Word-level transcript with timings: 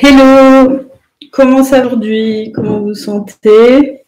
Hello, 0.00 0.82
comment 1.32 1.64
ça 1.64 1.84
aujourd'hui? 1.84 2.52
Comment 2.54 2.78
vous 2.78 2.94
sentez? 2.94 4.04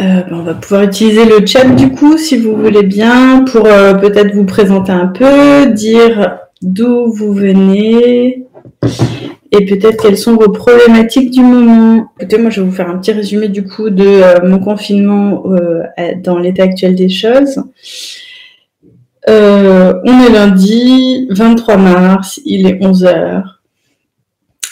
Euh, 0.00 0.22
ben, 0.22 0.26
On 0.32 0.42
va 0.42 0.54
pouvoir 0.54 0.84
utiliser 0.84 1.26
le 1.26 1.44
chat 1.44 1.66
du 1.66 1.90
coup, 1.90 2.16
si 2.16 2.38
vous 2.38 2.56
voulez 2.56 2.82
bien, 2.82 3.44
pour 3.44 3.66
euh, 3.66 3.92
peut-être 3.92 4.34
vous 4.34 4.46
présenter 4.46 4.92
un 4.92 5.08
peu, 5.08 5.66
dire 5.66 6.38
d'où 6.62 7.12
vous 7.12 7.34
venez 7.34 8.46
et 9.52 9.66
peut-être 9.66 10.02
quelles 10.02 10.16
sont 10.16 10.36
vos 10.36 10.50
problématiques 10.50 11.30
du 11.30 11.42
moment. 11.42 12.10
Écoutez, 12.18 12.38
moi 12.38 12.48
je 12.48 12.62
vais 12.62 12.66
vous 12.68 12.74
faire 12.74 12.88
un 12.88 12.96
petit 12.96 13.12
résumé 13.12 13.48
du 13.48 13.66
coup 13.66 13.90
de 13.90 14.06
euh, 14.06 14.48
mon 14.48 14.60
confinement 14.60 15.44
dans 16.22 16.38
l'état 16.38 16.62
actuel 16.62 16.94
des 16.94 17.10
choses. 17.10 17.62
Euh, 19.28 20.00
on 20.04 20.24
est 20.24 20.30
lundi 20.30 21.28
23 21.30 21.76
mars, 21.76 22.40
il 22.44 22.66
est 22.66 22.78
11h. 22.80 23.42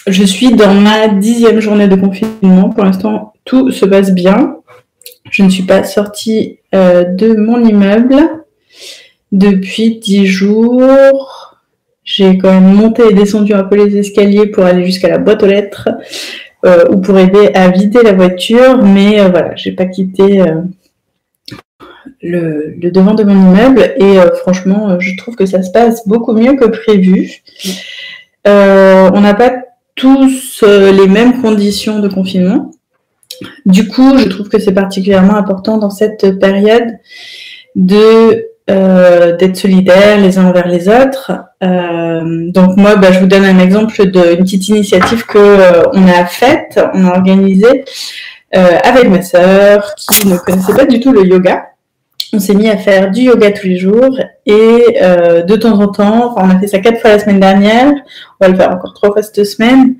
Je 0.07 0.25
suis 0.25 0.53
dans 0.55 0.73
ma 0.73 1.09
dixième 1.09 1.61
journée 1.61 1.89
de 1.89 1.97
confinement. 1.97 2.71
Pour 2.71 2.85
l'instant, 2.85 3.35
tout 3.45 3.71
se 3.71 3.85
passe 3.85 4.13
bien. 4.13 4.57
Je 5.31 5.43
ne 5.43 5.51
suis 5.51 5.65
pas 5.65 5.85
sortie 5.85 6.61
euh, 6.75 7.05
de 7.05 7.35
mon 7.35 7.63
immeuble 7.63 8.17
depuis 9.33 9.99
dix 9.99 10.27
jours. 10.27 11.57
J'ai 12.05 12.39
quand 12.39 12.51
même 12.51 12.75
monté 12.75 13.03
et 13.11 13.13
descendu 13.13 13.53
un 13.53 13.65
peu 13.65 13.77
les 13.77 13.99
escaliers 13.99 14.47
pour 14.47 14.65
aller 14.65 14.87
jusqu'à 14.87 15.09
la 15.09 15.19
boîte 15.19 15.43
aux 15.43 15.47
lettres 15.47 15.91
euh, 16.65 16.87
ou 16.91 16.97
pour 17.03 17.19
aider 17.19 17.51
à 17.53 17.69
vider 17.69 18.03
la 18.03 18.15
voiture, 18.15 18.83
mais 18.83 19.29
voilà, 19.29 19.55
j'ai 19.57 19.73
pas 19.73 19.85
quitté 19.85 20.43
le, 22.23 22.75
devant 22.77 23.15
de 23.15 23.25
mon 23.25 23.53
immeuble 23.53 23.95
et 23.97 24.19
euh, 24.19 24.35
franchement, 24.37 24.91
euh, 24.91 24.97
je 25.01 25.17
trouve 25.17 25.37
que 25.37 25.47
ça 25.47 25.63
se 25.63 25.71
passe 25.71 26.07
beaucoup 26.07 26.33
mieux 26.33 26.55
que 26.55 26.67
prévu. 26.67 27.43
Euh, 28.47 29.11
on 29.15 29.21
n'a 29.21 29.35
pas 29.35 29.53
tous 29.95 30.63
les 30.63 31.09
mêmes 31.09 31.41
conditions 31.41 31.99
de 31.99 32.09
confinement. 32.09 32.71
Du 33.67 33.89
coup, 33.89 34.17
je 34.17 34.29
trouve 34.29 34.49
que 34.49 34.59
c'est 34.59 34.73
particulièrement 34.73 35.35
important 35.35 35.77
dans 35.79 35.91
cette 35.91 36.39
période 36.39 36.99
de 37.75 38.47
d'être 38.69 39.57
solidaires 39.57 40.21
les 40.21 40.37
uns 40.37 40.45
envers 40.45 40.69
les 40.69 40.91
autres. 40.91 41.33
donc 41.63 42.77
moi, 42.77 42.97
bah, 42.97 43.13
je 43.13 43.21
vous 43.21 43.27
donne 43.27 43.47
un 43.47 43.59
exemple 43.59 43.97
d'une 44.05 44.45
petite 44.45 44.69
initiative 44.69 45.25
que 45.25 45.89
on 45.97 46.07
a 46.07 46.27
faite, 46.27 46.79
on 46.93 47.07
a 47.07 47.13
organisée 47.13 47.85
avec 48.53 49.09
ma 49.09 49.23
sœur 49.23 49.95
qui 49.97 50.29
ne 50.29 50.37
connaissait 50.37 50.75
pas 50.75 50.85
du 50.85 51.01
tout 51.01 51.13
le 51.13 51.25
yoga 51.27 51.68
on 52.33 52.41
s'est 52.41 52.55
mis 52.55 52.69
à 52.69 52.77
faire 52.77 53.11
du 53.11 53.23
yoga 53.23 53.53
tous 53.53 53.67
les 53.67 53.79
jours 53.79 54.19
et 54.45 54.99
euh, 55.03 55.43
de 55.43 55.57
temps 55.57 55.81
en 55.81 55.89
temps, 55.89 56.35
on 56.37 56.51
a 56.51 56.59
fait 56.59 56.67
ça 56.67 56.79
quatre 56.79 57.01
fois 57.01 57.11
la 57.11 57.19
semaine 57.19 57.41
dernière, 57.41 57.93
on 58.41 58.45
va 58.45 58.49
le 58.49 58.57
faire 58.57 58.71
encore 58.71 58.93
trois 58.95 59.13
fois 59.13 59.23
cette 59.23 59.45
semaine. 59.45 59.97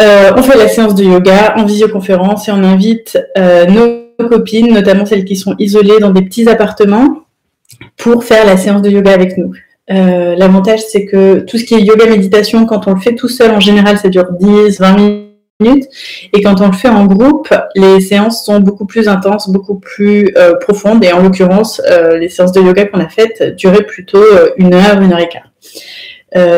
Euh, 0.00 0.32
on 0.36 0.42
fait 0.42 0.58
la 0.58 0.68
séance 0.68 0.94
de 0.94 1.04
yoga 1.04 1.54
en 1.56 1.64
visioconférence 1.64 2.48
et 2.48 2.52
on 2.52 2.62
invite 2.62 3.18
euh, 3.38 3.66
nos 3.66 4.28
copines, 4.28 4.72
notamment 4.72 5.06
celles 5.06 5.24
qui 5.24 5.36
sont 5.36 5.54
isolées 5.58 5.98
dans 6.00 6.10
des 6.10 6.22
petits 6.22 6.48
appartements, 6.48 7.24
pour 7.96 8.24
faire 8.24 8.44
la 8.44 8.56
séance 8.56 8.82
de 8.82 8.90
yoga 8.90 9.12
avec 9.12 9.38
nous. 9.38 9.52
L'avantage, 9.88 10.80
c'est 10.80 11.04
que 11.04 11.40
tout 11.40 11.58
ce 11.58 11.64
qui 11.64 11.74
est 11.74 11.82
yoga 11.82 12.06
méditation, 12.06 12.64
quand 12.66 12.88
on 12.88 12.94
le 12.94 13.00
fait 13.00 13.14
tout 13.14 13.28
seul, 13.28 13.50
en 13.50 13.60
général, 13.60 13.98
ça 13.98 14.08
dure 14.08 14.32
10, 14.32 14.80
20 14.80 14.96
minutes 14.96 15.23
et 16.32 16.42
quand 16.42 16.60
on 16.60 16.66
le 16.66 16.72
fait 16.72 16.88
en 16.88 17.06
groupe, 17.06 17.48
les 17.74 18.00
séances 18.00 18.44
sont 18.44 18.60
beaucoup 18.60 18.86
plus 18.86 19.08
intenses, 19.08 19.50
beaucoup 19.50 19.78
plus 19.78 20.32
euh, 20.36 20.54
profondes. 20.56 21.04
Et 21.04 21.12
en 21.12 21.22
l'occurrence, 21.22 21.80
euh, 21.88 22.18
les 22.18 22.28
séances 22.28 22.52
de 22.52 22.60
yoga 22.60 22.86
qu'on 22.86 23.00
a 23.00 23.08
faites 23.08 23.54
duraient 23.56 23.84
plutôt 23.84 24.22
euh, 24.22 24.50
une 24.56 24.74
heure, 24.74 25.00
une 25.00 25.12
heure 25.12 25.20
et 25.20 25.28
quart. 25.28 25.50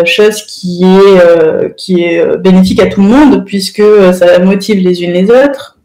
chose 0.06 0.42
qui 0.42 0.84
est, 0.84 1.74
qui 1.76 2.02
est 2.04 2.38
bénéfique 2.38 2.80
à 2.80 2.86
tout 2.86 3.02
le 3.02 3.08
monde 3.08 3.44
puisque 3.44 3.82
ça 4.12 4.38
motive 4.38 4.82
les 4.82 5.02
unes 5.02 5.12
les 5.12 5.30
autres. 5.30 5.78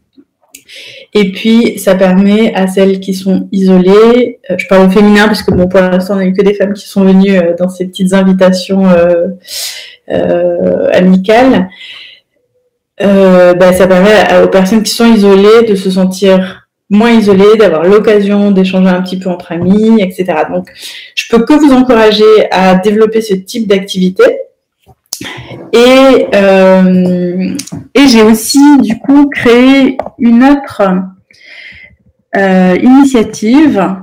Et 1.12 1.30
puis, 1.30 1.78
ça 1.78 1.94
permet 1.94 2.54
à 2.54 2.66
celles 2.66 2.98
qui 2.98 3.12
sont 3.12 3.48
isolées, 3.52 4.40
je 4.56 4.66
parle 4.66 4.86
au 4.86 4.90
féminin 4.90 5.26
puisque 5.26 5.50
bon, 5.50 5.68
pour 5.68 5.80
l'instant, 5.80 6.14
on 6.14 6.16
n'a 6.16 6.24
eu 6.24 6.32
que 6.32 6.40
des 6.40 6.54
femmes 6.54 6.72
qui 6.72 6.88
sont 6.88 7.04
venues 7.04 7.38
dans 7.58 7.68
ces 7.68 7.84
petites 7.84 8.14
invitations 8.14 8.86
amicales, 10.08 11.68
euh, 13.00 13.54
bah, 13.54 13.72
ça 13.72 13.86
permet 13.86 14.42
aux 14.42 14.48
personnes 14.48 14.82
qui 14.82 14.92
sont 14.92 15.06
isolées 15.12 15.66
de 15.68 15.74
se 15.74 15.90
sentir 15.90 16.68
moins 16.90 17.10
isolées, 17.10 17.56
d'avoir 17.58 17.84
l'occasion 17.84 18.50
d'échanger 18.50 18.90
un 18.90 19.00
petit 19.00 19.18
peu 19.18 19.30
entre 19.30 19.52
amis, 19.52 20.02
etc. 20.02 20.26
Donc, 20.52 20.68
je 21.14 21.24
peux 21.30 21.44
que 21.44 21.54
vous 21.54 21.72
encourager 21.72 22.50
à 22.50 22.74
développer 22.74 23.22
ce 23.22 23.34
type 23.34 23.66
d'activité. 23.66 24.24
Et, 25.72 26.26
euh, 26.34 27.54
et 27.94 28.06
j'ai 28.08 28.22
aussi, 28.22 28.78
du 28.80 28.98
coup, 28.98 29.30
créé 29.30 29.96
une 30.18 30.44
autre 30.44 30.82
euh, 32.36 32.76
initiative 32.82 34.02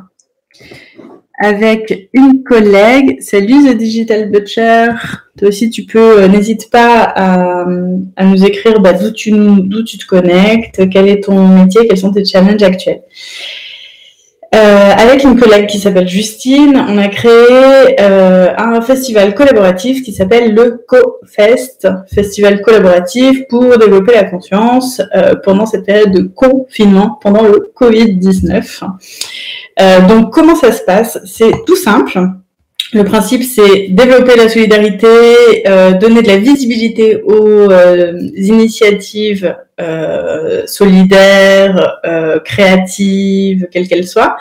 avec 1.39 2.09
une 2.13 2.43
collègue. 2.43 3.21
Salut 3.21 3.65
The 3.65 3.77
Digital 3.77 4.29
Butcher. 4.29 4.89
Toi 5.37 5.47
aussi, 5.47 5.69
tu 5.69 5.85
peux, 5.85 6.23
euh, 6.23 6.27
n'hésite 6.27 6.69
pas 6.69 7.01
à, 7.15 7.65
nous 7.65 8.45
écrire 8.45 8.81
bah, 8.81 8.91
d'où 8.93 9.11
tu, 9.11 9.31
te 9.31 10.05
connectes, 10.05 10.89
quel 10.91 11.07
est 11.07 11.23
ton 11.23 11.47
métier, 11.47 11.87
quels 11.87 11.97
sont 11.97 12.11
tes 12.11 12.25
challenges 12.25 12.61
actuels. 12.61 13.01
Euh, 14.53 14.91
avec 14.97 15.23
une 15.23 15.39
collègue 15.39 15.67
qui 15.67 15.77
s'appelle 15.77 16.07
Justine, 16.07 16.83
on 16.89 16.97
a 16.97 17.07
créé 17.07 18.01
euh, 18.01 18.51
un 18.57 18.81
festival 18.81 19.35
collaboratif 19.35 20.01
qui 20.03 20.11
s'appelle 20.11 20.55
le 20.55 20.83
CoFest, 20.87 21.87
festival 22.13 22.61
collaboratif 22.61 23.47
pour 23.47 23.77
développer 23.77 24.13
la 24.13 24.23
conscience 24.23 25.01
pendant 25.45 25.67
cette 25.67 25.85
période 25.85 26.11
de 26.11 26.23
confinement, 26.23 27.19
pendant 27.21 27.43
le 27.43 27.71
Covid-19. 27.79 28.81
Donc 30.07 30.33
comment 30.33 30.55
ça 30.55 30.71
se 30.71 30.83
passe? 30.83 31.19
C'est 31.25 31.51
tout 31.65 31.75
simple. 31.75 32.19
Le 32.91 33.03
principe, 33.03 33.43
c'est 33.43 33.89
développer 33.89 34.35
la 34.35 34.49
solidarité, 34.49 35.67
euh, 35.67 35.93
donner 35.93 36.23
de 36.23 36.27
la 36.27 36.37
visibilité 36.37 37.21
aux 37.21 37.69
euh, 37.71 38.19
initiatives 38.35 39.55
euh, 39.79 40.65
solidaires, 40.65 41.99
créatives, 42.43 43.67
quelles 43.71 43.87
qu'elles 43.87 44.07
soient, 44.07 44.37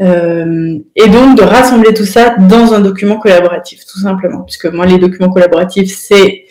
et 0.00 1.08
donc 1.08 1.38
de 1.38 1.42
rassembler 1.42 1.94
tout 1.94 2.04
ça 2.04 2.34
dans 2.36 2.74
un 2.74 2.80
document 2.80 3.18
collaboratif, 3.18 3.84
tout 3.86 4.00
simplement. 4.00 4.40
Puisque 4.40 4.66
moi, 4.66 4.84
les 4.84 4.98
documents 4.98 5.30
collaboratifs, 5.30 5.96
c'est 5.96 6.44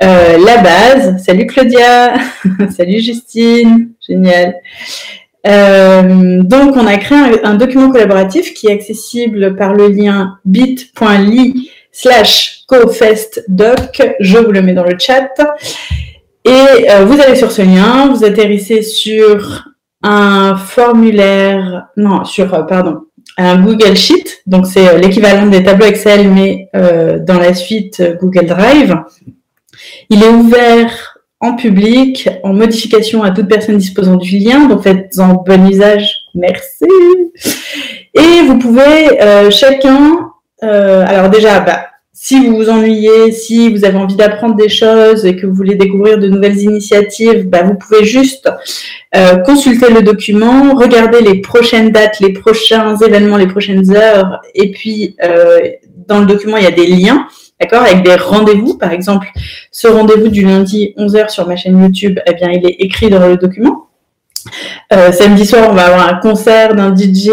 la 0.00 0.58
base. 0.58 1.24
Salut 1.24 1.46
Claudia, 1.46 2.14
salut 2.76 3.00
Justine, 3.00 3.90
génial. 4.06 4.54
Euh, 5.46 6.42
donc, 6.42 6.76
on 6.76 6.86
a 6.86 6.96
créé 6.96 7.44
un, 7.44 7.54
document 7.54 7.90
collaboratif 7.90 8.54
qui 8.54 8.68
est 8.68 8.72
accessible 8.72 9.56
par 9.56 9.74
le 9.74 9.88
lien 9.88 10.38
bit.ly 10.44 11.70
slash 11.92 12.64
cofestdoc. 12.66 14.16
Je 14.20 14.38
vous 14.38 14.52
le 14.52 14.62
mets 14.62 14.72
dans 14.72 14.84
le 14.84 14.96
chat. 14.98 15.30
Et 16.44 16.90
euh, 16.90 17.04
vous 17.04 17.20
allez 17.20 17.36
sur 17.36 17.50
ce 17.50 17.62
lien, 17.62 18.12
vous 18.12 18.24
atterrissez 18.24 18.82
sur 18.82 19.68
un 20.02 20.56
formulaire, 20.56 21.86
non, 21.96 22.24
sur, 22.24 22.52
euh, 22.54 22.62
pardon, 22.62 23.02
un 23.36 23.62
Google 23.62 23.96
Sheet. 23.96 24.42
Donc, 24.46 24.66
c'est 24.66 24.98
l'équivalent 24.98 25.46
des 25.46 25.62
tableaux 25.62 25.86
Excel, 25.86 26.30
mais 26.30 26.68
dans 26.72 27.38
la 27.38 27.54
suite 27.54 28.02
Google 28.20 28.46
Drive. 28.46 28.96
Il 30.08 30.22
est 30.22 30.28
ouvert 30.28 31.13
en 31.44 31.56
public, 31.56 32.28
en 32.42 32.54
modification 32.54 33.22
à 33.22 33.30
toute 33.30 33.48
personne 33.48 33.76
disposant 33.76 34.16
du 34.16 34.38
lien. 34.38 34.66
Donc 34.66 34.82
faites-en 34.82 35.44
bon 35.46 35.68
usage. 35.68 36.08
Merci. 36.34 36.86
Et 38.14 38.42
vous 38.46 38.58
pouvez 38.58 39.20
euh, 39.20 39.50
chacun, 39.50 40.30
euh, 40.62 41.04
alors 41.06 41.28
déjà, 41.28 41.60
bah, 41.60 41.86
si 42.14 42.46
vous 42.46 42.56
vous 42.56 42.70
ennuyez, 42.70 43.32
si 43.32 43.70
vous 43.70 43.84
avez 43.84 43.98
envie 43.98 44.16
d'apprendre 44.16 44.54
des 44.54 44.70
choses 44.70 45.26
et 45.26 45.36
que 45.36 45.46
vous 45.46 45.54
voulez 45.54 45.74
découvrir 45.74 46.18
de 46.18 46.28
nouvelles 46.28 46.58
initiatives, 46.58 47.46
bah, 47.46 47.62
vous 47.62 47.74
pouvez 47.74 48.04
juste 48.04 48.48
euh, 49.14 49.36
consulter 49.38 49.90
le 49.92 50.00
document, 50.00 50.74
regarder 50.74 51.20
les 51.20 51.40
prochaines 51.42 51.90
dates, 51.90 52.20
les 52.20 52.32
prochains 52.32 52.96
événements, 52.96 53.36
les 53.36 53.48
prochaines 53.48 53.94
heures, 53.94 54.40
et 54.54 54.70
puis 54.70 55.16
dans 56.08 56.20
le 56.20 56.26
document, 56.26 56.56
il 56.56 56.64
y 56.64 56.68
a 56.68 56.70
des 56.70 56.86
liens. 56.86 57.26
D'accord 57.60 57.82
Avec 57.82 58.02
des 58.02 58.16
rendez-vous, 58.16 58.76
par 58.76 58.92
exemple, 58.92 59.28
ce 59.70 59.86
rendez-vous 59.86 60.28
du 60.28 60.44
lundi 60.44 60.92
11h 60.96 61.30
sur 61.30 61.46
ma 61.46 61.56
chaîne 61.56 61.80
YouTube, 61.80 62.18
eh 62.26 62.34
bien, 62.34 62.50
il 62.50 62.66
est 62.66 62.76
écrit 62.80 63.10
dans 63.10 63.26
le 63.26 63.36
document. 63.36 63.88
Euh, 64.92 65.12
samedi 65.12 65.46
soir, 65.46 65.70
on 65.70 65.74
va 65.74 65.86
avoir 65.86 66.08
un 66.08 66.18
concert 66.20 66.74
d'un 66.74 66.94
DJ, 66.94 67.30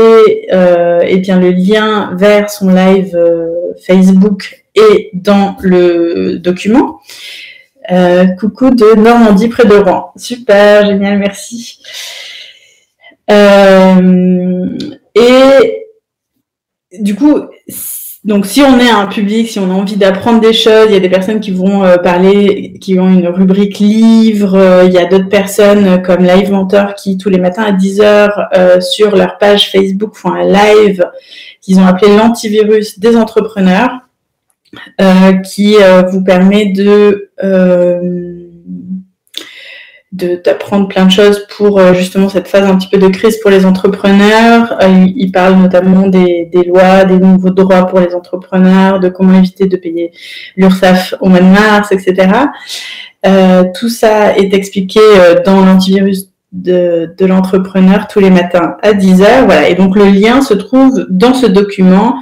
euh, 0.52 1.02
et 1.02 1.18
bien 1.18 1.40
le 1.40 1.52
lien 1.52 2.16
vers 2.16 2.50
son 2.50 2.70
live 2.70 3.16
euh, 3.16 3.74
Facebook 3.86 4.64
est 4.76 5.10
dans 5.14 5.58
le 5.62 6.38
document. 6.38 7.00
Coucou 8.40 8.70
de 8.70 8.96
Normandie 8.96 9.50
près 9.50 9.66
de 9.66 9.76
Rouen. 9.76 10.14
Super, 10.16 10.86
génial, 10.86 11.18
merci. 11.18 11.82
et 15.16 15.88
du 17.00 17.16
coup, 17.16 17.38
donc, 18.24 18.46
si 18.46 18.62
on 18.62 18.80
est 18.80 18.90
un 18.90 19.08
public, 19.08 19.50
si 19.50 19.58
on 19.58 19.72
a 19.72 19.74
envie 19.74 19.96
d'apprendre 19.96 20.40
des 20.40 20.54
choses, 20.54 20.86
il 20.90 20.94
y 20.94 20.96
a 20.96 21.00
des 21.00 21.10
personnes 21.10 21.40
qui 21.40 21.50
vont 21.50 21.84
euh, 21.84 21.98
parler, 21.98 22.74
qui 22.80 23.00
ont 23.00 23.10
une 23.10 23.28
rubrique 23.28 23.80
livre. 23.80 24.56
Euh, 24.56 24.84
il 24.86 24.94
y 24.94 25.00
a 25.00 25.06
d'autres 25.06 25.30
personnes 25.30 25.88
euh, 25.88 25.98
comme 25.98 26.24
Live 26.24 26.52
Mentor 26.52 26.94
qui, 26.94 27.18
tous 27.18 27.30
les 27.30 27.40
matins 27.40 27.64
à 27.64 27.72
10h, 27.72 28.80
sur 28.80 29.16
leur 29.16 29.40
page 29.40 29.72
Facebook, 29.72 30.16
font 30.16 30.34
un 30.34 30.44
live 30.44 31.04
qu'ils 31.62 31.80
ont 31.80 31.86
appelé 31.88 32.16
l'antivirus 32.16 33.00
des 33.00 33.18
entrepreneurs, 33.18 33.92
qui 35.44 35.76
vous 36.12 36.24
permet 36.24 36.68
de 36.68 37.32
d'apprendre 40.12 40.90
plein 40.90 41.06
de 41.06 41.12
choses 41.12 41.46
pour 41.56 41.80
euh, 41.80 41.94
justement 41.94 42.28
cette 42.28 42.50
phase 42.50 42.66
un 42.70 42.76
petit 42.76 42.90
peu 42.90 42.98
de 42.98 43.08
crise 43.08 43.38
pour 43.38 43.50
les 43.50 43.66
entrepreneurs. 43.66 44.78
Euh, 44.82 45.06
il, 45.16 45.32
parle 45.32 45.56
notamment 45.56 46.08
des, 46.08 46.50
des, 46.52 46.64
lois, 46.64 47.06
des 47.06 47.18
nouveaux 47.18 47.52
droits 47.52 47.88
pour 47.88 48.00
les 48.02 48.14
entrepreneurs, 48.14 49.00
de 49.00 49.08
comment 49.08 49.38
éviter 49.38 49.68
de 49.68 49.78
payer 49.78 50.12
l'URSSAF 50.58 51.16
au 51.22 51.30
mois 51.30 51.40
de 51.40 51.46
mars, 51.46 51.92
etc. 51.94 52.28
Euh, 53.26 53.64
tout 53.80 53.90
ça 53.90 54.36
est 54.36 54.54
expliqué 54.54 55.00
euh, 55.00 55.42
dans 55.46 55.64
l'antivirus 55.64 56.30
de, 56.52 57.14
de 57.18 57.26
l'entrepreneur 57.26 58.08
tous 58.08 58.20
les 58.20 58.32
matins 58.32 58.78
à 58.82 58.94
10h. 58.94 59.46
Voilà. 59.46 59.70
Et 59.70 59.76
donc 59.76 59.96
le 59.96 60.06
lien 60.06 60.42
se 60.42 60.54
trouve 60.54 61.06
dans 61.10 61.34
ce 61.34 61.46
document 61.46 62.16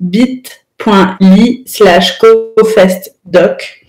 bit.ly 0.00 1.62
slash 1.66 2.18
cofestdoc. 2.18 3.82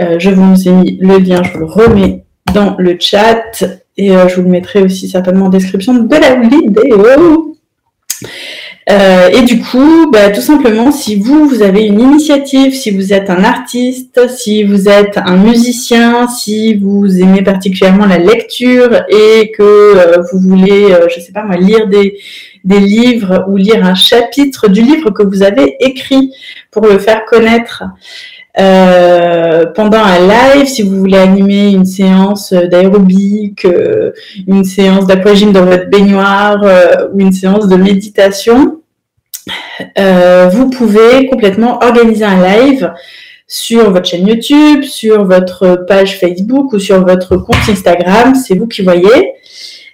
Euh, 0.00 0.18
je 0.18 0.30
vous 0.30 0.68
ai 0.68 0.72
mis 0.72 0.98
le 1.00 1.18
lien, 1.18 1.42
je 1.42 1.52
vous 1.52 1.58
le 1.58 1.66
remets 1.66 2.24
dans 2.52 2.76
le 2.78 2.96
chat 2.98 3.64
et 4.00 4.16
euh, 4.16 4.28
je 4.28 4.36
vous 4.36 4.42
le 4.42 4.48
mettrai 4.48 4.82
aussi 4.82 5.08
certainement 5.08 5.46
en 5.46 5.50
description 5.50 5.94
de 5.94 6.16
la 6.16 6.36
vidéo. 6.36 7.56
Euh, 8.90 9.28
et 9.28 9.42
du 9.42 9.60
coup, 9.60 10.10
bah, 10.10 10.30
tout 10.30 10.40
simplement, 10.40 10.90
si 10.90 11.16
vous, 11.16 11.46
vous 11.46 11.62
avez 11.62 11.82
une 11.82 12.00
initiative, 12.00 12.74
si 12.74 12.90
vous 12.90 13.12
êtes 13.12 13.28
un 13.30 13.44
artiste, 13.44 14.26
si 14.28 14.64
vous 14.64 14.88
êtes 14.88 15.18
un 15.18 15.36
musicien, 15.36 16.26
si 16.28 16.74
vous 16.74 17.20
aimez 17.20 17.42
particulièrement 17.42 18.06
la 18.06 18.18
lecture 18.18 19.04
et 19.08 19.52
que 19.52 19.62
euh, 19.62 20.22
vous 20.32 20.40
voulez, 20.40 20.94
je 21.14 21.20
sais 21.20 21.32
pas 21.32 21.44
moi, 21.44 21.56
lire 21.56 21.86
des, 21.86 22.18
des 22.64 22.80
livres 22.80 23.44
ou 23.48 23.56
lire 23.56 23.84
un 23.84 23.94
chapitre 23.94 24.68
du 24.68 24.82
livre 24.82 25.10
que 25.10 25.22
vous 25.22 25.42
avez 25.42 25.76
écrit 25.80 26.32
pour 26.70 26.86
le 26.86 26.98
faire 26.98 27.24
connaître, 27.26 27.84
euh, 28.60 29.66
pendant 29.74 30.02
un 30.02 30.18
live, 30.18 30.66
si 30.66 30.82
vous 30.82 30.98
voulez 30.98 31.16
animer 31.16 31.70
une 31.70 31.86
séance 31.86 32.52
d'aérobic, 32.52 33.64
euh, 33.64 34.12
une 34.46 34.64
séance 34.64 35.06
d'aquagym 35.06 35.52
dans 35.52 35.64
votre 35.64 35.88
baignoire 35.88 36.62
euh, 36.62 37.08
ou 37.12 37.20
une 37.20 37.32
séance 37.32 37.68
de 37.68 37.76
méditation, 37.76 38.76
vous 40.52 40.70
pouvez 40.70 41.26
complètement 41.26 41.78
organiser 41.82 42.24
un 42.24 42.42
live 42.42 42.92
sur 43.46 43.90
votre 43.90 44.06
chaîne 44.06 44.28
YouTube, 44.28 44.84
sur 44.84 45.24
votre 45.24 45.84
page 45.88 46.18
Facebook 46.18 46.72
ou 46.72 46.78
sur 46.78 47.04
votre 47.04 47.36
compte 47.36 47.68
Instagram. 47.68 48.34
C'est 48.34 48.54
vous 48.56 48.68
qui 48.68 48.82
voyez. 48.82 49.32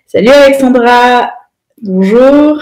Salut 0.06 0.28
Alexandra, 0.28 1.30
bonjour. 1.80 2.58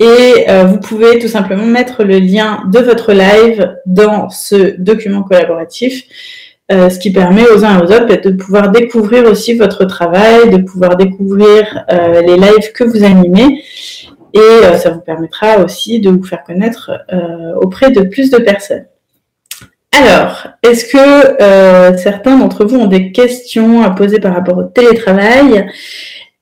Et 0.00 0.46
euh, 0.48 0.64
vous 0.64 0.78
pouvez 0.80 1.18
tout 1.18 1.28
simplement 1.28 1.66
mettre 1.66 2.04
le 2.04 2.18
lien 2.18 2.62
de 2.72 2.78
votre 2.78 3.12
live 3.12 3.76
dans 3.84 4.30
ce 4.30 4.80
document 4.80 5.22
collaboratif, 5.22 6.04
euh, 6.72 6.88
ce 6.88 6.98
qui 6.98 7.12
permet 7.12 7.46
aux 7.50 7.66
uns 7.66 7.78
et 7.78 7.82
aux 7.82 7.92
autres 7.92 8.06
de 8.06 8.30
pouvoir 8.30 8.70
découvrir 8.70 9.26
aussi 9.26 9.52
votre 9.52 9.84
travail, 9.84 10.48
de 10.48 10.56
pouvoir 10.56 10.96
découvrir 10.96 11.84
euh, 11.92 12.22
les 12.22 12.36
lives 12.36 12.72
que 12.72 12.82
vous 12.82 13.04
animez. 13.04 13.62
Et 14.32 14.78
ça 14.78 14.90
vous 14.90 15.00
permettra 15.00 15.58
aussi 15.58 15.98
de 15.98 16.08
vous 16.08 16.22
faire 16.22 16.44
connaître 16.44 16.92
auprès 17.60 17.90
de 17.90 18.02
plus 18.02 18.30
de 18.30 18.38
personnes. 18.38 18.84
Alors, 19.90 20.46
est-ce 20.62 20.84
que 20.84 21.98
certains 21.98 22.38
d'entre 22.38 22.64
vous 22.64 22.76
ont 22.76 22.86
des 22.86 23.10
questions 23.10 23.82
à 23.82 23.90
poser 23.90 24.20
par 24.20 24.32
rapport 24.32 24.56
au 24.56 24.62
télétravail? 24.62 25.66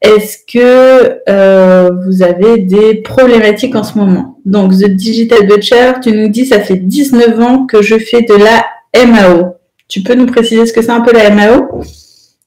Est-ce 0.00 0.38
que 0.46 1.20
euh, 1.28 1.90
vous 2.06 2.22
avez 2.22 2.58
des 2.58 2.96
problématiques 3.02 3.74
en 3.74 3.82
ce 3.82 3.98
moment? 3.98 4.38
Donc, 4.44 4.72
The 4.72 4.86
Digital 4.86 5.46
Butcher, 5.46 5.94
tu 6.02 6.12
nous 6.12 6.28
dis, 6.28 6.46
ça 6.46 6.60
fait 6.60 6.76
19 6.76 7.40
ans 7.40 7.66
que 7.66 7.82
je 7.82 7.98
fais 7.98 8.22
de 8.22 8.34
la 8.34 8.64
MAO. 9.06 9.56
Tu 9.88 10.02
peux 10.02 10.14
nous 10.14 10.26
préciser 10.26 10.66
ce 10.66 10.72
que 10.72 10.82
c'est 10.82 10.90
un 10.90 11.00
peu 11.00 11.12
la 11.12 11.30
MAO 11.30 11.82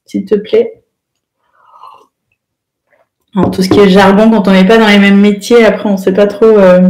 S'il 0.06 0.24
te 0.24 0.34
plaît. 0.34 0.82
tout 3.52 3.62
ce 3.62 3.68
qui 3.68 3.80
est 3.80 3.88
jargon, 3.90 4.30
quand 4.30 4.48
on 4.48 4.52
n'est 4.52 4.66
pas 4.66 4.78
dans 4.78 4.88
les 4.88 4.98
mêmes 4.98 5.20
métiers, 5.20 5.64
après, 5.64 5.88
on 5.88 5.92
ne 5.92 5.98
sait 5.98 6.14
pas 6.14 6.26
trop... 6.26 6.46
Euh, 6.46 6.88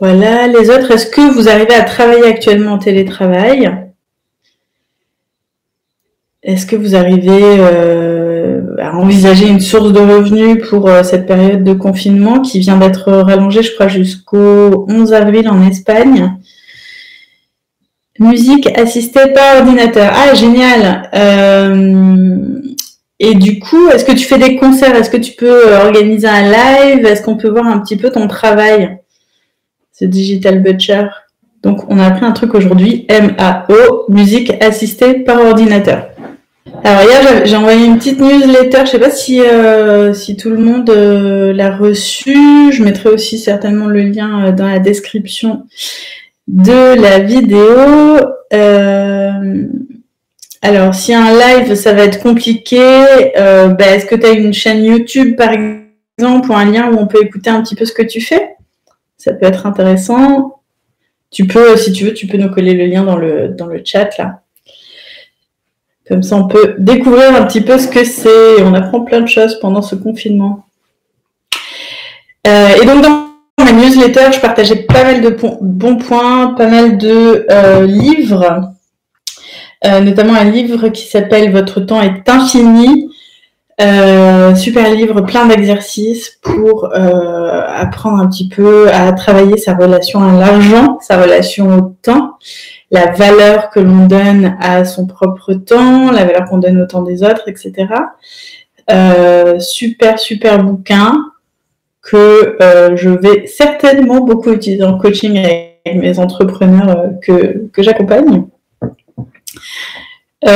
Voilà, 0.00 0.46
les 0.46 0.68
autres, 0.70 0.90
est-ce 0.90 1.06
que 1.06 1.32
vous 1.32 1.48
arrivez 1.48 1.74
à 1.74 1.82
travailler 1.82 2.26
actuellement 2.26 2.72
en 2.72 2.78
télétravail? 2.78 3.72
Est-ce 6.42 6.66
que 6.66 6.76
vous 6.76 6.94
arrivez 6.94 7.42
euh, 7.42 8.62
à 8.78 8.94
envisager 8.96 9.48
une 9.48 9.60
source 9.60 9.92
de 9.92 9.98
revenus 9.98 10.64
pour 10.68 10.88
euh, 10.88 11.02
cette 11.02 11.26
période 11.26 11.64
de 11.64 11.72
confinement 11.72 12.40
qui 12.40 12.60
vient 12.60 12.76
d'être 12.76 13.10
rallongée, 13.10 13.62
je 13.62 13.74
crois, 13.74 13.88
jusqu'au 13.88 14.86
11 14.88 15.12
avril 15.12 15.48
en 15.48 15.66
Espagne? 15.66 16.36
Musique 18.18 18.68
assistée 18.78 19.32
par 19.34 19.58
ordinateur. 19.58 20.12
Ah, 20.14 20.34
génial. 20.34 21.10
Euh, 21.14 22.60
Et 23.18 23.34
du 23.34 23.58
coup, 23.58 23.88
est-ce 23.88 24.04
que 24.04 24.12
tu 24.12 24.26
fais 24.26 24.38
des 24.38 24.56
concerts? 24.56 24.94
Est-ce 24.94 25.10
que 25.10 25.16
tu 25.16 25.32
peux 25.32 25.74
organiser 25.74 26.28
un 26.28 26.42
live? 26.42 27.06
Est-ce 27.06 27.22
qu'on 27.22 27.38
peut 27.38 27.48
voir 27.48 27.66
un 27.66 27.78
petit 27.80 27.96
peu 27.96 28.10
ton 28.10 28.28
travail? 28.28 28.98
Ce 29.98 30.04
Digital 30.04 30.62
Butcher. 30.62 31.06
Donc, 31.62 31.90
on 31.90 31.98
a 31.98 32.06
appris 32.06 32.24
un 32.24 32.32
truc 32.32 32.54
aujourd'hui, 32.54 33.06
MAO, 33.08 34.04
musique 34.08 34.52
assistée 34.62 35.14
par 35.20 35.40
ordinateur. 35.40 36.08
Alors 36.84 37.02
hier, 37.02 37.46
j'ai 37.46 37.56
envoyé 37.56 37.86
une 37.86 37.96
petite 37.96 38.20
newsletter. 38.20 38.80
Je 38.84 38.90
sais 38.90 38.98
pas 38.98 39.10
si 39.10 39.40
euh, 39.40 40.12
si 40.12 40.36
tout 40.36 40.50
le 40.50 40.58
monde 40.58 40.90
euh, 40.90 41.52
l'a 41.52 41.74
reçu. 41.74 42.70
Je 42.72 42.82
mettrai 42.82 43.08
aussi 43.08 43.38
certainement 43.38 43.86
le 43.86 44.02
lien 44.02 44.46
euh, 44.46 44.52
dans 44.52 44.68
la 44.68 44.78
description 44.78 45.64
de 46.46 47.00
la 47.00 47.18
vidéo. 47.20 47.66
alors, 50.62 50.94
si 50.94 51.14
un 51.14 51.32
live, 51.32 51.74
ça 51.74 51.92
va 51.92 52.02
être 52.02 52.20
compliqué, 52.20 52.78
bah, 53.36 53.86
est-ce 53.94 54.06
que 54.06 54.14
tu 54.14 54.26
as 54.26 54.30
une 54.30 54.52
chaîne 54.52 54.84
YouTube, 54.84 55.36
par 55.36 55.50
exemple, 55.52 56.50
ou 56.50 56.54
un 56.54 56.64
lien 56.70 56.92
où 56.92 56.98
on 56.98 57.06
peut 57.06 57.22
écouter 57.22 57.50
un 57.50 57.62
petit 57.62 57.74
peu 57.74 57.84
ce 57.84 57.92
que 57.92 58.02
tu 58.02 58.20
fais? 58.20 58.55
Ça 59.16 59.32
peut 59.32 59.46
être 59.46 59.66
intéressant. 59.66 60.60
Tu 61.30 61.46
peux, 61.46 61.76
si 61.76 61.92
tu 61.92 62.04
veux, 62.04 62.14
tu 62.14 62.26
peux 62.26 62.38
nous 62.38 62.50
coller 62.50 62.74
le 62.74 62.86
lien 62.86 63.04
dans 63.04 63.16
le, 63.16 63.48
dans 63.48 63.66
le 63.66 63.82
chat 63.84 64.16
là. 64.18 64.42
Comme 66.08 66.22
ça, 66.22 66.36
on 66.36 66.46
peut 66.46 66.76
découvrir 66.78 67.34
un 67.34 67.44
petit 67.46 67.60
peu 67.60 67.78
ce 67.78 67.88
que 67.88 68.04
c'est. 68.04 68.62
On 68.62 68.74
apprend 68.74 69.00
plein 69.00 69.20
de 69.20 69.26
choses 69.26 69.58
pendant 69.58 69.82
ce 69.82 69.96
confinement. 69.96 70.64
Euh, 72.46 72.68
et 72.80 72.86
donc, 72.86 73.02
dans 73.02 73.26
ma 73.58 73.72
newsletter, 73.72 74.32
je 74.32 74.38
partageais 74.38 74.84
pas 74.84 75.02
mal 75.02 75.20
de 75.20 75.36
bons 75.60 75.96
points, 75.96 76.54
pas 76.54 76.68
mal 76.68 76.96
de 76.96 77.44
euh, 77.50 77.86
livres, 77.86 78.72
euh, 79.84 80.00
notamment 80.00 80.34
un 80.34 80.44
livre 80.44 80.88
qui 80.90 81.08
s'appelle 81.08 81.50
Votre 81.50 81.80
temps 81.80 82.00
est 82.00 82.28
infini 82.28 83.05
euh, 83.78 84.54
super 84.54 84.94
livre, 84.94 85.20
plein 85.20 85.46
d'exercices 85.46 86.38
pour 86.40 86.86
euh, 86.94 87.62
apprendre 87.66 88.22
un 88.22 88.26
petit 88.26 88.48
peu 88.48 88.88
à 88.90 89.12
travailler 89.12 89.58
sa 89.58 89.74
relation 89.74 90.22
à 90.22 90.32
l'argent, 90.32 90.98
sa 91.02 91.20
relation 91.20 91.76
au 91.76 91.96
temps, 92.00 92.38
la 92.90 93.10
valeur 93.12 93.68
que 93.68 93.80
l'on 93.80 94.06
donne 94.06 94.56
à 94.60 94.86
son 94.86 95.06
propre 95.06 95.52
temps, 95.52 96.10
la 96.10 96.24
valeur 96.24 96.46
qu'on 96.48 96.56
donne 96.56 96.80
au 96.80 96.86
temps 96.86 97.02
des 97.02 97.22
autres, 97.22 97.48
etc. 97.48 97.86
Euh, 98.90 99.58
super, 99.58 100.18
super 100.18 100.62
bouquin 100.64 101.32
que 102.00 102.56
je 102.94 103.10
vais 103.10 103.46
certainement 103.46 104.20
beaucoup 104.20 104.52
utiliser 104.52 104.84
en 104.84 104.96
coaching 104.96 105.38
avec 105.38 105.80
mes 105.84 106.18
entrepreneurs 106.18 107.10
que, 107.20 107.68
que 107.72 107.82
j'accompagne. 107.82 108.46
Euh, 110.44 110.48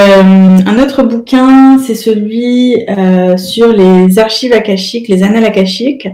un 0.66 0.78
autre 0.78 1.02
bouquin, 1.02 1.78
c'est 1.78 1.94
celui 1.94 2.84
euh, 2.90 3.38
sur 3.38 3.72
les 3.72 4.18
archives 4.18 4.52
akashiques, 4.52 5.08
les 5.08 5.22
annales 5.22 5.46
akashiques, 5.46 6.06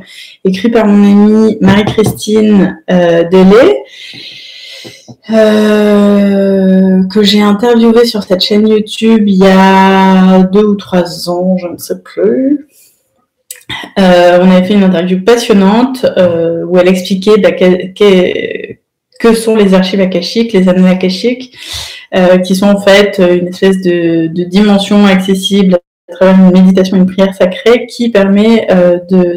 écrit 0.44 0.68
par 0.68 0.86
mon 0.86 1.02
amie 1.02 1.58
Marie-Christine 1.60 2.80
euh, 2.88 3.24
Delay, 3.24 3.82
euh, 5.30 7.02
que 7.08 7.24
j'ai 7.24 7.42
interviewé 7.42 8.04
sur 8.04 8.22
cette 8.22 8.40
chaîne 8.40 8.68
YouTube 8.68 9.24
il 9.26 9.34
y 9.34 9.46
a 9.48 10.44
deux 10.44 10.64
ou 10.64 10.76
trois 10.76 11.28
ans, 11.28 11.56
je 11.56 11.66
ne 11.66 11.76
sais 11.76 12.00
plus. 12.04 12.68
on 13.96 14.00
avait 14.48 14.64
fait 14.64 14.74
une 14.74 14.84
interview 14.84 15.24
passionnante 15.24 16.06
où 16.68 16.78
elle 16.78 16.88
expliquait 16.88 17.38
bah, 17.38 17.50
sont 19.34 19.56
les 19.56 19.74
archives 19.74 20.00
akashiques, 20.00 20.52
les 20.52 20.68
annales 20.68 20.92
akashiques, 20.92 21.56
euh, 22.14 22.38
qui 22.38 22.54
sont 22.54 22.66
en 22.66 22.80
fait 22.80 23.18
une 23.18 23.48
espèce 23.48 23.80
de, 23.80 24.26
dimension 24.44 25.06
accessible 25.06 25.78
travers 26.12 26.36
une 26.36 26.52
méditation, 26.52 26.96
une 26.96 27.06
prière 27.06 27.34
sacrée 27.34 27.86
qui 27.86 28.10
permet 28.10 28.68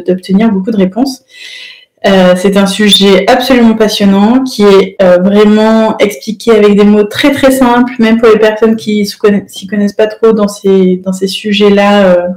d'obtenir 0.06 0.52
beaucoup 0.52 0.70
de 0.70 0.76
réponses. 0.76 1.24
c'est 2.04 2.56
un 2.56 2.66
sujet 2.66 3.28
absolument 3.28 3.74
passionnant 3.74 4.44
qui 4.44 4.62
est 4.62 4.96
vraiment 5.00 5.98
expliqué 5.98 6.52
avec 6.52 6.76
des 6.76 6.84
mots 6.84 7.04
très 7.04 7.32
très 7.32 7.50
simples, 7.50 7.92
même 7.98 8.18
pour 8.18 8.28
les 8.28 8.38
personnes 8.38 8.76
qui 8.76 9.04
s'y 9.04 9.18
connaissent, 9.18 9.66
connaissent, 9.68 9.94
pas 9.94 10.06
trop 10.06 10.32
dans 10.32 10.46
ces, 10.46 10.96
dans 11.04 11.12
ces 11.12 11.26
sujets-là. 11.26 12.28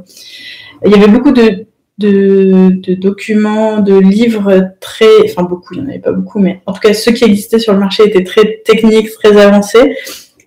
il 0.84 0.92
y 0.92 0.96
avait 0.96 1.08
beaucoup 1.08 1.32
de, 1.32 1.68
de, 1.98 2.94
documents, 2.96 3.80
de 3.80 3.98
livres 3.98 4.72
très, 4.80 5.24
enfin 5.26 5.44
beaucoup, 5.44 5.74
il 5.76 5.82
n'y 5.82 5.86
en 5.86 5.90
avait 5.90 6.00
pas 6.00 6.12
beaucoup, 6.12 6.40
mais 6.40 6.62
en 6.66 6.74
tout 6.74 6.80
cas 6.80 6.94
ceux 6.94 7.12
qui 7.12 7.24
existaient 7.24 7.60
sur 7.60 7.74
le 7.74 7.80
marché 7.80 8.04
étaient 8.04 8.24
très 8.24 8.62
techniques, 8.66 9.12
très 9.12 9.38
avancés. 9.40 9.96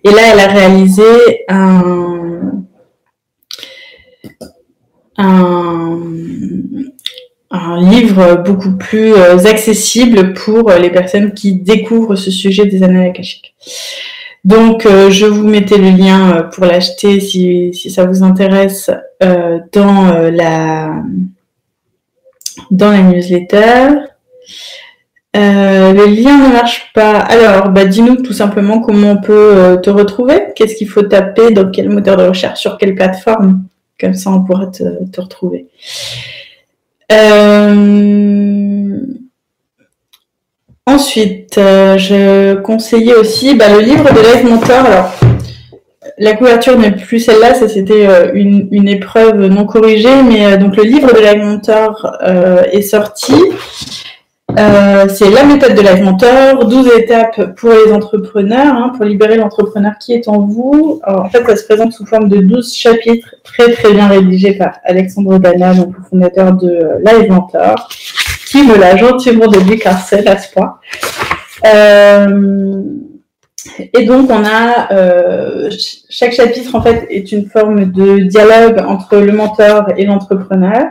Et 0.03 0.11
là, 0.11 0.21
elle 0.31 0.39
a 0.39 0.47
réalisé 0.47 1.03
un, 1.47 2.63
un, 5.17 5.99
livre 7.79 8.43
beaucoup 8.43 8.75
plus 8.77 9.13
euh, 9.13 9.37
accessible 9.45 10.33
pour 10.33 10.71
les 10.71 10.89
personnes 10.89 11.33
qui 11.33 11.53
découvrent 11.53 12.15
ce 12.15 12.31
sujet 12.31 12.65
des 12.65 12.83
annales 12.83 13.09
akashiques. 13.09 13.55
Donc, 14.45 14.85
euh, 14.85 15.09
je 15.09 15.25
vous 15.25 15.47
mettais 15.47 15.77
le 15.77 15.89
lien 15.89 16.49
pour 16.53 16.65
l'acheter 16.65 17.19
si, 17.19 17.73
ça 17.73 18.05
vous 18.05 18.23
intéresse 18.23 18.89
dans 19.19 20.29
la 20.31 21.03
dans 22.71 22.91
la 22.91 23.01
newsletter. 23.01 23.89
Euh, 25.35 25.93
le 25.93 26.05
lien 26.05 26.37
ne 26.37 26.53
marche 26.53 26.91
pas. 26.93 27.19
Alors, 27.19 27.69
bah, 27.69 27.85
dis-nous 27.85 28.17
tout 28.17 28.33
simplement 28.33 28.79
comment 28.79 29.11
on 29.11 29.17
peut 29.17 29.51
euh, 29.55 29.77
te 29.77 29.89
retrouver. 29.89 30.45
Qu'est-ce 30.55 30.75
qu'il 30.75 30.89
faut 30.89 31.03
taper, 31.03 31.51
dans 31.51 31.69
quel 31.69 31.89
moteur 31.89 32.17
de 32.17 32.23
recherche, 32.23 32.59
sur 32.59 32.77
quelle 32.77 32.95
plateforme? 32.95 33.63
Comme 33.99 34.13
ça, 34.13 34.31
on 34.31 34.43
pourra 34.43 34.67
te, 34.67 34.83
retrouver. 35.19 35.67
Euh, 37.11 38.99
ensuite, 40.85 41.55
je 41.55 42.55
conseillais 42.55 43.15
aussi 43.15 43.55
bah, 43.55 43.69
le 43.69 43.81
livre 43.81 44.11
de 44.11 44.19
Live 44.19 44.49
Mentor. 44.49 45.26
La 46.17 46.33
couverture 46.33 46.77
n'est 46.77 46.91
plus 46.91 47.19
celle-là, 47.19 47.53
ça 47.53 47.67
c'était 47.67 48.07
euh, 48.07 48.31
une, 48.33 48.87
épreuve 48.87 49.45
non 49.47 49.65
corrigée, 49.65 50.23
mais 50.23 50.45
euh, 50.45 50.57
donc 50.57 50.75
le 50.75 50.83
livre 50.83 51.13
de 51.13 51.19
Live 51.19 51.43
Mentor 51.43 52.17
euh, 52.23 52.63
est 52.71 52.81
sorti. 52.81 53.35
c'est 54.49 55.29
la 55.29 55.43
méthode 55.43 55.75
de 55.75 55.81
Live 55.81 56.01
Mentor, 56.01 56.65
12 56.65 56.89
étapes 56.97 57.53
pour 57.55 57.69
les 57.69 57.91
entrepreneurs, 57.93 58.73
hein, 58.73 58.91
pour 58.95 59.05
libérer 59.05 59.35
l'entrepreneur 59.35 59.93
qui 59.99 60.13
est 60.13 60.27
en 60.27 60.39
vous. 60.39 60.99
en 61.05 61.29
fait, 61.29 61.45
ça 61.45 61.55
se 61.55 61.65
présente 61.65 61.93
sous 61.93 62.07
forme 62.07 62.29
de 62.29 62.37
12 62.37 62.73
chapitres 62.73 63.35
très 63.43 63.71
très 63.73 63.93
bien 63.93 64.07
rédigés 64.07 64.53
par 64.53 64.71
Alexandre 64.85 65.37
Dana, 65.37 65.75
donc 65.75 65.95
le 65.95 66.03
fondateur 66.03 66.53
de 66.53 66.79
Live 67.05 67.29
Mentor, 67.29 67.87
qui 68.47 68.63
me 68.63 68.75
l'a 68.75 68.95
gentiment 68.95 69.47
dédicacé 69.47 70.25
à 70.25 70.37
ce 70.39 70.51
point. 70.51 70.79
Et 73.93 74.05
donc 74.05 74.29
on 74.29 74.43
a 74.43 74.91
euh, 74.91 75.69
chaque 76.09 76.33
chapitre 76.33 76.75
en 76.75 76.81
fait 76.81 77.05
est 77.09 77.31
une 77.31 77.47
forme 77.47 77.91
de 77.91 78.19
dialogue 78.19 78.79
entre 78.87 79.17
le 79.17 79.31
mentor 79.31 79.87
et 79.97 80.05
l'entrepreneur 80.05 80.85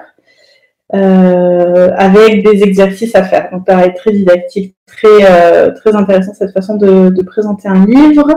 euh, 0.94 1.90
avec 1.96 2.44
des 2.44 2.62
exercices 2.62 3.14
à 3.14 3.24
faire. 3.24 3.48
Donc 3.52 3.66
pareil 3.66 3.92
très 3.94 4.12
didactique, 4.12 4.76
très 4.86 5.24
euh, 5.30 5.72
intéressant 5.84 6.34
cette 6.34 6.52
façon 6.52 6.76
de, 6.76 7.22
présenter 7.22 7.68
un 7.68 7.86
livre 7.86 8.28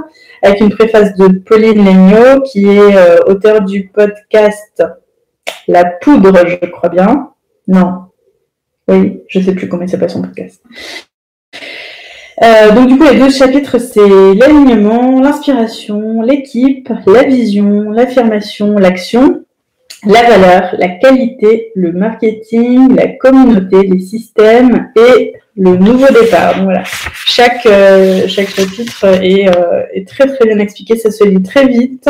avec 0.41 0.61
une 0.61 0.69
préface 0.69 1.15
de 1.15 1.27
Pauline 1.39 1.85
Legnaud 1.85 2.41
qui 2.41 2.65
est 2.65 3.21
auteur 3.27 3.61
du 3.61 3.87
podcast 3.89 4.83
La 5.67 5.85
Poudre, 5.85 6.47
je 6.47 6.65
crois 6.69 6.89
bien. 6.89 7.29
Non. 7.67 8.05
Oui, 8.87 9.21
je 9.27 9.39
sais 9.39 9.53
plus 9.53 9.69
comment 9.69 9.83
il 9.83 9.89
s'appelle 9.89 10.09
son 10.09 10.23
podcast. 10.23 10.63
Euh, 12.41 12.71
donc 12.71 12.87
du 12.87 12.97
coup, 12.97 13.03
les 13.03 13.19
deux 13.19 13.29
chapitres, 13.29 13.79
c'est 13.79 14.07
l'alignement, 14.07 15.19
l'inspiration, 15.19 16.21
l'équipe, 16.21 16.89
la 17.05 17.23
vision, 17.23 17.91
l'affirmation, 17.91 18.77
l'action, 18.77 19.43
la 20.05 20.21
valeur, 20.23 20.75
la 20.77 20.87
qualité, 20.87 21.71
le 21.75 21.91
marketing, 21.91 22.95
la 22.95 23.07
communauté, 23.07 23.83
les 23.83 23.99
systèmes 23.99 24.89
et 24.95 25.33
le 25.57 25.75
nouveau 25.75 26.07
départ. 26.07 26.55
Donc 26.55 26.63
voilà, 26.65 26.83
chaque, 27.13 27.65
euh, 27.65 28.25
chaque 28.29 28.49
chapitre 28.49 29.05
est, 29.21 29.49
euh, 29.49 29.83
est, 29.93 30.07
très 30.07 30.27
très 30.27 30.45
bien 30.45 30.59
expliqué, 30.59 30.95
ça 30.95 31.11
se 31.11 31.25
lit 31.25 31.43
très 31.43 31.67
vite, 31.67 32.07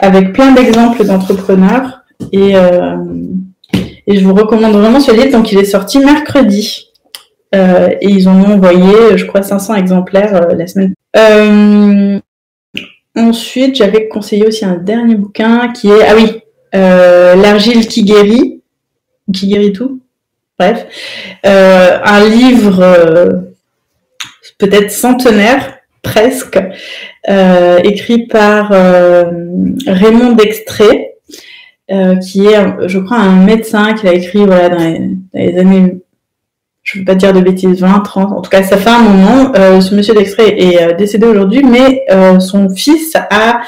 avec 0.00 0.34
plein 0.34 0.52
d'exemples 0.52 1.04
d'entrepreneurs. 1.04 2.00
Et, 2.30 2.52
et 4.06 4.16
je 4.16 4.24
vous 4.24 4.34
recommande 4.34 4.74
vraiment 4.74 5.00
ce 5.00 5.10
livre, 5.10 5.32
donc 5.32 5.50
il 5.50 5.58
est 5.58 5.64
sorti 5.64 5.98
mercredi. 5.98 6.91
Euh, 7.54 7.90
et 8.00 8.08
ils 8.08 8.28
ont 8.28 8.42
envoyé, 8.44 9.16
je 9.16 9.26
crois, 9.26 9.42
500 9.42 9.74
exemplaires 9.74 10.34
euh, 10.34 10.54
la 10.54 10.66
semaine. 10.66 10.94
Euh, 11.16 12.18
ensuite, 13.16 13.76
j'avais 13.76 14.08
conseillé 14.08 14.46
aussi 14.46 14.64
un 14.64 14.76
dernier 14.76 15.16
bouquin 15.16 15.70
qui 15.72 15.88
est, 15.88 16.06
ah 16.08 16.14
oui, 16.16 16.38
L'argile 16.74 17.86
qui 17.86 18.02
guérit, 18.02 18.62
qui 19.30 19.46
guérit 19.48 19.74
tout. 19.74 20.00
Bref, 20.58 20.86
un 21.44 22.28
livre 22.30 23.44
peut-être 24.56 24.90
centenaire, 24.90 25.76
presque, 26.00 26.58
écrit 27.84 28.26
par 28.26 28.70
Raymond 28.70 30.32
Dextré, 30.32 31.10
qui 32.22 32.46
est, 32.46 32.88
je 32.88 32.98
crois, 33.00 33.18
un 33.18 33.44
médecin 33.44 33.92
qui 33.92 34.08
a 34.08 34.14
écrit 34.14 34.46
voilà, 34.46 34.70
dans 34.70 35.18
les 35.34 35.58
années 35.58 36.00
je 36.82 36.98
ne 36.98 37.02
veux 37.02 37.04
pas 37.04 37.14
dire 37.14 37.32
de 37.32 37.40
bêtises, 37.40 37.80
20, 37.80 38.00
30, 38.00 38.32
en 38.32 38.40
tout 38.40 38.50
cas 38.50 38.62
ça 38.62 38.76
fait 38.76 38.90
un 38.90 39.02
moment. 39.02 39.52
Euh, 39.56 39.80
ce 39.80 39.94
monsieur 39.94 40.14
d'extrait 40.14 40.60
est 40.60 40.82
euh, 40.82 40.92
décédé 40.94 41.26
aujourd'hui, 41.26 41.62
mais 41.62 42.04
euh, 42.10 42.40
son 42.40 42.68
fils 42.70 43.14
a 43.14 43.60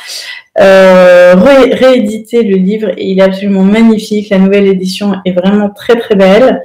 réédité 0.57 2.43
le 2.43 2.57
livre 2.57 2.89
et 2.97 3.11
il 3.11 3.19
est 3.19 3.23
absolument 3.23 3.63
magnifique. 3.63 4.31
La 4.31 4.39
nouvelle 4.39 4.67
édition 4.67 5.15
est 5.25 5.33
vraiment 5.33 5.71
très 5.71 5.97
très 5.97 6.17
belle. 6.17 6.63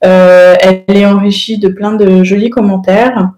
elle 0.00 0.84
est 0.88 1.06
enrichie 1.06 1.58
de 1.58 1.68
plein 1.68 1.92
de 1.92 2.24
jolis 2.24 2.50
commentaires. 2.50 3.30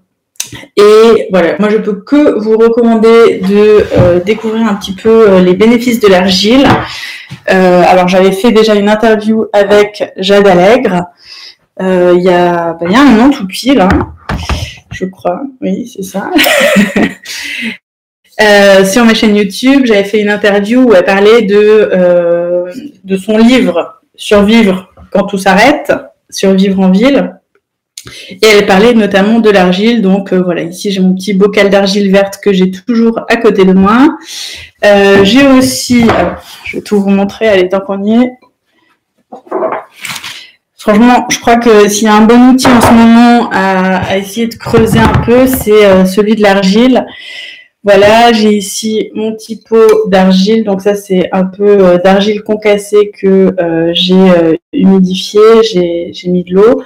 Et 0.77 1.29
voilà, 1.31 1.57
moi 1.59 1.69
je 1.71 1.79
peux 1.79 1.95
que 1.95 2.39
vous 2.39 2.57
recommander 2.59 3.41
de 3.41 4.21
découvrir 4.25 4.67
un 4.67 4.75
petit 4.75 4.95
peu 4.95 5.39
les 5.39 5.55
bénéfices 5.55 6.01
de 6.01 6.09
l'argile. 6.09 6.67
alors 7.47 8.09
j'avais 8.09 8.33
fait 8.33 8.51
déjà 8.51 8.75
une 8.75 8.89
interview 8.89 9.47
avec 9.53 10.13
Jade 10.17 10.47
Allègre. 10.47 11.05
Euh, 11.81 12.15
il 12.17 12.23
y, 12.23 12.29
a, 12.29 12.75
bah, 12.75 12.87
y 12.89 12.95
a 12.95 13.01
un 13.01 13.21
an 13.21 13.31
tout 13.31 13.47
pile, 13.47 13.87
je 14.93 15.07
crois. 15.07 15.43
Oui, 15.61 15.91
c'est 15.95 16.03
ça. 16.03 16.31
Euh, 18.41 18.85
sur 18.85 19.05
ma 19.05 19.15
chaîne 19.15 19.37
YouTube, 19.37 19.83
j'avais 19.85 20.03
fait 20.03 20.21
une 20.21 20.29
interview 20.29 20.81
où 20.81 20.93
elle 20.93 21.05
parlait 21.05 21.43
de, 21.43 21.55
euh, 21.57 22.69
de 23.05 23.17
son 23.17 23.39
livre 23.39 24.03
Survivre 24.17 24.93
quand 25.13 25.23
tout 25.23 25.39
s'arrête, 25.39 25.93
Survivre 26.31 26.81
en 26.81 26.91
ville. 26.91 27.37
Et 28.29 28.45
elle 28.45 28.67
parlait 28.67 28.93
notamment 28.93 29.39
de 29.39 29.51
l'argile. 29.51 30.03
Donc 30.03 30.33
voilà, 30.33 30.63
ici 30.63 30.91
j'ai 30.91 31.01
mon 31.01 31.15
petit 31.15 31.33
bocal 31.33 31.71
d'argile 31.71 32.11
verte 32.11 32.41
que 32.43 32.53
j'ai 32.53 32.73
toujours 32.73 33.21
à 33.29 33.37
côté 33.37 33.65
de 33.65 33.73
moi. 33.73 34.19
j'ai 34.83 35.47
aussi, 35.47 36.05
je 36.65 36.79
vais 36.79 36.83
tout 36.83 37.01
vous 37.01 37.11
montrer, 37.11 37.47
allez, 37.47 37.69
tant 37.69 37.79
qu'on 37.79 38.03
y 38.03 38.17
est. 38.17 38.33
Franchement, 40.85 41.27
je 41.31 41.39
crois 41.39 41.57
que 41.57 41.89
s'il 41.89 42.05
y 42.05 42.11
a 42.11 42.15
un 42.15 42.27
bon 42.27 42.51
outil 42.51 42.67
en 42.67 42.79
ce 42.79 42.93
moment 42.93 43.49
à, 43.51 44.19
essayer 44.19 44.49
de 44.49 44.55
creuser 44.55 44.99
un 44.99 45.19
peu, 45.25 45.47
c'est 45.47 45.87
euh, 45.87 46.05
celui 46.05 46.35
de 46.35 46.43
l'argile. 46.43 47.07
Voilà, 47.85 48.35
j'ai 48.35 48.51
ici 48.51 49.11
mon 49.15 49.33
petit 49.33 49.63
pot 49.67 50.11
d'argile. 50.11 50.63
Donc 50.63 50.83
ça, 50.83 50.95
c'est 50.95 51.31
un 51.33 51.45
peu 51.47 51.67
euh, 51.67 51.97
d'argile 51.97 52.43
concassée 52.43 53.13
que 53.19 53.55
euh, 53.59 53.93
j'ai 53.95 54.59
humidifié, 54.75 55.41
j'ai 55.63 56.29
mis 56.29 56.45
de 56.45 56.53
l'eau. 56.53 56.83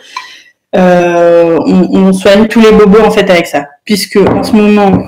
On, 0.75 2.13
soigne 2.13 2.47
tous 2.47 2.61
les 2.61 2.71
bobos 2.71 3.01
en 3.01 3.11
fait 3.11 3.29
avec 3.29 3.49
ça, 3.49 3.67
puisque 3.85 4.19
en 4.19 4.45
ce 4.45 4.53
moment, 4.53 5.07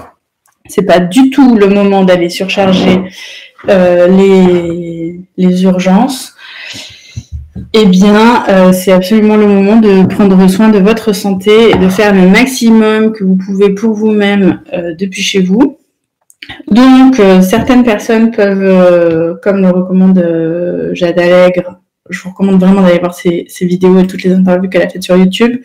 c'est 0.67 0.83
pas 0.83 0.99
du 0.99 1.31
tout 1.31 1.55
le 1.55 1.69
moment 1.69 2.03
d'aller 2.03 2.29
surcharger 2.29 3.03
les 3.69 5.63
urgences 5.63 6.35
eh 7.73 7.87
bien, 7.87 8.45
euh, 8.49 8.73
c'est 8.73 8.93
absolument 8.93 9.37
le 9.37 9.47
moment 9.47 9.77
de 9.77 10.07
prendre 10.07 10.49
soin 10.49 10.69
de 10.69 10.79
votre 10.79 11.13
santé 11.13 11.71
et 11.71 11.77
de 11.77 11.89
faire 11.89 12.15
le 12.15 12.29
maximum 12.29 13.13
que 13.13 13.25
vous 13.25 13.37
pouvez 13.37 13.71
pour 13.71 13.93
vous-même 13.93 14.61
euh, 14.73 14.95
depuis 14.95 15.23
chez 15.23 15.41
vous. 15.41 15.79
Donc, 16.69 17.19
euh, 17.19 17.43
certaines 17.43 17.85
personnes 17.85 18.31
peuvent, 18.31 19.39
comme 19.41 19.63
le 19.63 19.71
recommande 19.71 20.93
Jade 20.95 21.19
Allègre, 21.19 21.81
je 22.09 22.23
vous 22.23 22.31
recommande 22.31 22.61
vraiment 22.61 22.83
d'aller 22.83 22.99
voir 22.99 23.15
ses, 23.15 23.47
vidéos 23.61 23.99
et 23.99 24.07
toutes 24.07 24.23
les 24.23 24.33
interviews 24.33 24.69
qu'elle 24.69 24.83
a 24.83 24.89
faites 24.89 25.03
sur 25.03 25.17
YouTube. 25.17 25.59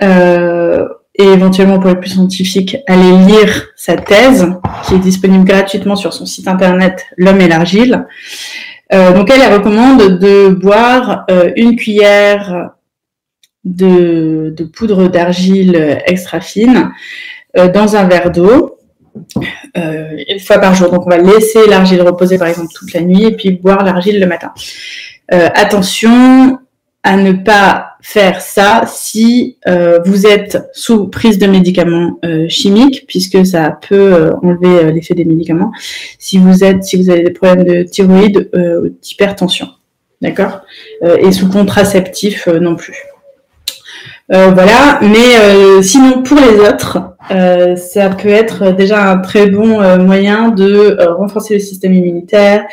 et 0.00 1.24
éventuellement 1.24 1.80
pour 1.80 1.90
les 1.90 1.96
plus 1.96 2.10
scientifiques, 2.10 2.76
aller 2.86 3.26
lire 3.26 3.68
sa 3.76 3.96
thèse 3.96 4.46
qui 4.84 4.94
est 4.94 4.98
disponible 4.98 5.44
gratuitement 5.44 5.96
sur 5.96 6.12
son 6.12 6.26
site 6.26 6.48
internet 6.48 7.06
L'homme 7.16 7.40
et 7.40 7.48
l'argile. 7.48 8.06
Euh, 8.92 9.12
donc 9.12 9.30
elle, 9.30 9.42
elle 9.42 9.52
recommande 9.52 10.18
de 10.18 10.48
boire 10.48 11.26
euh, 11.30 11.50
une 11.56 11.76
cuillère 11.76 12.70
de, 13.64 14.54
poudre 14.74 15.08
d'argile 15.08 16.00
extra 16.06 16.40
fine 16.40 16.90
euh, 17.56 17.68
dans 17.68 17.96
un 17.96 18.04
verre 18.08 18.30
d'eau 18.30 18.74
une 19.74 20.38
fois 20.40 20.58
par 20.58 20.74
jour. 20.74 20.90
Donc 20.90 21.06
on 21.06 21.10
va 21.10 21.18
laisser 21.18 21.66
l'argile 21.68 22.02
reposer 22.02 22.38
par 22.38 22.46
exemple 22.46 22.68
toute 22.74 22.92
la 22.92 23.00
nuit 23.00 23.24
et 23.24 23.36
puis 23.36 23.50
boire 23.50 23.82
l'argile 23.84 24.20
le 24.20 24.26
matin. 24.26 24.52
attention 25.28 26.58
à 27.02 27.16
ne 27.16 27.32
pas 27.32 27.87
faire 28.00 28.40
ça 28.40 28.84
si 28.86 29.56
vous 30.06 30.26
êtes 30.26 30.58
sous 30.72 31.08
prise 31.08 31.38
de 31.38 31.46
médicaments 31.46 32.18
chimiques, 32.48 33.04
puisque 33.06 33.44
ça 33.44 33.78
peut 33.88 34.32
enlever 34.42 34.92
l'effet 34.92 35.14
des 35.14 35.24
médicaments. 35.24 35.72
Si 36.18 36.38
vous 36.38 36.64
êtes, 36.64 36.84
si 36.84 37.02
vous 37.02 37.10
avez 37.10 37.22
des 37.22 37.30
problèmes 37.30 37.64
de 37.64 37.82
thyroïde 37.82 38.50
ou 38.54 38.88
d'hypertension, 39.02 39.68
d'accord, 40.22 40.60
et 41.02 41.32
sous 41.32 41.48
contraceptif 41.48 42.46
non 42.46 42.76
plus. 42.76 43.04
Euh, 44.30 44.50
voilà, 44.50 44.98
mais 45.00 45.38
euh, 45.40 45.80
sinon 45.80 46.22
pour 46.22 46.36
les 46.36 46.60
autres, 46.60 46.98
euh, 47.30 47.76
ça 47.76 48.10
peut 48.10 48.28
être 48.28 48.72
déjà 48.72 49.10
un 49.10 49.18
très 49.18 49.46
bon 49.46 49.80
moyen 50.04 50.50
de 50.50 50.98
renforcer 51.14 51.54
le 51.54 51.60
système 51.60 51.94
immunitaire, 51.94 52.66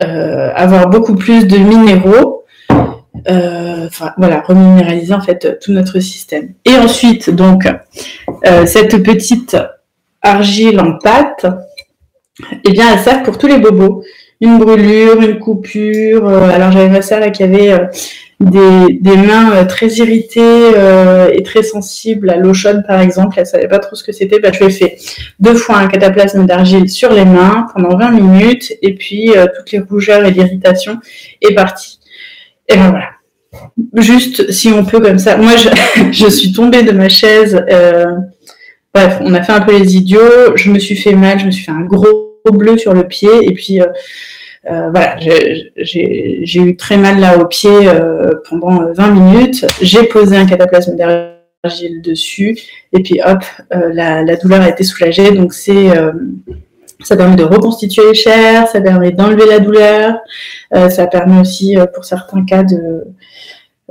avoir 0.00 0.90
beaucoup 0.90 1.14
plus 1.14 1.46
de 1.46 1.56
minéraux, 1.56 2.33
enfin 3.26 4.12
voilà, 4.18 4.40
reminéraliser 4.40 5.14
en 5.14 5.20
fait 5.20 5.58
tout 5.60 5.72
notre 5.72 6.00
système. 6.00 6.54
Et 6.64 6.76
ensuite, 6.76 7.30
donc, 7.30 7.66
cette 8.66 9.02
petite 9.02 9.56
argile 10.22 10.80
en 10.80 10.98
pâte, 10.98 11.46
eh 12.64 12.72
bien, 12.72 12.86
elle 12.92 13.00
sert 13.00 13.22
pour 13.22 13.38
tous 13.38 13.46
les 13.46 13.58
bobos. 13.58 14.02
Une 14.40 14.58
brûlure, 14.58 15.20
une 15.22 15.38
coupure. 15.38 16.28
alors 16.28 16.72
j'avais 16.72 16.88
ma 16.88 17.02
sœur 17.02 17.30
qui 17.32 17.42
avait 17.42 17.72
des, 18.40 19.16
mains 19.16 19.54
euh, 19.54 19.64
très 19.64 19.88
irritées 19.88 20.40
euh, 20.42 21.30
et 21.32 21.42
très 21.42 21.62
sensibles 21.62 22.30
à 22.30 22.36
l'eau 22.36 22.54
chaude, 22.54 22.82
par 22.86 23.00
exemple. 23.00 23.36
Elle 23.38 23.46
savait 23.46 23.68
pas 23.68 23.78
trop 23.78 23.96
ce 23.96 24.04
que 24.04 24.12
c'était. 24.12 24.40
Bah, 24.40 24.50
je 24.52 24.58
lui 24.58 24.66
ai 24.66 24.70
fait 24.70 24.96
deux 25.40 25.54
fois 25.54 25.78
un 25.78 25.86
cataplasme 25.86 26.46
d'argile 26.46 26.88
sur 26.88 27.12
les 27.12 27.24
mains 27.24 27.66
pendant 27.74 27.96
20 27.96 28.10
minutes 28.10 28.72
et 28.82 28.94
puis 28.94 29.36
euh, 29.36 29.46
toutes 29.56 29.72
les 29.72 29.80
rougeurs 29.80 30.24
et 30.24 30.30
l'irritation 30.30 30.98
est 31.40 31.54
partie. 31.54 32.00
Et 32.68 32.76
ben 32.76 32.90
voilà. 32.90 33.10
Juste 33.94 34.50
si 34.50 34.68
on 34.68 34.84
peut 34.84 35.00
comme 35.00 35.18
ça. 35.18 35.36
Moi, 35.36 35.52
je, 36.10 36.28
suis 36.30 36.52
tombée 36.52 36.82
de 36.82 36.92
ma 36.92 37.08
chaise. 37.08 37.64
bref, 38.92 39.18
on 39.20 39.34
a 39.34 39.42
fait 39.42 39.52
un 39.52 39.60
peu 39.60 39.76
les 39.76 39.96
idiots. 39.96 40.56
Je 40.56 40.70
me 40.70 40.78
suis 40.78 40.96
fait 40.96 41.14
mal. 41.14 41.38
Je 41.38 41.46
me 41.46 41.50
suis 41.50 41.64
fait 41.64 41.72
un 41.72 41.84
gros 41.84 42.34
bleu 42.52 42.76
sur 42.76 42.92
le 42.92 43.06
pied 43.06 43.30
et 43.42 43.52
puis 43.52 43.80
euh, 44.70 44.88
voilà, 44.90 45.18
j'ai 45.18 46.60
eu 46.60 46.76
très 46.76 46.96
mal 46.96 47.20
là 47.20 47.38
au 47.38 47.46
pied 47.46 47.86
euh, 47.86 48.32
pendant 48.48 48.92
20 48.92 49.10
minutes. 49.10 49.66
J'ai 49.82 50.04
posé 50.04 50.36
un 50.36 50.46
cataplasme 50.46 50.96
d'argile 50.96 52.00
dessus 52.00 52.58
et 52.92 53.02
puis 53.02 53.20
hop, 53.24 53.44
euh, 53.74 53.92
la, 53.92 54.36
douleur 54.36 54.62
a 54.62 54.70
été 54.70 54.84
soulagée. 54.84 55.32
Donc 55.32 55.52
c'est 55.52 55.90
ça 57.02 57.16
permet 57.16 57.36
de 57.36 57.44
reconstituer 57.44 58.02
les 58.08 58.14
chairs, 58.14 58.68
ça 58.68 58.80
permet 58.80 59.12
d'enlever 59.12 59.46
la 59.46 59.58
douleur, 59.58 60.16
ça 60.70 61.06
permet 61.06 61.40
aussi 61.40 61.76
pour 61.94 62.04
certains 62.04 62.44
cas 62.44 62.62
de 62.62 63.04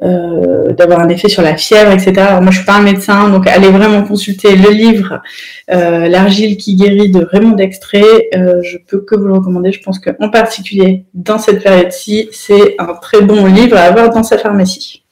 euh, 0.02 0.74
d'avoir 0.74 1.02
un 1.02 1.10
effet 1.10 1.30
sur 1.30 1.44
la 1.44 1.56
fièvre, 1.56 1.92
etc. 1.92 2.14
Alors 2.18 2.42
moi, 2.42 2.50
je 2.50 2.58
suis 2.58 2.66
pas 2.66 2.78
un 2.78 2.82
médecin, 2.82 3.30
donc 3.30 3.46
allez 3.46 3.70
vraiment 3.70 4.04
consulter 4.04 4.56
le 4.56 4.72
livre 4.72 5.22
euh, 5.70 6.10
L'argile 6.10 6.58
qui 6.58 6.76
guérit 6.76 7.12
de 7.12 7.24
Raymond 7.24 7.56
Dextré. 7.56 8.04
Euh, 8.36 8.64
je 8.64 8.80
peux 8.80 9.02
que 9.02 9.16
vous 9.16 9.26
le 9.26 9.34
recommander. 9.34 9.72
Je 9.72 9.84
pense 9.84 10.00
qu'en 10.00 10.30
particulier 10.30 11.06
dans 11.14 11.38
cette 11.38 11.62
période-ci, 11.62 12.28
c'est 12.32 12.76
un 12.80 12.96
très 12.96 13.22
bon 13.22 13.46
livre 13.46 13.78
à 13.78 13.82
avoir 13.82 14.10
dans 14.10 14.24
sa 14.24 14.40
pharmacie 14.40 15.04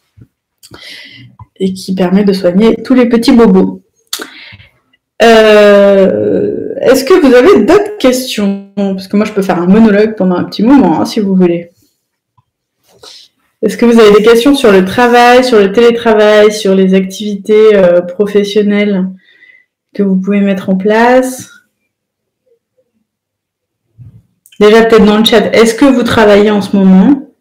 et 1.57 1.73
qui 1.73 1.93
permet 1.93 2.23
de 2.23 2.33
soigner 2.33 2.75
tous 2.83 2.95
les 2.95 3.07
petits 3.07 3.33
bobos. 3.33 3.83
Est-ce 6.91 7.05
que 7.05 7.13
vous 7.13 7.33
avez 7.33 7.63
d'autres 7.63 7.97
questions? 7.97 8.69
Parce 8.75 9.07
que 9.07 9.15
moi, 9.15 9.25
je 9.25 9.31
peux 9.31 9.41
faire 9.41 9.57
un 9.57 9.65
monologue 9.65 10.17
pendant 10.17 10.35
un 10.35 10.43
petit 10.43 10.61
moment, 10.61 10.99
hein, 10.99 11.05
si 11.05 11.21
vous 11.21 11.37
voulez. 11.37 11.71
Est-ce 13.61 13.77
que 13.77 13.85
vous 13.85 13.97
avez 13.97 14.11
des 14.11 14.23
questions 14.23 14.55
sur 14.55 14.73
le 14.73 14.83
travail, 14.83 15.45
sur 15.45 15.57
le 15.57 15.71
télétravail, 15.71 16.51
sur 16.51 16.75
les 16.75 16.93
activités 16.93 17.77
euh, 17.77 18.01
professionnelles 18.01 19.07
que 19.93 20.03
vous 20.03 20.17
pouvez 20.17 20.41
mettre 20.41 20.69
en 20.69 20.75
place? 20.75 21.49
Déjà 24.59 24.83
peut-être 24.83 25.05
dans 25.05 25.17
le 25.17 25.23
chat, 25.23 25.45
est-ce 25.55 25.73
que 25.73 25.85
vous 25.85 26.03
travaillez 26.03 26.51
en 26.51 26.61
ce 26.61 26.75
moment? 26.75 27.33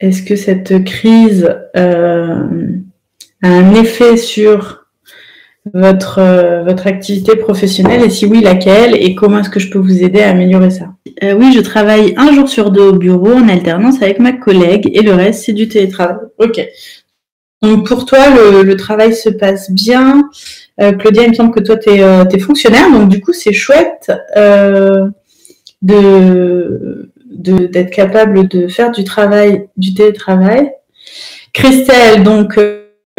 Est-ce 0.00 0.24
que 0.24 0.34
cette 0.34 0.84
crise 0.84 1.48
euh, 1.76 2.76
a 3.40 3.48
un 3.48 3.74
effet 3.76 4.16
sur 4.16 4.81
votre, 5.72 6.18
euh, 6.18 6.64
votre 6.64 6.86
activité 6.86 7.36
professionnelle 7.36 8.02
et 8.02 8.10
si 8.10 8.26
oui, 8.26 8.40
laquelle 8.40 8.96
et 8.96 9.14
comment 9.14 9.38
est-ce 9.38 9.50
que 9.50 9.60
je 9.60 9.70
peux 9.70 9.78
vous 9.78 10.02
aider 10.02 10.20
à 10.20 10.30
améliorer 10.30 10.70
ça? 10.70 10.86
Euh, 11.22 11.34
Oui, 11.34 11.52
je 11.54 11.60
travaille 11.60 12.14
un 12.16 12.32
jour 12.34 12.48
sur 12.48 12.70
deux 12.70 12.82
au 12.82 12.94
bureau 12.94 13.32
en 13.32 13.48
alternance 13.48 14.02
avec 14.02 14.18
ma 14.18 14.32
collègue 14.32 14.90
et 14.92 15.02
le 15.02 15.12
reste, 15.12 15.44
c'est 15.44 15.52
du 15.52 15.68
télétravail. 15.68 16.16
Ok. 16.38 16.60
Donc 17.62 17.86
pour 17.86 18.06
toi, 18.06 18.18
le, 18.64 18.74
travail 18.74 19.14
se 19.14 19.28
passe 19.28 19.70
bien. 19.70 20.28
Euh, 20.80 20.92
Claudia, 20.92 21.22
il 21.22 21.30
me 21.30 21.34
semble 21.34 21.54
que 21.54 21.60
toi, 21.60 21.76
tu 21.76 21.90
es, 21.90 22.38
fonctionnaire, 22.40 22.90
donc 22.90 23.08
du 23.08 23.20
coup, 23.20 23.32
c'est 23.32 23.52
chouette 23.52 24.10
de 25.80 27.08
d'être 27.30 27.90
capable 27.90 28.46
de 28.48 28.68
faire 28.68 28.90
du 28.90 29.04
travail, 29.04 29.68
du 29.76 29.94
télétravail. 29.94 30.72
Christelle, 31.52 32.22
donc 32.24 32.58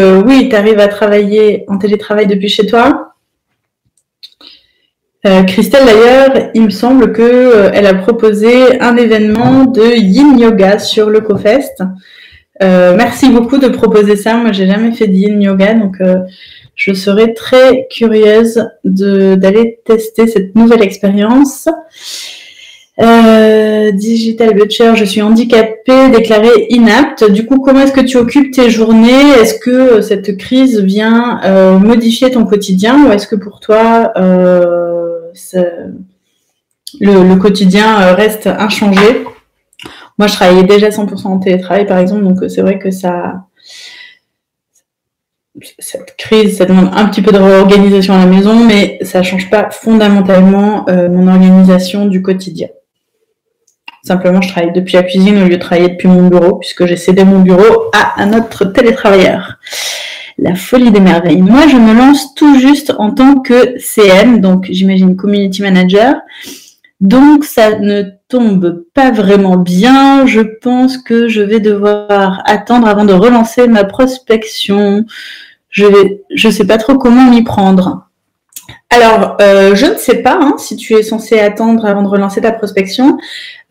euh, 0.01 0.23
oui, 0.25 0.49
tu 0.49 0.55
arrives 0.55 0.79
à 0.79 0.87
travailler 0.87 1.65
en 1.67 1.77
télétravail 1.77 2.25
depuis 2.25 2.49
chez 2.49 2.65
toi. 2.65 3.13
Euh, 5.25 5.43
Christelle, 5.43 5.85
d'ailleurs, 5.85 6.49
il 6.53 6.63
me 6.63 6.69
semble 6.69 7.13
qu'elle 7.13 7.25
euh, 7.25 7.89
a 7.89 7.93
proposé 7.93 8.81
un 8.81 8.97
événement 8.97 9.65
de 9.65 9.95
yin 9.95 10.37
yoga 10.37 10.79
sur 10.79 11.09
le 11.09 11.21
CoFest. 11.21 11.83
merci 12.59 13.29
beaucoup 13.29 13.57
de 13.57 13.67
proposer 13.67 14.15
ça. 14.15 14.35
Moi, 14.35 14.51
j'ai 14.51 14.67
jamais 14.67 14.93
fait 14.93 15.07
de 15.07 15.13
yin 15.13 15.41
yoga, 15.41 15.75
donc 15.75 15.97
je 16.75 16.93
serais 16.93 17.33
très 17.33 17.87
curieuse 17.89 18.67
d'aller 18.83 19.79
tester 19.85 20.27
cette 20.27 20.55
nouvelle 20.55 20.81
expérience. 20.81 21.69
Euh, 23.01 23.91
Digital 23.91 24.53
Butcher, 24.53 24.95
je 24.95 25.03
suis 25.03 25.21
handicapée, 25.21 26.09
déclarée 26.09 26.67
inapte. 26.69 27.29
Du 27.29 27.45
coup, 27.45 27.59
comment 27.59 27.79
est-ce 27.79 27.91
que 27.93 28.01
tu 28.01 28.17
occupes 28.17 28.53
tes 28.53 28.69
journées? 28.69 29.29
Est-ce 29.39 29.55
que 29.55 30.01
cette 30.01 30.37
crise 30.37 30.79
vient 30.79 31.41
euh, 31.43 31.79
modifier 31.79 32.29
ton 32.29 32.45
quotidien 32.45 33.05
ou 33.05 33.11
est-ce 33.11 33.27
que 33.27 33.35
pour 33.35 33.59
toi, 33.59 34.11
euh, 34.17 35.31
le, 36.99 37.35
quotidien 37.37 38.13
reste 38.13 38.45
inchangé? 38.45 39.25
Moi, 40.19 40.27
je 40.27 40.33
travaillais 40.33 40.63
déjà 40.63 40.89
100% 40.89 41.27
en 41.27 41.39
télétravail, 41.39 41.87
par 41.87 41.97
exemple, 41.97 42.23
donc 42.23 42.47
c'est 42.47 42.61
vrai 42.61 42.77
que 42.77 42.91
ça, 42.91 43.45
cette 45.79 46.15
crise, 46.15 46.57
ça 46.57 46.65
demande 46.65 46.91
un 46.93 47.07
petit 47.07 47.23
peu 47.23 47.31
de 47.31 47.39
réorganisation 47.39 48.13
à 48.13 48.19
la 48.19 48.27
maison, 48.27 48.63
mais 48.63 48.99
ça 49.01 49.19
ne 49.19 49.23
change 49.23 49.49
pas 49.49 49.71
fondamentalement 49.71 50.85
mon 50.87 51.27
organisation 51.27 52.05
du 52.05 52.21
quotidien. 52.21 52.67
Simplement, 54.05 54.41
je 54.41 54.49
travaille 54.49 54.73
depuis 54.73 54.97
la 54.97 55.03
cuisine 55.03 55.37
au 55.37 55.45
lieu 55.45 55.55
de 55.55 55.61
travailler 55.61 55.87
depuis 55.87 56.09
mon 56.09 56.27
bureau, 56.27 56.55
puisque 56.55 56.85
j'ai 56.85 56.97
cédé 56.97 57.23
mon 57.23 57.39
bureau 57.39 57.89
à 57.93 58.21
un 58.21 58.33
autre 58.33 58.65
télétravailleur. 58.65 59.59
La 60.37 60.55
folie 60.55 60.91
des 60.91 60.99
merveilles. 60.99 61.41
Moi, 61.41 61.67
je 61.69 61.77
me 61.77 61.93
lance 61.93 62.35
tout 62.35 62.59
juste 62.59 62.93
en 62.97 63.11
tant 63.11 63.39
que 63.39 63.79
CM, 63.79 64.41
donc 64.41 64.65
j'imagine 64.69 65.15
Community 65.15 65.61
Manager. 65.61 66.15
Donc, 66.99 67.45
ça 67.45 67.79
ne 67.79 68.03
tombe 68.27 68.83
pas 68.93 69.11
vraiment 69.11 69.55
bien. 69.55 70.25
Je 70.25 70.41
pense 70.41 70.97
que 70.97 71.29
je 71.29 71.41
vais 71.41 71.61
devoir 71.61 72.41
attendre 72.45 72.87
avant 72.87 73.05
de 73.05 73.13
relancer 73.13 73.69
ma 73.69 73.85
prospection. 73.85 75.05
Je 75.69 75.85
vais, 75.85 76.23
je 76.35 76.49
sais 76.49 76.67
pas 76.67 76.77
trop 76.77 76.97
comment 76.97 77.29
m'y 77.29 77.43
prendre. 77.43 78.09
Alors, 78.89 79.37
euh, 79.41 79.75
je 79.75 79.87
ne 79.87 79.95
sais 79.95 80.21
pas 80.21 80.37
hein, 80.39 80.55
si 80.57 80.75
tu 80.75 80.93
es 80.93 81.03
censé 81.03 81.39
attendre 81.39 81.85
avant 81.85 82.03
de 82.03 82.07
relancer 82.07 82.41
ta 82.41 82.51
prospection. 82.51 83.17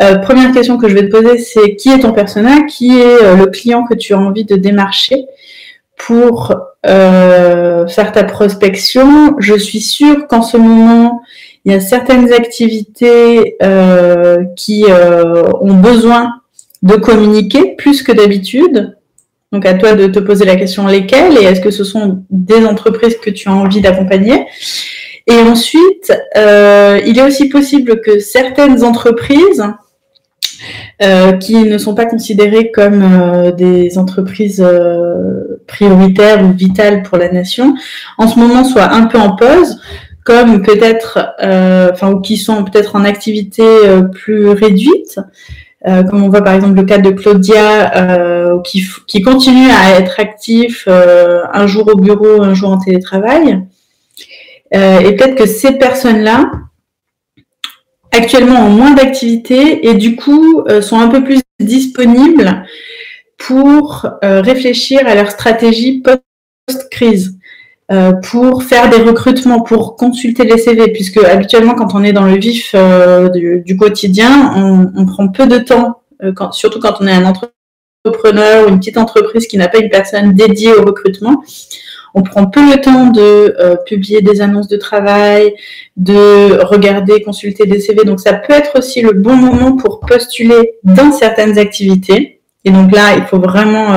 Euh, 0.02 0.16
première 0.16 0.52
question 0.52 0.78
que 0.78 0.88
je 0.88 0.94
vais 0.94 1.08
te 1.08 1.10
poser, 1.10 1.38
c'est 1.38 1.76
qui 1.76 1.90
est 1.90 2.00
ton 2.00 2.12
persona 2.12 2.62
Qui 2.62 2.98
est 2.98 3.22
euh, 3.22 3.36
le 3.36 3.46
client 3.46 3.84
que 3.84 3.94
tu 3.94 4.14
as 4.14 4.18
envie 4.18 4.44
de 4.44 4.56
démarcher 4.56 5.26
pour 5.96 6.52
faire 6.84 8.12
ta 8.12 8.24
prospection? 8.24 9.36
Je 9.38 9.54
suis 9.54 9.80
sûre 9.80 10.26
qu'en 10.26 10.42
ce 10.42 10.56
moment, 10.56 11.22
il 11.64 11.72
y 11.72 11.74
a 11.76 11.80
certaines 11.80 12.32
activités 12.32 13.56
qui 14.56 14.84
ont 14.88 15.74
besoin 15.74 16.32
de 16.82 16.96
communiquer 16.96 17.76
plus 17.76 18.02
que 18.02 18.10
d'habitude. 18.10 18.96
Donc 19.52 19.66
à 19.66 19.74
toi 19.74 19.94
de 19.94 20.06
te 20.06 20.18
poser 20.18 20.46
la 20.46 20.56
question 20.56 20.86
lesquelles 20.86 21.36
et 21.36 21.44
est-ce 21.44 21.60
que 21.60 21.70
ce 21.70 21.84
sont 21.84 22.24
des 22.30 22.64
entreprises 22.64 23.18
que 23.18 23.30
tu 23.30 23.48
as 23.48 23.52
envie 23.52 23.82
d'accompagner? 23.82 24.46
Et 25.26 25.38
ensuite, 25.40 26.12
euh, 26.36 27.00
il 27.06 27.18
est 27.18 27.22
aussi 27.22 27.48
possible 27.48 28.00
que 28.00 28.18
certaines 28.18 28.82
entreprises 28.82 29.64
euh, 31.02 31.32
qui 31.32 31.56
ne 31.56 31.78
sont 31.78 31.94
pas 31.94 32.06
considérées 32.06 32.70
comme 32.70 33.02
euh, 33.02 33.52
des 33.52 33.98
entreprises 33.98 34.64
prioritaires 35.66 36.44
ou 36.44 36.52
vitales 36.52 37.02
pour 37.02 37.18
la 37.18 37.30
nation, 37.30 37.74
en 38.18 38.28
ce 38.28 38.38
moment 38.38 38.64
soient 38.64 38.90
un 38.92 39.06
peu 39.06 39.18
en 39.18 39.36
pause, 39.36 39.80
comme 40.24 40.62
peut-être, 40.62 41.34
enfin, 41.92 42.12
ou 42.12 42.20
qui 42.20 42.36
sont 42.36 42.64
peut-être 42.64 42.96
en 42.96 43.04
activité 43.04 43.64
plus 44.12 44.48
réduite. 44.48 45.18
Euh, 45.86 46.04
comme 46.04 46.22
on 46.22 46.28
voit 46.28 46.42
par 46.42 46.54
exemple 46.54 46.76
le 46.76 46.84
cas 46.84 46.98
de 46.98 47.10
Claudia, 47.10 47.96
euh, 47.96 48.60
qui, 48.60 49.22
continue 49.22 49.68
à 49.70 49.98
être 49.98 50.20
actif 50.20 50.84
euh, 50.86 51.40
un 51.52 51.66
jour 51.66 51.88
au 51.92 51.96
bureau, 51.96 52.40
un 52.42 52.54
jour 52.54 52.70
en 52.70 52.78
télétravail. 52.78 53.64
et 54.72 55.16
peut-être 55.16 55.34
que 55.34 55.46
ces 55.46 55.72
personnes-là, 55.72 56.50
actuellement 58.12 58.66
ont 58.66 58.70
moins 58.70 58.92
d'activité 58.92 59.88
et 59.88 59.94
du 59.94 60.16
coup 60.16 60.64
sont 60.82 61.00
un 61.00 61.08
peu 61.08 61.24
plus 61.24 61.40
disponibles 61.60 62.64
pour 63.38 64.06
réfléchir 64.22 65.00
à 65.06 65.14
leur 65.14 65.30
stratégie 65.30 66.02
post-crise. 66.02 67.38
Euh, 67.92 68.12
pour 68.12 68.62
faire 68.62 68.88
des 68.88 69.02
recrutements, 69.02 69.60
pour 69.60 69.96
consulter 69.96 70.44
les 70.44 70.56
CV, 70.56 70.92
puisque 70.92 71.18
habituellement 71.18 71.74
quand 71.74 71.94
on 71.94 72.02
est 72.02 72.14
dans 72.14 72.24
le 72.24 72.38
vif 72.38 72.72
euh, 72.74 73.28
du, 73.28 73.76
quotidien, 73.76 74.54
on, 74.96 75.04
prend 75.04 75.28
peu 75.28 75.46
de 75.46 75.58
temps, 75.58 76.00
euh, 76.22 76.32
surtout 76.52 76.80
quand 76.80 76.94
on 77.00 77.06
est 77.06 77.12
un 77.12 77.26
entrepreneur 77.26 78.64
ou 78.64 78.70
une 78.70 78.78
petite 78.78 78.96
entreprise 78.96 79.46
qui 79.46 79.58
n'a 79.58 79.68
pas 79.68 79.78
une 79.78 79.90
personne 79.90 80.32
dédiée 80.32 80.72
au 80.72 80.82
recrutement. 80.82 81.42
On 82.14 82.22
prend 82.22 82.46
peu 82.46 82.60
le 82.60 82.80
temps 82.80 83.08
de 83.08 83.56
publier 83.84 84.22
des 84.22 84.40
annonces 84.40 84.68
de 84.68 84.76
travail, 84.76 85.54
de 85.96 86.62
regarder, 86.62 87.22
consulter 87.22 87.66
des 87.66 87.80
CV. 87.80 88.04
Donc 88.04 88.20
ça 88.20 88.34
peut 88.34 88.54
être 88.54 88.78
aussi 88.78 89.02
le 89.02 89.12
bon 89.12 89.34
moment 89.34 89.76
pour 89.76 90.00
postuler 90.00 90.74
dans 90.82 91.12
certaines 91.12 91.58
activités. 91.58 92.40
Et 92.64 92.70
donc 92.70 92.92
là, 92.92 93.16
il 93.16 93.24
faut 93.24 93.38
vraiment 93.38 93.96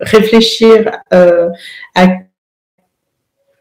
réfléchir 0.00 0.90
à 1.10 2.06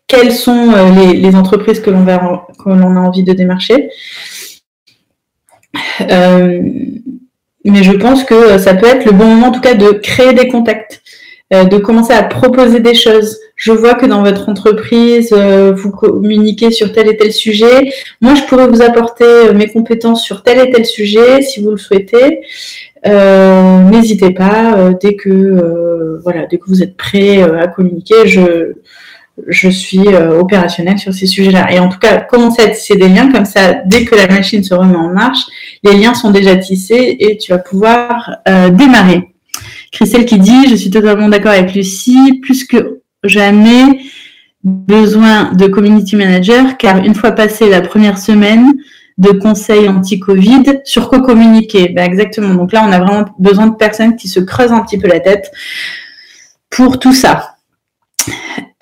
quelles 0.07 0.31
sont 0.31 0.71
euh, 0.73 1.13
les, 1.13 1.35
entreprises 1.35 1.81
que 1.81 1.89
l'on 1.89 2.07
a 2.07 2.99
envie 2.99 3.23
de 3.23 3.33
démarcher. 3.33 3.89
Euh, 6.09 6.61
mais 7.65 7.83
je 7.83 7.91
pense 7.91 8.23
que 8.23 8.57
ça 8.57 8.73
peut 8.73 8.87
être 8.87 9.05
le 9.05 9.11
bon 9.11 9.25
moment 9.25 9.47
en 9.47 9.51
tout 9.51 9.59
cas 9.61 9.73
de 9.73 9.91
créer 9.91 10.33
des 10.33 10.47
contacts, 10.47 11.01
euh, 11.53 11.65
de 11.65 11.77
commencer 11.77 12.13
à 12.13 12.23
proposer 12.23 12.79
des 12.79 12.95
choses. 12.95 13.37
Je 13.57 13.73
vois 13.73 13.95
que 13.95 14.05
dans 14.05 14.23
votre 14.23 14.47
entreprise, 14.47 15.33
vous 15.33 15.91
communiquez 15.91 16.71
sur 16.71 16.93
tel 16.93 17.09
et 17.09 17.17
tel 17.17 17.33
sujet. 17.33 17.91
Moi, 18.21 18.35
je 18.35 18.43
pourrais 18.43 18.67
vous 18.67 18.83
apporter 18.83 19.51
mes 19.55 19.67
compétences 19.67 20.23
sur 20.23 20.43
tel 20.43 20.59
et 20.59 20.71
tel 20.71 20.85
sujet 20.85 21.41
si 21.41 21.61
vous 21.61 21.71
le 21.71 21.77
souhaitez. 21.77 22.41
N'hésitez 23.03 24.29
pas 24.29 24.91
dès 25.01 25.15
que 25.15 26.19
voilà, 26.23 26.45
dès 26.45 26.59
que 26.59 26.65
vous 26.67 26.83
êtes 26.83 26.95
prêt 26.95 27.41
à 27.41 27.67
communiquer. 27.67 28.27
Je, 28.27 28.73
je 29.47 29.69
suis 29.69 30.07
euh, 30.07 30.39
opérationnelle 30.39 30.97
sur 30.97 31.13
ces 31.13 31.27
sujets-là. 31.27 31.71
Et 31.71 31.79
en 31.79 31.89
tout 31.89 31.99
cas, 31.99 32.17
commencer 32.21 32.63
à 32.63 32.69
tisser 32.69 32.95
des 32.95 33.07
liens 33.07 33.31
comme 33.31 33.45
ça, 33.45 33.75
dès 33.85 34.05
que 34.05 34.15
la 34.15 34.27
machine 34.27 34.63
se 34.63 34.73
remet 34.73 34.95
en 34.95 35.13
marche, 35.13 35.41
les 35.83 35.95
liens 35.95 36.13
sont 36.13 36.31
déjà 36.31 36.55
tissés 36.55 37.17
et 37.19 37.37
tu 37.37 37.51
vas 37.51 37.59
pouvoir 37.59 38.37
euh, 38.47 38.69
démarrer. 38.69 39.33
Christelle 39.91 40.25
qui 40.25 40.39
dit, 40.39 40.67
je 40.69 40.75
suis 40.75 40.89
totalement 40.89 41.29
d'accord 41.29 41.51
avec 41.51 41.73
Lucie, 41.73 42.39
plus 42.41 42.65
que 42.65 43.01
jamais 43.23 44.01
besoin 44.63 45.53
de 45.53 45.67
community 45.67 46.15
manager, 46.15 46.77
car 46.77 46.97
une 46.97 47.15
fois 47.15 47.31
passé 47.31 47.69
la 47.69 47.81
première 47.81 48.17
semaine 48.17 48.73
de 49.17 49.31
conseils 49.31 49.87
anti-Covid, 49.87 50.81
sur 50.83 51.09
quoi 51.09 51.21
communiquer? 51.21 51.89
Ben 51.89 52.03
Exactement. 52.03 52.53
Donc 52.53 52.71
là, 52.71 52.83
on 52.87 52.91
a 52.91 52.99
vraiment 52.99 53.25
besoin 53.39 53.67
de 53.67 53.75
personnes 53.75 54.15
qui 54.15 54.27
se 54.27 54.39
creusent 54.39 54.71
un 54.71 54.81
petit 54.81 54.97
peu 54.97 55.07
la 55.07 55.19
tête 55.19 55.51
pour 56.69 56.99
tout 56.99 57.13
ça. 57.13 57.55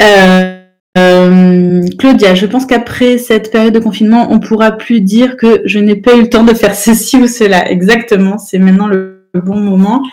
Euh, 0.01 0.61
euh, 0.97 1.81
Claudia, 1.99 2.35
je 2.35 2.45
pense 2.45 2.65
qu'après 2.65 3.17
cette 3.17 3.51
période 3.51 3.73
de 3.73 3.79
confinement, 3.79 4.27
on 4.29 4.39
pourra 4.39 4.71
plus 4.71 5.01
dire 5.01 5.37
que 5.37 5.61
je 5.65 5.79
n'ai 5.79 5.95
pas 5.95 6.15
eu 6.15 6.21
le 6.21 6.29
temps 6.29 6.43
de 6.43 6.53
faire 6.53 6.75
ceci 6.75 7.17
ou 7.17 7.27
cela. 7.27 7.69
Exactement, 7.69 8.37
c'est 8.37 8.59
maintenant 8.59 8.87
le 8.87 9.23
bon 9.33 9.57
moment. 9.57 10.03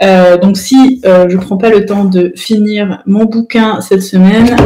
Euh, 0.00 0.36
donc 0.36 0.56
si 0.56 1.00
je 1.04 1.36
prends 1.36 1.56
pas 1.56 1.70
le 1.70 1.84
temps 1.84 2.04
de 2.04 2.32
finir 2.36 3.02
mon 3.06 3.24
bouquin 3.24 3.80
cette 3.80 4.02
semaine, 4.02 4.56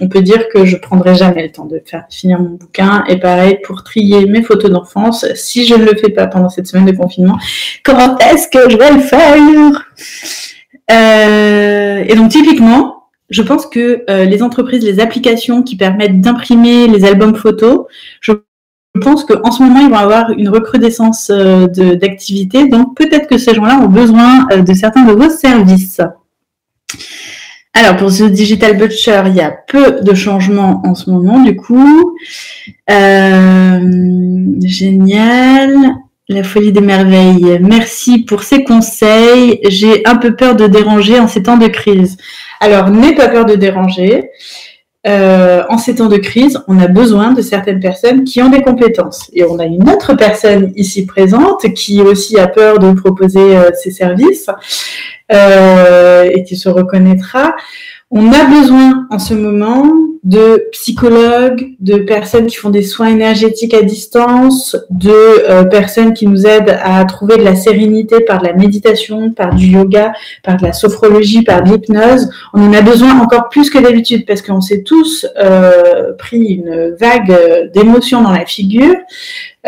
on 0.00 0.08
peut 0.08 0.22
dire 0.22 0.48
que 0.48 0.64
je 0.64 0.76
prendrai 0.76 1.14
jamais 1.14 1.42
le 1.42 1.52
temps 1.52 1.64
de 1.64 1.82
faire 1.84 2.04
finir 2.08 2.38
mon 2.40 2.50
bouquin. 2.50 3.04
Et 3.08 3.18
pareil 3.18 3.58
pour 3.64 3.82
trier 3.82 4.26
mes 4.26 4.42
photos 4.42 4.70
d'enfance. 4.70 5.26
Si 5.34 5.66
je 5.66 5.74
ne 5.74 5.84
le 5.84 5.96
fais 5.96 6.10
pas 6.10 6.26
pendant 6.26 6.48
cette 6.48 6.66
semaine 6.66 6.86
de 6.86 6.92
confinement, 6.92 7.38
comment 7.84 8.16
est-ce 8.18 8.48
que 8.48 8.70
je 8.70 8.76
vais 8.76 8.92
le 8.92 9.00
faire? 9.00 9.84
Euh, 10.90 12.04
et 12.06 12.14
donc 12.14 12.30
typiquement, 12.30 12.97
je 13.30 13.42
pense 13.42 13.66
que 13.66 14.04
euh, 14.08 14.24
les 14.24 14.42
entreprises, 14.42 14.84
les 14.84 15.00
applications 15.00 15.62
qui 15.62 15.76
permettent 15.76 16.20
d'imprimer 16.20 16.88
les 16.88 17.04
albums 17.04 17.34
photos, 17.34 17.86
je 18.20 18.32
pense 19.00 19.24
qu'en 19.24 19.50
ce 19.50 19.62
moment, 19.62 19.80
ils 19.80 19.90
vont 19.90 19.96
avoir 19.96 20.30
une 20.30 20.48
recrudescence 20.48 21.30
euh, 21.30 21.66
d'activité. 21.66 22.68
Donc 22.68 22.96
peut-être 22.96 23.28
que 23.28 23.38
ces 23.38 23.54
gens-là 23.54 23.78
ont 23.78 23.88
besoin 23.88 24.46
de 24.46 24.74
certains 24.74 25.04
de 25.04 25.12
vos 25.12 25.30
services. 25.30 26.00
Alors 27.74 27.96
pour 27.96 28.10
ce 28.10 28.24
Digital 28.24 28.76
Butcher, 28.76 29.22
il 29.26 29.34
y 29.34 29.40
a 29.40 29.50
peu 29.50 30.00
de 30.00 30.14
changements 30.14 30.82
en 30.84 30.94
ce 30.94 31.10
moment 31.10 31.42
du 31.42 31.54
coup. 31.54 32.16
génial. 34.64 35.98
La 36.30 36.42
folie 36.42 36.72
des 36.72 36.82
merveilles. 36.82 37.58
Merci 37.58 38.18
pour 38.18 38.42
ces 38.42 38.62
conseils. 38.62 39.60
J'ai 39.66 40.06
un 40.06 40.16
peu 40.16 40.36
peur 40.36 40.56
de 40.56 40.66
déranger 40.66 41.18
en 41.18 41.26
ces 41.26 41.42
temps 41.42 41.56
de 41.56 41.68
crise. 41.68 42.18
Alors, 42.60 42.90
n'aie 42.90 43.14
pas 43.14 43.28
peur 43.28 43.46
de 43.46 43.54
déranger. 43.54 44.28
Euh, 45.06 45.62
en 45.70 45.78
ces 45.78 45.94
temps 45.94 46.08
de 46.08 46.18
crise, 46.18 46.62
on 46.68 46.78
a 46.80 46.86
besoin 46.86 47.32
de 47.32 47.40
certaines 47.40 47.80
personnes 47.80 48.24
qui 48.24 48.42
ont 48.42 48.50
des 48.50 48.60
compétences. 48.60 49.30
Et 49.32 49.42
on 49.44 49.58
a 49.58 49.64
une 49.64 49.88
autre 49.88 50.12
personne 50.12 50.70
ici 50.76 51.06
présente 51.06 51.72
qui 51.72 52.02
aussi 52.02 52.38
a 52.38 52.46
peur 52.46 52.78
de 52.78 52.92
proposer 52.92 53.56
euh, 53.56 53.70
ses 53.72 53.90
services 53.90 54.50
euh, 55.32 56.24
et 56.24 56.44
qui 56.44 56.56
se 56.56 56.68
reconnaîtra. 56.68 57.54
On 58.10 58.32
a 58.34 58.44
besoin 58.44 59.06
en 59.10 59.18
ce 59.18 59.32
moment 59.32 59.86
de 60.24 60.68
psychologues, 60.72 61.74
de 61.80 61.98
personnes 61.98 62.46
qui 62.46 62.56
font 62.56 62.70
des 62.70 62.82
soins 62.82 63.08
énergétiques 63.08 63.74
à 63.74 63.82
distance, 63.82 64.76
de 64.90 65.10
euh, 65.10 65.64
personnes 65.64 66.12
qui 66.14 66.26
nous 66.26 66.46
aident 66.46 66.78
à 66.82 67.04
trouver 67.04 67.36
de 67.36 67.42
la 67.42 67.54
sérénité 67.54 68.20
par 68.20 68.40
de 68.40 68.46
la 68.46 68.52
méditation, 68.52 69.30
par 69.30 69.54
du 69.54 69.66
yoga, 69.66 70.12
par 70.42 70.56
de 70.56 70.64
la 70.64 70.72
sophrologie, 70.72 71.42
par 71.42 71.62
de 71.62 71.70
l'hypnose. 71.70 72.30
On 72.54 72.68
en 72.68 72.72
a 72.72 72.82
besoin 72.82 73.18
encore 73.20 73.48
plus 73.48 73.70
que 73.70 73.78
d'habitude 73.78 74.26
parce 74.26 74.42
qu'on 74.42 74.60
s'est 74.60 74.82
tous 74.82 75.26
euh, 75.38 76.12
pris 76.18 76.44
une 76.44 76.96
vague 76.98 77.72
d'émotions 77.72 78.22
dans 78.22 78.32
la 78.32 78.46
figure. 78.46 78.96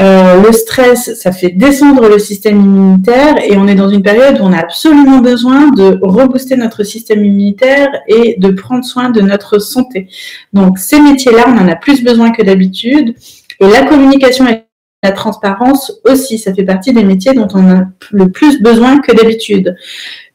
Euh, 0.01 0.43
le 0.43 0.53
stress, 0.53 1.15
ça 1.15 1.31
fait 1.31 1.51
descendre 1.51 2.09
le 2.09 2.19
système 2.19 2.61
immunitaire 2.61 3.37
et 3.43 3.57
on 3.57 3.67
est 3.67 3.75
dans 3.75 3.91
une 3.91 4.03
période 4.03 4.41
où 4.41 4.45
on 4.45 4.53
a 4.53 4.59
absolument 4.59 5.19
besoin 5.19 5.69
de 5.73 5.99
rebooster 6.01 6.57
notre 6.57 6.85
système 6.85 7.25
immunitaire 7.25 7.89
et 8.09 8.37
de 8.39 8.51
prendre 8.51 8.85
soin 8.85 9.11
de 9.11 9.21
notre 9.21 9.59
santé. 9.59 10.09
Donc 10.55 10.79
ces 10.79 11.01
métiers-là, 11.01 11.45
on 11.49 11.59
en 11.59 11.69
a 11.69 11.77
plus 11.77 12.03
besoin 12.03 12.31
que 12.31 12.43
d'habitude. 12.43 13.15
Et 13.61 13.69
la 13.69 13.85
communication 13.85 14.49
et 14.49 14.65
la 15.03 15.13
transparence 15.13 15.93
aussi, 16.05 16.39
ça 16.39 16.55
fait 16.55 16.65
partie 16.65 16.93
des 16.95 17.05
métiers 17.05 17.35
dont 17.35 17.49
on 17.55 17.71
a 17.71 17.85
le 18.11 18.31
plus 18.31 18.63
besoin 18.63 19.01
que 19.01 19.13
d'habitude. 19.13 19.77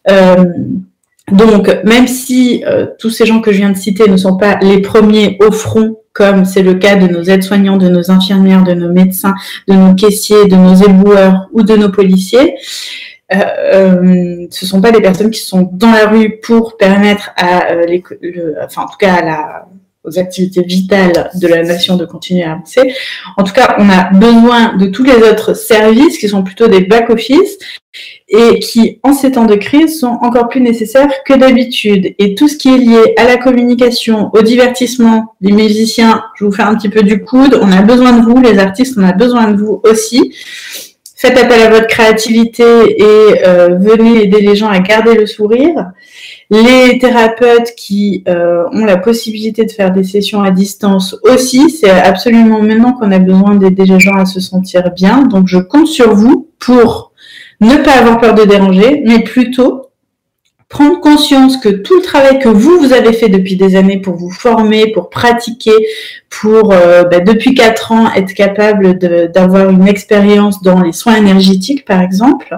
Euh, 0.09 0.45
donc, 1.31 1.75
même 1.83 2.07
si 2.07 2.63
euh, 2.65 2.85
tous 2.99 3.09
ces 3.09 3.25
gens 3.25 3.41
que 3.41 3.51
je 3.51 3.57
viens 3.57 3.71
de 3.71 3.77
citer 3.77 4.07
ne 4.07 4.17
sont 4.17 4.37
pas 4.37 4.57
les 4.61 4.81
premiers 4.81 5.37
au 5.41 5.51
front 5.51 5.97
comme 6.13 6.45
c'est 6.45 6.61
le 6.61 6.75
cas 6.75 6.95
de 6.95 7.07
nos 7.07 7.23
aides-soignants, 7.23 7.75
de 7.75 7.89
nos 7.89 8.09
infirmières, 8.09 8.63
de 8.63 8.73
nos 8.73 8.89
médecins, 8.89 9.35
de 9.67 9.73
nos 9.73 9.93
caissiers, 9.95 10.45
de 10.45 10.55
nos 10.55 10.75
éboueurs 10.75 11.49
ou 11.51 11.63
de 11.63 11.75
nos 11.75 11.89
policiers. 11.89 12.55
Euh, 13.33 13.37
euh, 13.73 14.47
ce 14.49 14.65
sont 14.65 14.79
pas 14.79 14.91
des 14.91 15.01
personnes 15.01 15.31
qui 15.31 15.41
sont 15.41 15.67
dans 15.73 15.91
la 15.91 16.07
rue 16.07 16.39
pour 16.41 16.77
permettre 16.77 17.31
à 17.35 17.73
les, 17.85 18.01
enfin 18.63 18.83
en 18.83 18.87
tout 18.87 18.97
cas 18.97 19.15
à 19.15 19.25
la, 19.25 19.67
aux 20.07 20.19
activités 20.19 20.61
vitales 20.61 21.31
de 21.35 21.47
la 21.47 21.63
nation 21.63 21.97
de 21.97 22.05
continuer 22.05 22.43
à 22.43 22.53
avancer. 22.53 22.93
En 23.37 23.43
tout 23.43 23.53
cas, 23.53 23.75
on 23.79 23.89
a 23.89 24.11
besoin 24.11 24.75
de 24.75 24.87
tous 24.87 25.03
les 25.03 25.15
autres 25.15 25.53
services 25.53 26.17
qui 26.17 26.27
sont 26.27 26.43
plutôt 26.43 26.67
des 26.67 26.81
back-office 26.81 27.57
et 28.27 28.59
qui, 28.59 28.99
en 29.03 29.13
ces 29.13 29.31
temps 29.31 29.45
de 29.45 29.55
crise, 29.55 29.99
sont 29.99 30.17
encore 30.21 30.49
plus 30.49 30.61
nécessaires 30.61 31.11
que 31.25 31.33
d'habitude. 31.33 32.15
Et 32.19 32.35
tout 32.35 32.47
ce 32.47 32.57
qui 32.57 32.73
est 32.73 32.77
lié 32.77 33.13
à 33.17 33.25
la 33.25 33.37
communication, 33.37 34.29
au 34.33 34.41
divertissement, 34.41 35.35
les 35.41 35.51
musiciens, 35.51 36.23
je 36.35 36.45
vous 36.45 36.51
fais 36.51 36.63
un 36.63 36.75
petit 36.75 36.89
peu 36.89 37.03
du 37.03 37.23
coude, 37.23 37.57
on 37.61 37.71
a 37.71 37.81
besoin 37.81 38.13
de 38.13 38.23
vous, 38.23 38.41
les 38.41 38.57
artistes, 38.59 38.95
on 38.97 39.03
a 39.03 39.13
besoin 39.13 39.51
de 39.51 39.57
vous 39.57 39.81
aussi 39.83 40.33
faites 41.25 41.37
appel 41.37 41.61
à 41.61 41.69
votre 41.69 41.87
créativité 41.87 42.63
et 42.63 43.41
venez 43.79 44.23
aider 44.23 44.41
les 44.41 44.55
gens 44.55 44.69
à 44.69 44.79
garder 44.79 45.15
le 45.15 45.25
sourire. 45.25 45.91
Les 46.51 46.99
thérapeutes 46.99 47.73
qui 47.75 48.23
ont 48.27 48.85
la 48.85 48.97
possibilité 48.97 49.65
de 49.65 49.71
faire 49.71 49.91
des 49.91 50.03
sessions 50.03 50.43
à 50.43 50.51
distance 50.51 51.15
aussi, 51.23 51.69
c'est 51.71 51.89
absolument 51.89 52.61
maintenant 52.61 52.93
qu'on 52.93 53.11
a 53.11 53.19
besoin 53.19 53.55
d'aider 53.55 53.85
les 53.85 53.99
gens 53.99 54.15
à 54.15 54.25
se 54.25 54.39
sentir 54.39 54.91
bien. 54.91 55.23
Donc 55.23 55.47
je 55.47 55.57
compte 55.57 55.87
sur 55.87 56.13
vous 56.13 56.47
pour 56.59 57.11
ne 57.61 57.77
pas 57.77 57.93
avoir 57.93 58.19
peur 58.19 58.35
de 58.35 58.43
déranger, 58.43 59.01
mais 59.05 59.23
plutôt 59.23 59.84
prendre 60.67 60.99
conscience 60.99 61.57
que 61.57 61.69
tout 61.69 61.97
le 61.97 62.01
travail 62.01 62.39
que 62.39 62.49
vous, 62.49 62.79
vous 62.79 62.91
avez 62.91 63.13
fait 63.13 63.29
depuis 63.29 63.55
des 63.55 63.75
années 63.75 63.99
pour 63.99 64.15
vous 64.15 64.31
former, 64.31 64.91
pour 64.91 65.09
pratiquer, 65.09 65.71
pour, 66.29 66.73
euh, 66.73 67.03
bah, 67.03 67.19
depuis 67.19 67.53
quatre 67.53 67.91
ans, 67.91 68.11
être 68.13 68.33
capable 68.33 68.97
d'avoir 69.31 69.69
une 69.69 69.87
expérience 69.87 70.63
dans 70.63 70.81
les 70.81 70.91
soins 70.91 71.15
énergétiques, 71.15 71.85
par 71.85 72.01
exemple, 72.01 72.57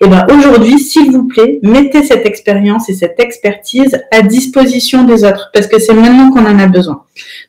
et 0.00 0.06
ben 0.06 0.24
aujourd'hui, 0.30 0.78
s'il 0.78 1.10
vous 1.10 1.26
plaît, 1.26 1.58
mettez 1.62 2.04
cette 2.04 2.26
expérience 2.26 2.88
et 2.88 2.94
cette 2.94 3.18
expertise 3.18 4.00
à 4.12 4.22
disposition 4.22 5.04
des 5.04 5.24
autres, 5.24 5.50
parce 5.52 5.66
que 5.66 5.78
c'est 5.80 5.94
maintenant 5.94 6.30
qu'on 6.30 6.46
en 6.46 6.58
a 6.58 6.66
besoin. 6.66 7.02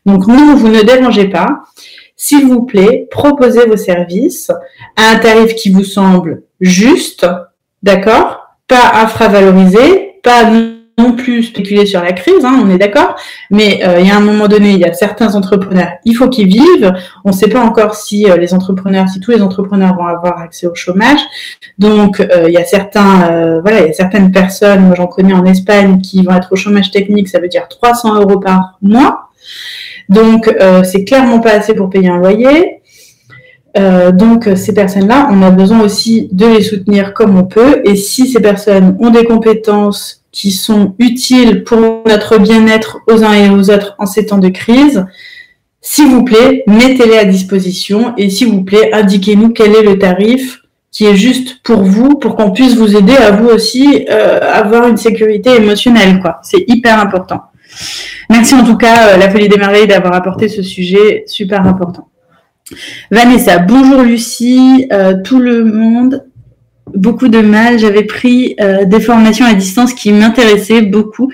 Donc, 0.05 0.27
non, 0.27 0.55
vous 0.55 0.69
ne 0.69 0.81
dérangez 0.81 1.27
pas. 1.27 1.63
S'il 2.15 2.47
vous 2.47 2.63
plaît, 2.63 3.07
proposez 3.11 3.65
vos 3.65 3.77
services 3.77 4.51
à 4.97 5.11
un 5.11 5.19
tarif 5.19 5.55
qui 5.55 5.69
vous 5.69 5.85
semble 5.85 6.41
juste, 6.59 7.25
d'accord? 7.81 8.38
Pas 8.69 9.01
infravalorisé, 9.01 10.13
pas 10.23 10.49
non 10.99 11.13
plus 11.13 11.43
spéculer 11.43 11.85
sur 11.85 12.03
la 12.03 12.11
crise, 12.11 12.43
hein, 12.43 12.61
on 12.63 12.69
est 12.69 12.77
d'accord, 12.77 13.15
mais 13.49 13.81
euh, 13.85 13.99
il 13.99 14.07
y 14.07 14.11
a 14.11 14.17
un 14.17 14.21
moment 14.21 14.47
donné, 14.47 14.71
il 14.71 14.79
y 14.79 14.85
a 14.85 14.93
certains 14.93 15.33
entrepreneurs, 15.35 15.91
il 16.03 16.13
faut 16.13 16.27
qu'ils 16.27 16.47
vivent. 16.47 16.93
On 17.23 17.29
ne 17.29 17.33
sait 17.33 17.47
pas 17.47 17.61
encore 17.61 17.95
si 17.95 18.29
euh, 18.29 18.35
les 18.35 18.53
entrepreneurs, 18.53 19.07
si 19.07 19.19
tous 19.19 19.31
les 19.31 19.41
entrepreneurs 19.41 19.95
vont 19.95 20.05
avoir 20.05 20.39
accès 20.39 20.67
au 20.67 20.75
chômage. 20.75 21.19
Donc 21.77 22.19
euh, 22.19 22.45
il 22.47 22.53
y 22.53 22.57
a 22.57 22.65
certains, 22.65 23.61
voilà, 23.61 23.81
il 23.81 23.87
y 23.87 23.89
a 23.89 23.93
certaines 23.93 24.31
personnes, 24.31 24.81
moi 24.81 24.95
j'en 24.95 25.07
connais 25.07 25.33
en 25.33 25.45
Espagne, 25.45 26.01
qui 26.01 26.21
vont 26.21 26.35
être 26.35 26.49
au 26.51 26.55
chômage 26.55 26.91
technique, 26.91 27.29
ça 27.29 27.39
veut 27.39 27.47
dire 27.47 27.67
300 27.69 28.21
euros 28.21 28.39
par 28.39 28.77
mois. 28.81 29.29
Donc 30.09 30.53
c'est 30.83 31.05
clairement 31.05 31.39
pas 31.39 31.51
assez 31.51 31.73
pour 31.73 31.89
payer 31.89 32.09
un 32.09 32.17
loyer. 32.17 32.78
Euh, 33.77 34.11
donc 34.11 34.49
ces 34.55 34.73
personnes-là, 34.73 35.29
on 35.31 35.41
a 35.41 35.51
besoin 35.51 35.81
aussi 35.81 36.29
de 36.31 36.47
les 36.47 36.61
soutenir 36.61 37.13
comme 37.13 37.37
on 37.37 37.43
peut. 37.43 37.81
Et 37.85 37.95
si 37.95 38.27
ces 38.27 38.41
personnes 38.41 38.97
ont 38.99 39.09
des 39.09 39.25
compétences 39.25 40.23
qui 40.31 40.51
sont 40.51 40.95
utiles 40.99 41.63
pour 41.63 41.79
notre 42.05 42.37
bien-être 42.37 42.99
aux 43.07 43.23
uns 43.23 43.33
et 43.33 43.49
aux 43.49 43.69
autres 43.69 43.95
en 43.99 44.05
ces 44.05 44.27
temps 44.27 44.37
de 44.37 44.49
crise, 44.49 45.05
s'il 45.81 46.07
vous 46.07 46.23
plaît, 46.23 46.63
mettez-les 46.67 47.17
à 47.17 47.25
disposition 47.25 48.13
et 48.17 48.29
s'il 48.29 48.49
vous 48.49 48.63
plaît, 48.63 48.91
indiquez-nous 48.93 49.49
quel 49.49 49.75
est 49.75 49.83
le 49.83 49.97
tarif 49.97 50.61
qui 50.91 51.05
est 51.05 51.15
juste 51.15 51.61
pour 51.63 51.83
vous, 51.83 52.15
pour 52.15 52.35
qu'on 52.35 52.51
puisse 52.51 52.75
vous 52.75 52.95
aider 52.95 53.15
à 53.15 53.31
vous 53.31 53.47
aussi 53.47 54.05
euh, 54.09 54.39
avoir 54.41 54.87
une 54.87 54.97
sécurité 54.97 55.55
émotionnelle. 55.55 56.19
quoi. 56.19 56.39
C'est 56.43 56.65
hyper 56.67 56.99
important. 56.99 57.41
Merci 58.29 58.55
en 58.55 58.63
tout 58.63 58.77
cas, 58.77 59.09
euh, 59.09 59.17
la 59.17 59.29
Folie 59.29 59.47
des 59.47 59.57
Merveilles, 59.57 59.87
d'avoir 59.87 60.15
apporté 60.15 60.47
ce 60.47 60.63
sujet 60.63 61.23
super 61.27 61.65
important. 61.65 62.07
Vanessa, 63.11 63.57
bonjour 63.59 64.01
Lucie, 64.01 64.87
euh, 64.91 65.15
tout 65.23 65.39
le 65.39 65.63
monde, 65.63 66.25
beaucoup 66.93 67.27
de 67.27 67.39
mal. 67.39 67.79
J'avais 67.79 68.03
pris 68.03 68.55
euh, 68.61 68.85
des 68.85 68.99
formations 68.99 69.45
à 69.45 69.53
distance 69.53 69.93
qui 69.93 70.11
m'intéressaient 70.11 70.83
beaucoup 70.83 71.31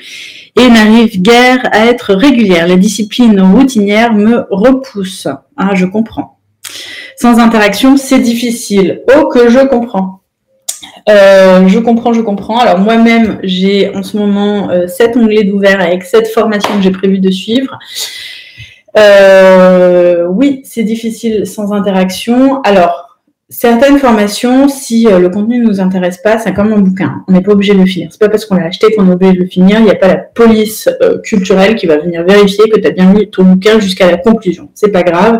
et 0.56 0.70
n'arrive 0.70 1.22
guère 1.22 1.60
à 1.72 1.88
être 1.88 2.14
régulière. 2.14 2.68
La 2.68 2.78
discipline 2.78 3.40
routinière 3.42 4.14
me 4.14 4.46
repousse. 4.50 5.28
Ah, 5.58 5.76
je 5.76 5.86
comprends. 5.86 6.40
Sans 7.18 7.40
interaction, 7.40 7.98
c'est 7.98 8.20
difficile. 8.20 9.02
Oh, 9.16 9.28
que 9.28 9.50
je 9.50 9.60
comprends. 9.66 10.22
Euh, 11.10 11.68
je 11.68 11.80
comprends, 11.80 12.14
je 12.14 12.22
comprends. 12.22 12.60
Alors 12.60 12.80
moi-même, 12.80 13.40
j'ai 13.44 13.94
en 13.94 14.04
ce 14.04 14.18
moment 14.18 14.70
sept 14.88 15.16
onglets 15.16 15.44
d'ouvert 15.44 15.80
avec 15.80 16.04
sept 16.04 16.28
formations 16.30 16.76
que 16.78 16.82
j'ai 16.82 16.92
prévu 16.92 17.20
de 17.20 17.30
suivre. 17.30 17.78
Euh, 18.98 20.26
oui, 20.28 20.62
c'est 20.64 20.84
difficile 20.84 21.46
sans 21.46 21.74
interaction. 21.74 22.62
Alors, 22.62 23.20
certaines 23.50 24.00
formations, 24.00 24.70
si 24.70 25.08
euh, 25.08 25.20
le 25.20 25.30
contenu 25.30 25.60
ne 25.60 25.66
nous 25.66 25.82
intéresse 25.82 26.18
pas, 26.18 26.40
c'est 26.40 26.54
comme 26.54 26.72
un 26.72 26.80
bouquin. 26.80 27.24
On 27.28 27.34
n'est 27.34 27.42
pas 27.42 27.52
obligé 27.52 27.74
de 27.74 27.80
le 27.80 27.86
finir. 27.86 28.08
C'est 28.12 28.20
pas 28.20 28.30
parce 28.30 28.46
qu'on 28.46 28.56
l'a 28.56 28.66
acheté 28.66 28.96
qu'on 28.96 29.10
est 29.10 29.14
obligé 29.14 29.34
de 29.34 29.40
le 29.40 29.48
finir. 29.48 29.80
Il 29.80 29.86
n'y 29.86 29.92
a 29.92 29.96
pas 29.96 30.08
la 30.08 30.18
police 30.18 30.90
euh, 31.02 31.20
culturelle 31.20 31.76
qui 31.76 31.88
va 31.88 31.98
venir 31.98 32.24
vérifier 32.24 32.70
que 32.70 32.80
tu 32.80 32.88
as 32.88 32.92
bien 32.92 33.14
lu 33.14 33.30
ton 33.30 33.44
bouquin 33.44 33.80
jusqu'à 33.80 34.10
la 34.10 34.18
conclusion. 34.18 34.70
C'est 34.74 34.92
pas 34.92 35.04
grave. 35.04 35.40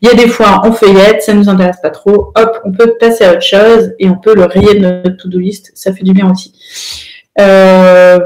Il 0.00 0.08
y 0.08 0.10
a 0.10 0.14
des 0.14 0.28
fois, 0.28 0.62
on 0.64 0.72
feuillette, 0.72 1.22
ça 1.22 1.34
nous 1.34 1.48
intéresse 1.48 1.80
pas 1.82 1.90
trop. 1.90 2.32
Hop, 2.36 2.60
on 2.64 2.72
peut 2.72 2.94
passer 2.98 3.24
à 3.24 3.32
autre 3.32 3.42
chose 3.42 3.92
et 3.98 4.08
on 4.08 4.16
peut 4.16 4.34
le 4.34 4.44
rayer 4.44 4.74
de 4.74 4.80
notre 4.80 5.16
to-do 5.18 5.38
list. 5.38 5.72
Ça 5.74 5.92
fait 5.92 6.04
du 6.04 6.12
bien 6.12 6.30
aussi. 6.30 6.52
Euh, 7.40 8.18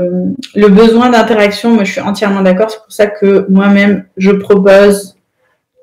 le 0.54 0.68
besoin 0.68 1.10
d'interaction, 1.10 1.74
moi 1.74 1.84
je 1.84 1.92
suis 1.92 2.00
entièrement 2.00 2.42
d'accord. 2.42 2.70
C'est 2.70 2.78
pour 2.78 2.92
ça 2.92 3.06
que 3.06 3.46
moi-même 3.48 4.04
je 4.16 4.30
propose 4.30 5.16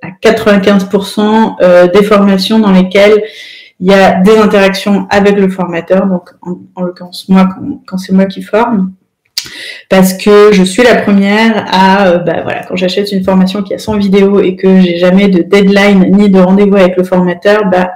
à 0.02 0.10
95% 0.22 1.56
euh, 1.62 1.88
des 1.88 2.04
formations 2.04 2.60
dans 2.60 2.72
lesquelles 2.72 3.24
il 3.80 3.92
y 3.92 3.94
a 3.94 4.22
des 4.22 4.38
interactions 4.38 5.08
avec 5.10 5.38
le 5.38 5.50
formateur. 5.50 6.06
Donc 6.08 6.30
en, 6.42 6.82
l'occurrence 6.82 7.28
moi 7.30 7.50
quand, 7.88 7.98
c'est 7.98 8.14
moi 8.14 8.26
qui 8.26 8.42
forme. 8.42 8.94
Parce 9.90 10.14
que 10.14 10.52
je 10.54 10.64
suis 10.64 10.82
la 10.82 10.96
première 10.96 11.66
à, 11.68 12.08
euh, 12.08 12.18
bah, 12.18 12.42
voilà, 12.44 12.64
quand 12.64 12.76
j'achète 12.76 13.12
une 13.12 13.24
formation 13.24 13.62
qui 13.62 13.76
a 13.76 13.78
100 13.78 13.98
vidéos 13.98 14.40
et 14.40 14.56
que 14.56 14.82
j'ai 14.82 14.98
jamais 14.98 15.28
de 15.28 15.44
deadline 15.44 16.16
ni 16.18 16.30
de 16.30 16.40
rendez-vous 16.40 16.78
avec 16.78 16.98
le 16.98 17.04
formateur, 17.04 17.66
bah, 17.70 17.92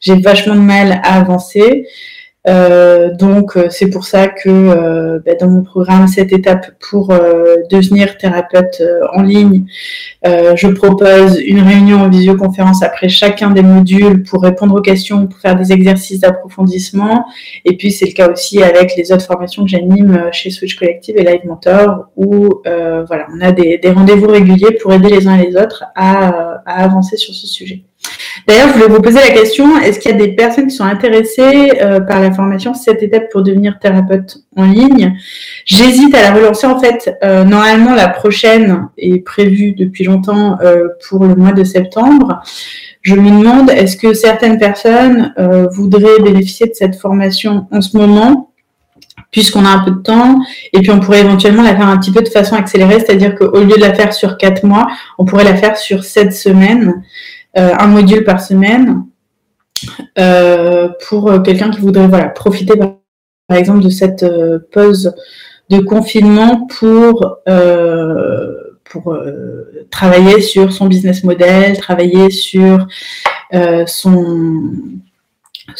j'ai 0.00 0.16
vachement 0.16 0.54
de 0.54 0.60
mal 0.60 1.00
à 1.02 1.18
avancer. 1.18 1.86
Euh, 2.48 3.12
donc 3.12 3.56
euh, 3.56 3.66
c'est 3.70 3.90
pour 3.90 4.04
ça 4.04 4.28
que 4.28 4.48
euh, 4.48 5.18
bah, 5.24 5.32
dans 5.34 5.48
mon 5.48 5.62
programme 5.62 6.06
cette 6.06 6.32
étape 6.32 6.70
pour 6.78 7.12
devenir 7.70 8.16
thérapeute 8.18 8.82
en 9.14 9.22
ligne, 9.22 9.64
je 10.24 10.68
propose 10.68 11.40
une 11.40 11.60
réunion 11.60 12.00
en 12.00 12.08
visioconférence 12.08 12.82
après 12.82 13.08
chacun 13.08 13.50
des 13.50 13.62
modules 13.62 14.22
pour 14.22 14.42
répondre 14.42 14.74
aux 14.76 14.80
questions, 14.80 15.26
pour 15.26 15.38
faire 15.40 15.56
des 15.56 15.72
exercices 15.72 16.20
d'approfondissement. 16.20 17.24
Et 17.64 17.76
puis 17.76 17.90
c'est 17.90 18.06
le 18.06 18.12
cas 18.12 18.30
aussi 18.30 18.62
avec 18.62 18.96
les 18.96 19.12
autres 19.12 19.24
formations 19.24 19.64
que 19.64 19.70
j'anime 19.70 20.28
chez 20.32 20.50
Switch 20.50 20.76
Collective 20.76 21.16
et 21.16 21.24
Live 21.24 21.46
Mentor, 21.46 22.06
où 22.16 22.62
voilà, 22.64 23.26
on 23.34 23.40
a 23.40 23.52
des, 23.52 23.78
des 23.78 23.90
rendez-vous 23.90 24.28
réguliers 24.28 24.76
pour 24.80 24.92
aider 24.92 25.08
les 25.08 25.26
uns 25.26 25.38
et 25.38 25.46
les 25.46 25.56
autres 25.56 25.84
à, 25.94 26.60
à 26.66 26.84
avancer 26.84 27.16
sur 27.16 27.34
ce 27.34 27.46
sujet. 27.46 27.82
D'ailleurs, 28.46 28.68
je 28.68 28.74
voulais 28.74 28.94
vous 28.94 29.02
poser 29.02 29.18
la 29.18 29.30
question, 29.30 29.78
est-ce 29.78 29.98
qu'il 29.98 30.12
y 30.12 30.14
a 30.14 30.16
des 30.16 30.32
personnes 30.32 30.68
qui 30.68 30.76
sont 30.76 30.84
intéressées 30.84 31.72
euh, 31.82 32.00
par 32.00 32.20
la 32.20 32.30
formation 32.32 32.74
cette 32.74 33.02
étape 33.02 33.24
pour 33.32 33.42
devenir 33.42 33.78
thérapeute 33.80 34.38
en 34.56 34.64
ligne? 34.64 35.16
J'hésite 35.64 36.14
à 36.14 36.22
la 36.22 36.32
relancer. 36.32 36.66
En 36.66 36.78
fait, 36.78 37.16
euh, 37.24 37.44
normalement, 37.44 37.94
la 37.94 38.08
prochaine 38.08 38.88
est 38.98 39.24
prévue 39.24 39.72
depuis 39.72 40.04
longtemps 40.04 40.58
euh, 40.60 40.88
pour 41.08 41.24
le 41.24 41.34
mois 41.34 41.52
de 41.52 41.64
septembre. 41.64 42.40
Je 43.02 43.16
me 43.16 43.30
demande, 43.30 43.70
est-ce 43.70 43.96
que 43.96 44.14
certaines 44.14 44.58
personnes 44.58 45.32
voudraient 45.72 46.20
bénéficier 46.22 46.66
de 46.66 46.74
cette 46.74 46.96
formation 46.96 47.68
en 47.70 47.80
ce 47.80 47.96
moment 47.96 48.50
puisqu'on 49.30 49.64
a 49.64 49.68
un 49.68 49.78
peu 49.80 49.90
de 49.90 50.02
temps, 50.02 50.40
et 50.72 50.80
puis 50.80 50.90
on 50.90 51.00
pourrait 51.00 51.20
éventuellement 51.20 51.62
la 51.62 51.76
faire 51.76 51.86
un 51.86 51.98
petit 51.98 52.12
peu 52.12 52.22
de 52.22 52.28
façon 52.28 52.56
accélérée, 52.56 53.00
c'est-à-dire 53.00 53.34
qu'au 53.34 53.60
lieu 53.60 53.76
de 53.76 53.80
la 53.80 53.92
faire 53.92 54.14
sur 54.14 54.38
quatre 54.38 54.64
mois, 54.64 54.86
on 55.18 55.26
pourrait 55.26 55.44
la 55.44 55.56
faire 55.56 55.76
sur 55.76 56.04
sept 56.04 56.32
semaines? 56.32 57.02
Euh, 57.58 57.72
un 57.78 57.86
module 57.86 58.22
par 58.22 58.42
semaine 58.42 59.04
euh, 60.18 60.90
pour 61.08 61.30
euh, 61.30 61.40
quelqu'un 61.40 61.70
qui 61.70 61.80
voudrait 61.80 62.06
voilà, 62.06 62.28
profiter 62.28 62.76
par, 62.76 62.98
exemple 63.56 63.82
de 63.82 63.88
cette 63.88 64.26
pause 64.72 65.14
de 65.70 65.78
confinement 65.78 66.66
pour, 66.66 67.38
pour 68.84 69.16
travailler 69.90 70.40
sur 70.40 70.72
son 70.72 70.86
business 70.86 71.22
model, 71.22 71.78
travailler 71.78 72.30
sur 72.30 72.88
son, 73.86 74.72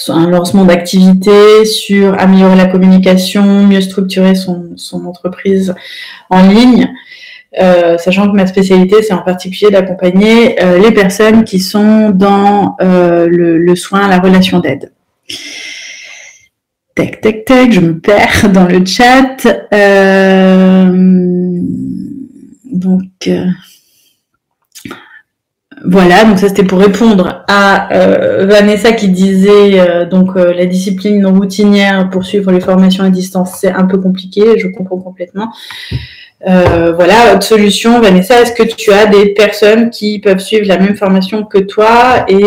un 0.09 0.31
lancement 0.31 0.65
d'activité, 0.65 1.65
sur 1.65 2.15
améliorer 2.21 2.55
la 2.55 2.67
communication, 2.67 3.67
mieux 3.67 3.81
structurer 3.81 4.37
son, 4.37 4.75
son 4.77 5.05
entreprise 5.07 5.75
en 6.31 6.49
ligne. 6.49 6.89
Euh, 7.59 7.97
sachant 7.97 8.31
que 8.31 8.37
ma 8.37 8.47
spécialité, 8.47 9.03
c'est 9.03 9.15
en 9.15 9.23
particulier 9.23 9.71
d'accompagner 9.71 10.63
euh, 10.63 10.79
les 10.79 10.93
personnes 10.93 11.45
qui 11.45 11.59
sont 11.59 12.11
dans 12.11 12.77
euh, 12.83 13.27
le, 13.31 13.77
soin, 13.77 14.09
la 14.09 14.19
relation 14.19 14.61
d'aide. 14.61 14.93
Tac, 16.95 17.21
tac, 17.21 17.45
tac, 17.45 17.73
je 17.73 17.81
me 17.81 17.99
perds 17.99 18.51
dans 18.53 18.67
le 18.67 18.85
chat. 18.85 19.47
donc, 22.65 23.31
voilà, 25.89 26.25
donc 26.25 26.39
ça 26.39 26.49
c'était 26.49 26.65
pour 26.65 26.79
répondre 26.79 27.45
à 27.49 27.89
Vanessa 28.45 28.93
qui 28.93 29.09
disait 29.09 30.07
donc 30.11 30.35
la 30.37 30.67
discipline 30.67 31.25
routinière 31.27 32.11
pour 32.11 32.25
suivre 32.25 32.51
les 32.53 32.61
formations 32.61 33.05
à 33.05 33.11
distance, 33.11 33.53
c'est 33.61 33.73
un 33.73 33.85
peu 33.85 33.99
compliqué, 33.99 34.59
je 34.59 34.69
comprends 34.69 34.99
complètement. 34.99 35.49
voilà, 36.45 37.35
autre 37.35 37.45
solution, 37.45 38.01
Vanessa, 38.01 38.43
est-ce 38.43 38.53
que 38.53 38.63
tu 38.63 38.93
as 38.93 39.07
des 39.07 39.31
personnes 39.31 39.91
qui 39.91 40.19
peuvent 40.19 40.39
suivre 40.39 40.67
la 40.67 40.79
même 40.79 40.97
formation 40.97 41.45
que 41.45 41.59
toi 41.59 42.25
et 42.29 42.43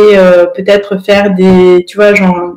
peut-être 0.56 0.98
faire 1.04 1.34
des, 1.34 1.86
tu 1.88 1.98
vois, 1.98 2.14
genre 2.14 2.56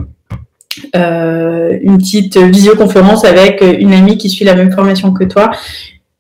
une 0.95 1.99
petite 1.99 2.37
visioconférence 2.39 3.25
avec 3.25 3.63
une 3.63 3.93
amie 3.93 4.19
qui 4.19 4.31
suit 4.31 4.45
la 4.45 4.55
même 4.55 4.73
formation 4.73 5.13
que 5.13 5.25
toi 5.25 5.51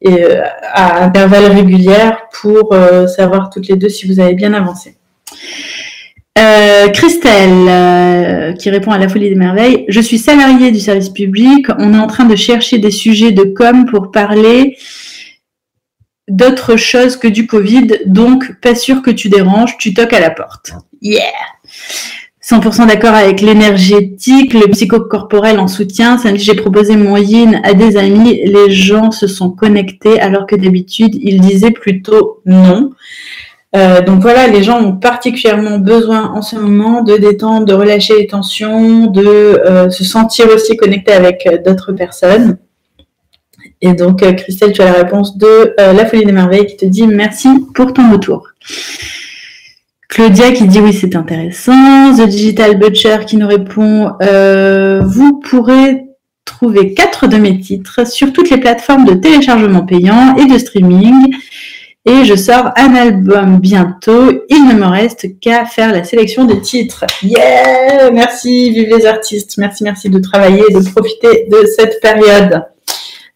et 0.02 0.24
à 0.72 1.04
intervalles 1.04 1.52
réguliers 1.52 2.10
pour 2.40 2.74
savoir 3.06 3.50
toutes 3.50 3.68
les 3.68 3.76
deux 3.76 3.88
si 3.88 4.06
vous 4.06 4.20
avez 4.20 4.34
bien 4.34 4.52
avancé. 4.54 4.96
Euh, 6.38 6.88
Christelle, 6.88 7.68
euh, 7.68 8.52
qui 8.54 8.70
répond 8.70 8.90
à 8.90 8.98
la 8.98 9.08
folie 9.08 9.28
des 9.28 9.34
merveilles. 9.34 9.84
Je 9.88 10.00
suis 10.00 10.18
salariée 10.18 10.70
du 10.70 10.80
service 10.80 11.10
public. 11.10 11.66
On 11.78 11.92
est 11.92 11.98
en 11.98 12.06
train 12.06 12.24
de 12.24 12.36
chercher 12.36 12.78
des 12.78 12.90
sujets 12.90 13.32
de 13.32 13.44
com 13.44 13.84
pour 13.84 14.10
parler 14.10 14.78
d'autres 16.28 16.76
choses 16.76 17.16
que 17.16 17.28
du 17.28 17.46
Covid. 17.46 17.98
Donc, 18.06 18.60
pas 18.62 18.74
sûr 18.74 19.02
que 19.02 19.10
tu 19.10 19.28
déranges. 19.28 19.76
Tu 19.76 19.92
toques 19.92 20.14
à 20.14 20.20
la 20.20 20.30
porte. 20.30 20.72
Yeah! 21.02 21.22
100% 22.52 22.86
d'accord 22.86 23.14
avec 23.14 23.40
l'énergétique, 23.40 24.52
le 24.52 24.66
psychocorporel 24.68 25.58
en 25.58 25.68
soutien. 25.68 26.18
Samedi, 26.18 26.44
j'ai 26.44 26.54
proposé 26.54 26.96
mon 26.96 27.16
yin 27.16 27.62
à 27.64 27.72
des 27.72 27.96
amis. 27.96 28.42
Les 28.44 28.70
gens 28.70 29.10
se 29.10 29.26
sont 29.26 29.48
connectés 29.48 30.20
alors 30.20 30.46
que 30.46 30.54
d'habitude, 30.54 31.14
ils 31.14 31.40
disaient 31.40 31.70
plutôt 31.70 32.42
non. 32.44 32.90
Euh, 33.74 34.02
donc 34.02 34.20
voilà, 34.20 34.48
les 34.48 34.62
gens 34.62 34.84
ont 34.84 34.92
particulièrement 34.92 35.78
besoin 35.78 36.30
en 36.34 36.42
ce 36.42 36.56
moment 36.56 37.00
de 37.00 37.16
détendre, 37.16 37.64
de 37.64 37.72
relâcher 37.72 38.18
les 38.18 38.26
tensions, 38.26 39.06
de 39.06 39.24
euh, 39.24 39.88
se 39.88 40.04
sentir 40.04 40.46
aussi 40.54 40.76
connecté 40.76 41.12
avec 41.12 41.46
euh, 41.46 41.56
d'autres 41.56 41.92
personnes. 41.92 42.58
Et 43.80 43.94
donc, 43.94 44.18
Christelle, 44.36 44.72
tu 44.72 44.82
as 44.82 44.84
la 44.84 44.92
réponse 44.92 45.38
de 45.38 45.74
La 45.76 46.06
Folie 46.06 46.24
des 46.24 46.32
Merveilles 46.32 46.66
qui 46.66 46.76
te 46.76 46.84
dit 46.84 47.06
merci 47.06 47.48
pour 47.74 47.92
ton 47.92 48.12
retour. 48.12 48.46
Claudia 50.12 50.52
qui 50.52 50.66
dit 50.66 50.78
oui, 50.78 50.92
c'est 50.92 51.16
intéressant. 51.16 52.14
The 52.14 52.28
Digital 52.28 52.78
Butcher 52.78 53.20
qui 53.26 53.38
nous 53.38 53.48
répond 53.48 54.12
vous 54.20 55.40
pourrez 55.40 56.04
trouver 56.44 56.92
quatre 56.92 57.26
de 57.28 57.38
mes 57.38 57.58
titres 57.58 58.06
sur 58.06 58.30
toutes 58.30 58.50
les 58.50 58.58
plateformes 58.58 59.06
de 59.06 59.14
téléchargement 59.14 59.86
payant 59.86 60.36
et 60.36 60.44
de 60.44 60.58
streaming 60.58 61.34
et 62.04 62.26
je 62.26 62.34
sors 62.34 62.72
un 62.76 62.94
album 62.94 63.58
bientôt. 63.58 64.44
Il 64.50 64.68
ne 64.68 64.74
me 64.74 64.84
reste 64.84 65.40
qu'à 65.40 65.64
faire 65.64 65.92
la 65.92 66.04
sélection 66.04 66.44
des 66.44 66.60
titres. 66.60 67.06
Yeah 67.22 68.10
Merci, 68.12 68.70
vive 68.70 68.94
les 68.94 69.06
artistes. 69.06 69.56
Merci, 69.56 69.82
merci 69.82 70.10
de 70.10 70.18
travailler 70.18 70.64
et 70.68 70.74
de 70.74 70.90
profiter 70.90 71.48
de 71.50 71.64
cette 71.64 72.02
période. 72.02 72.66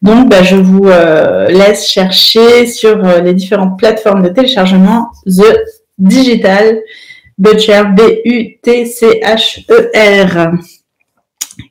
Donc, 0.03 0.29
bah, 0.29 0.43
je 0.43 0.57
vous 0.57 0.89
euh, 0.89 1.49
laisse 1.49 1.89
chercher 1.89 2.67
sur 2.67 3.03
euh, 3.03 3.21
les 3.21 3.33
différentes 3.33 3.79
plateformes 3.79 4.23
de 4.23 4.29
téléchargement 4.29 5.07
The 5.27 5.57
Digital 5.99 6.81
Butcher, 7.39 7.83
B-U-T-C-H-E-R. 7.95 8.53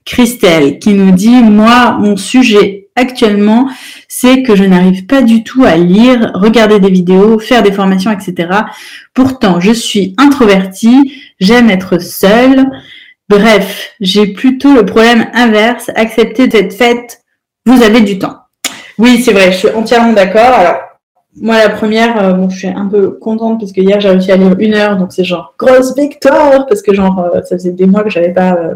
Christelle 0.04 0.80
qui 0.80 0.94
nous 0.94 1.12
dit, 1.12 1.44
moi, 1.44 1.98
mon 2.00 2.18
sujet 2.18 2.88
actuellement, 2.96 3.70
c'est 4.08 4.42
que 4.44 4.56
je 4.56 4.64
n'arrive 4.64 5.06
pas 5.06 5.22
du 5.22 5.44
tout 5.44 5.64
à 5.64 5.76
lire, 5.76 6.32
regarder 6.34 6.80
des 6.80 6.90
vidéos, 6.90 7.40
faire 7.40 7.62
des 7.62 7.72
formations, 7.72 8.12
etc. 8.12 8.50
Pourtant, 9.14 9.60
je 9.60 9.72
suis 9.72 10.16
introvertie, 10.18 11.22
j'aime 11.40 11.70
être 11.70 12.02
seule. 12.02 12.66
Bref, 13.30 13.92
j'ai 14.00 14.28
plutôt 14.28 14.74
le 14.74 14.86
problème 14.86 15.30
inverse, 15.34 15.92
accepter 15.96 16.48
d'être 16.48 16.74
faite, 16.74 17.22
vous 17.66 17.84
avez 17.84 18.02
du 18.02 18.18
temps. 18.18 18.38
Oui, 18.98 19.22
c'est 19.22 19.34
vrai, 19.34 19.52
je 19.52 19.58
suis 19.58 19.70
entièrement 19.70 20.14
d'accord. 20.14 20.42
Alors, 20.42 20.78
moi, 21.42 21.58
la 21.58 21.70
première, 21.70 22.24
euh, 22.24 22.34
bon, 22.34 22.50
je 22.50 22.58
suis 22.58 22.68
un 22.68 22.88
peu 22.88 23.12
contente 23.12 23.60
parce 23.60 23.72
que 23.72 23.82
hier, 23.82 24.00
j'ai 24.00 24.10
réussi 24.10 24.32
à 24.32 24.38
lire 24.38 24.56
une 24.58 24.74
heure, 24.74 24.98
donc 24.98 25.12
c'est 25.12 25.26
genre 25.26 25.54
grosse 25.60 25.96
victoire 25.96 26.66
parce 26.66 26.82
que 26.82 26.94
genre, 26.94 27.20
euh, 27.20 27.42
ça 27.44 27.58
faisait 27.58 27.72
des 27.72 27.86
mois 27.86 28.04
que 28.04 28.10
j'avais 28.10 28.34
pas 28.34 28.54
euh, 28.54 28.76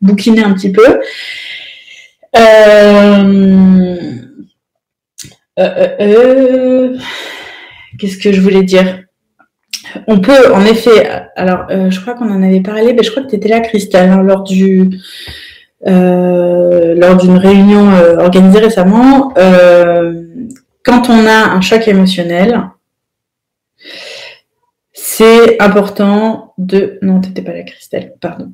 bouquiné 0.00 0.42
un 0.42 0.52
petit 0.52 0.72
peu. 0.72 1.00
Euh, 2.36 3.96
euh, 5.58 5.68
euh, 5.78 5.88
euh, 6.00 6.96
qu'est-ce 7.98 8.18
que 8.18 8.32
je 8.32 8.40
voulais 8.40 8.62
dire? 8.62 9.04
On 10.06 10.20
peut, 10.20 10.52
en 10.52 10.64
effet, 10.64 11.08
alors 11.36 11.66
je 11.68 12.00
crois 12.00 12.14
qu'on 12.14 12.30
en 12.30 12.42
avait 12.42 12.60
parlé, 12.60 12.92
mais 12.92 13.02
je 13.02 13.10
crois 13.10 13.24
que 13.24 13.28
tu 13.28 13.36
étais 13.36 13.48
là, 13.48 13.60
Christelle, 13.60 14.10
hein, 14.10 14.22
lors 14.22 14.44
du 14.44 14.90
lors 15.84 17.16
d'une 17.16 17.38
réunion 17.38 17.90
organisée 18.18 18.60
récemment. 18.60 19.32
Quand 20.84 21.10
on 21.10 21.26
a 21.26 21.50
un 21.50 21.60
choc 21.60 21.86
émotionnel, 21.88 22.62
c'est 24.92 25.60
important 25.60 26.54
de. 26.58 26.98
Non, 27.02 27.20
t'étais 27.20 27.42
pas 27.42 27.52
là, 27.52 27.62
Christelle, 27.62 28.14
pardon. 28.20 28.52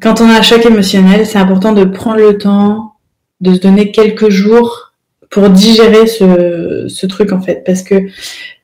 quand 0.00 0.20
on 0.20 0.28
a 0.28 0.38
un 0.38 0.42
choc 0.42 0.64
émotionnel, 0.66 1.26
c'est 1.26 1.38
important 1.38 1.72
de 1.72 1.84
prendre 1.84 2.20
le 2.20 2.38
temps 2.38 2.94
de 3.40 3.54
se 3.54 3.60
donner 3.60 3.92
quelques 3.92 4.30
jours 4.30 4.88
pour 5.30 5.50
digérer 5.50 6.06
ce, 6.06 7.06
truc 7.06 7.32
en 7.32 7.40
fait 7.40 7.62
parce 7.64 7.82
que 7.82 7.94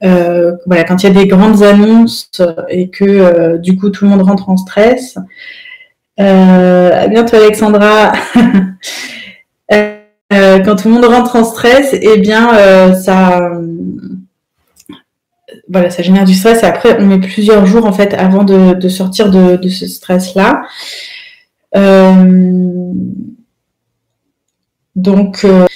euh, 0.03 0.53
voilà 0.67 0.85
quand 0.85 1.03
il 1.03 1.07
y 1.07 1.11
a 1.11 1.23
des 1.23 1.27
grandes 1.27 1.63
annonces 1.63 2.31
et 2.69 2.89
que 2.91 3.05
euh, 3.05 3.59
du 3.59 3.77
coup 3.77 3.91
tout 3.91 4.05
le 4.05 4.11
monde 4.11 4.23
rentre 4.23 4.49
en 4.49 4.57
stress 4.57 5.19
euh, 6.21 6.91
à 6.93 7.07
bientôt 7.09 7.37
Alexandra 7.37 8.13
quand 10.65 10.77
tout 10.77 10.89
le 10.89 10.95
monde 10.95 11.05
rentre 11.05 11.37
en 11.37 11.45
stress 11.45 11.95
eh 12.01 12.19
bien 12.19 12.95
ça 12.95 13.53
voilà 15.69 15.91
ça 15.91 16.03
génère 16.03 16.25
du 16.25 16.35
stress 16.35 16.63
et 16.63 16.67
après 16.67 16.97
on 17.01 17.07
met 17.07 17.19
plusieurs 17.19 17.67
jours 17.67 17.87
en 17.87 17.93
fait 17.93 18.15
avant 18.15 18.45
de, 18.45 18.89
sortir 18.89 19.31
de, 19.31 19.69
ce 19.69 19.87
stress 19.87 20.35
là 20.35 20.63
donc, 24.97 25.45
euh, 25.45 25.67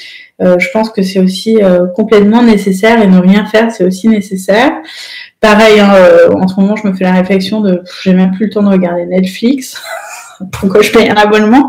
euh, 0.41 0.59
je 0.59 0.69
pense 0.73 0.91
que 0.91 1.03
c'est 1.03 1.19
aussi 1.19 1.63
euh, 1.63 1.87
complètement 1.87 2.43
nécessaire 2.43 3.03
et 3.03 3.07
ne 3.07 3.19
rien 3.19 3.47
faire, 3.47 3.73
c'est 3.73 3.85
aussi 3.85 4.09
nécessaire. 4.09 4.73
Pareil, 5.41 5.81
hein, 5.81 5.93
en 6.35 6.47
ce 6.47 6.61
moment, 6.61 6.77
je 6.77 6.87
me 6.87 6.95
fais 6.95 7.05
la 7.05 7.13
réflexion 7.13 7.61
de 7.61 7.83
j'ai 8.03 8.15
même 8.15 8.33
plus 8.33 8.47
le 8.47 8.51
temps 8.51 8.63
de 8.63 8.69
regarder 8.69 9.07
Netflix. 9.07 9.81
Pourquoi 10.53 10.83
je 10.83 10.93
paye 10.93 11.09
un 11.09 11.17
abonnement? 11.17 11.69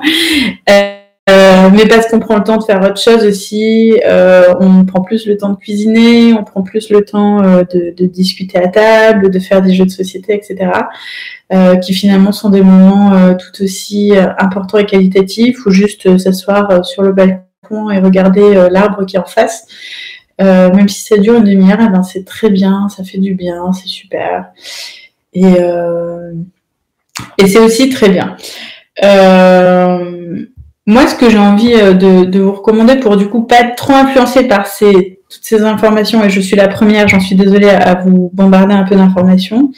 Mais 1.74 1.88
parce 1.88 2.08
qu'on 2.08 2.20
prend 2.20 2.38
le 2.38 2.44
temps 2.44 2.58
de 2.58 2.64
faire 2.64 2.82
autre 2.82 3.02
chose 3.02 3.26
aussi, 3.26 3.94
on 4.60 4.86
prend 4.86 5.02
plus 5.02 5.26
le 5.26 5.38
temps 5.38 5.50
de 5.50 5.58
cuisiner, 5.58 6.34
on 6.34 6.44
prend 6.44 6.64
plus 6.64 6.90
le 6.90 7.04
temps 7.04 7.42
de, 7.42 7.94
de, 7.96 8.06
discuter 8.06 8.58
à 8.58 8.68
table, 8.68 9.30
de 9.30 9.40
faire 9.40 9.62
des 9.62 9.74
jeux 9.74 9.86
de 9.86 9.92
société, 9.92 10.34
etc. 10.34 10.72
qui 11.82 11.94
finalement 11.94 12.32
sont 12.32 12.50
des 12.50 12.62
moments 12.62 13.36
tout 13.36 13.64
aussi 13.64 14.14
importants 14.38 14.78
et 14.78 14.86
qualitatifs, 14.86 15.66
ou 15.66 15.72
juste 15.72 16.18
s'asseoir 16.18 16.86
sur 16.86 17.04
le 17.04 17.14
balcon 17.14 17.44
et 17.92 18.00
regarder 18.00 18.42
euh, 18.42 18.70
l'arbre 18.70 19.06
qui 19.06 19.16
est 19.16 19.20
en 19.20 19.26
face. 19.26 19.68
Euh, 20.42 20.72
même 20.74 20.88
si 20.88 21.02
ça 21.02 21.18
dure 21.18 21.36
une 21.36 21.44
demi-heure, 21.44 21.80
eh 21.82 21.90
ben 21.90 22.04
c'est 22.04 22.24
très 22.24 22.50
bien, 22.50 22.88
ça 22.90 23.04
fait 23.04 23.18
du 23.18 23.36
bien, 23.36 23.74
c'est 23.74 23.88
super. 23.88 24.52
Et, 25.34 25.44
euh, 25.60 26.32
et 27.38 27.48
c'est 27.48 27.60
aussi 27.60 27.90
très 27.90 28.10
bien. 28.10 28.38
Moi, 30.90 31.06
ce 31.08 31.14
que 31.14 31.30
j'ai 31.30 31.38
envie 31.38 31.72
de, 31.72 32.40
vous 32.40 32.52
recommander 32.52 32.96
pour 32.96 33.16
du 33.16 33.28
coup 33.28 33.44
pas 33.44 33.62
être 33.62 33.76
trop 33.76 33.94
influencé 33.94 34.48
par 34.48 34.66
ces, 34.66 35.22
toutes 35.30 35.44
ces 35.44 35.62
informations, 35.62 36.24
et 36.24 36.32
je 36.32 36.42
suis 36.42 36.56
la 36.56 36.68
première, 36.68 37.08
j'en 37.08 37.20
suis 37.20 37.36
désolée 37.36 37.70
à 37.70 37.94
vous 37.94 38.32
bombarder 38.34 38.74
un 38.74 38.84
peu 38.84 38.96
d'informations, 38.96 39.72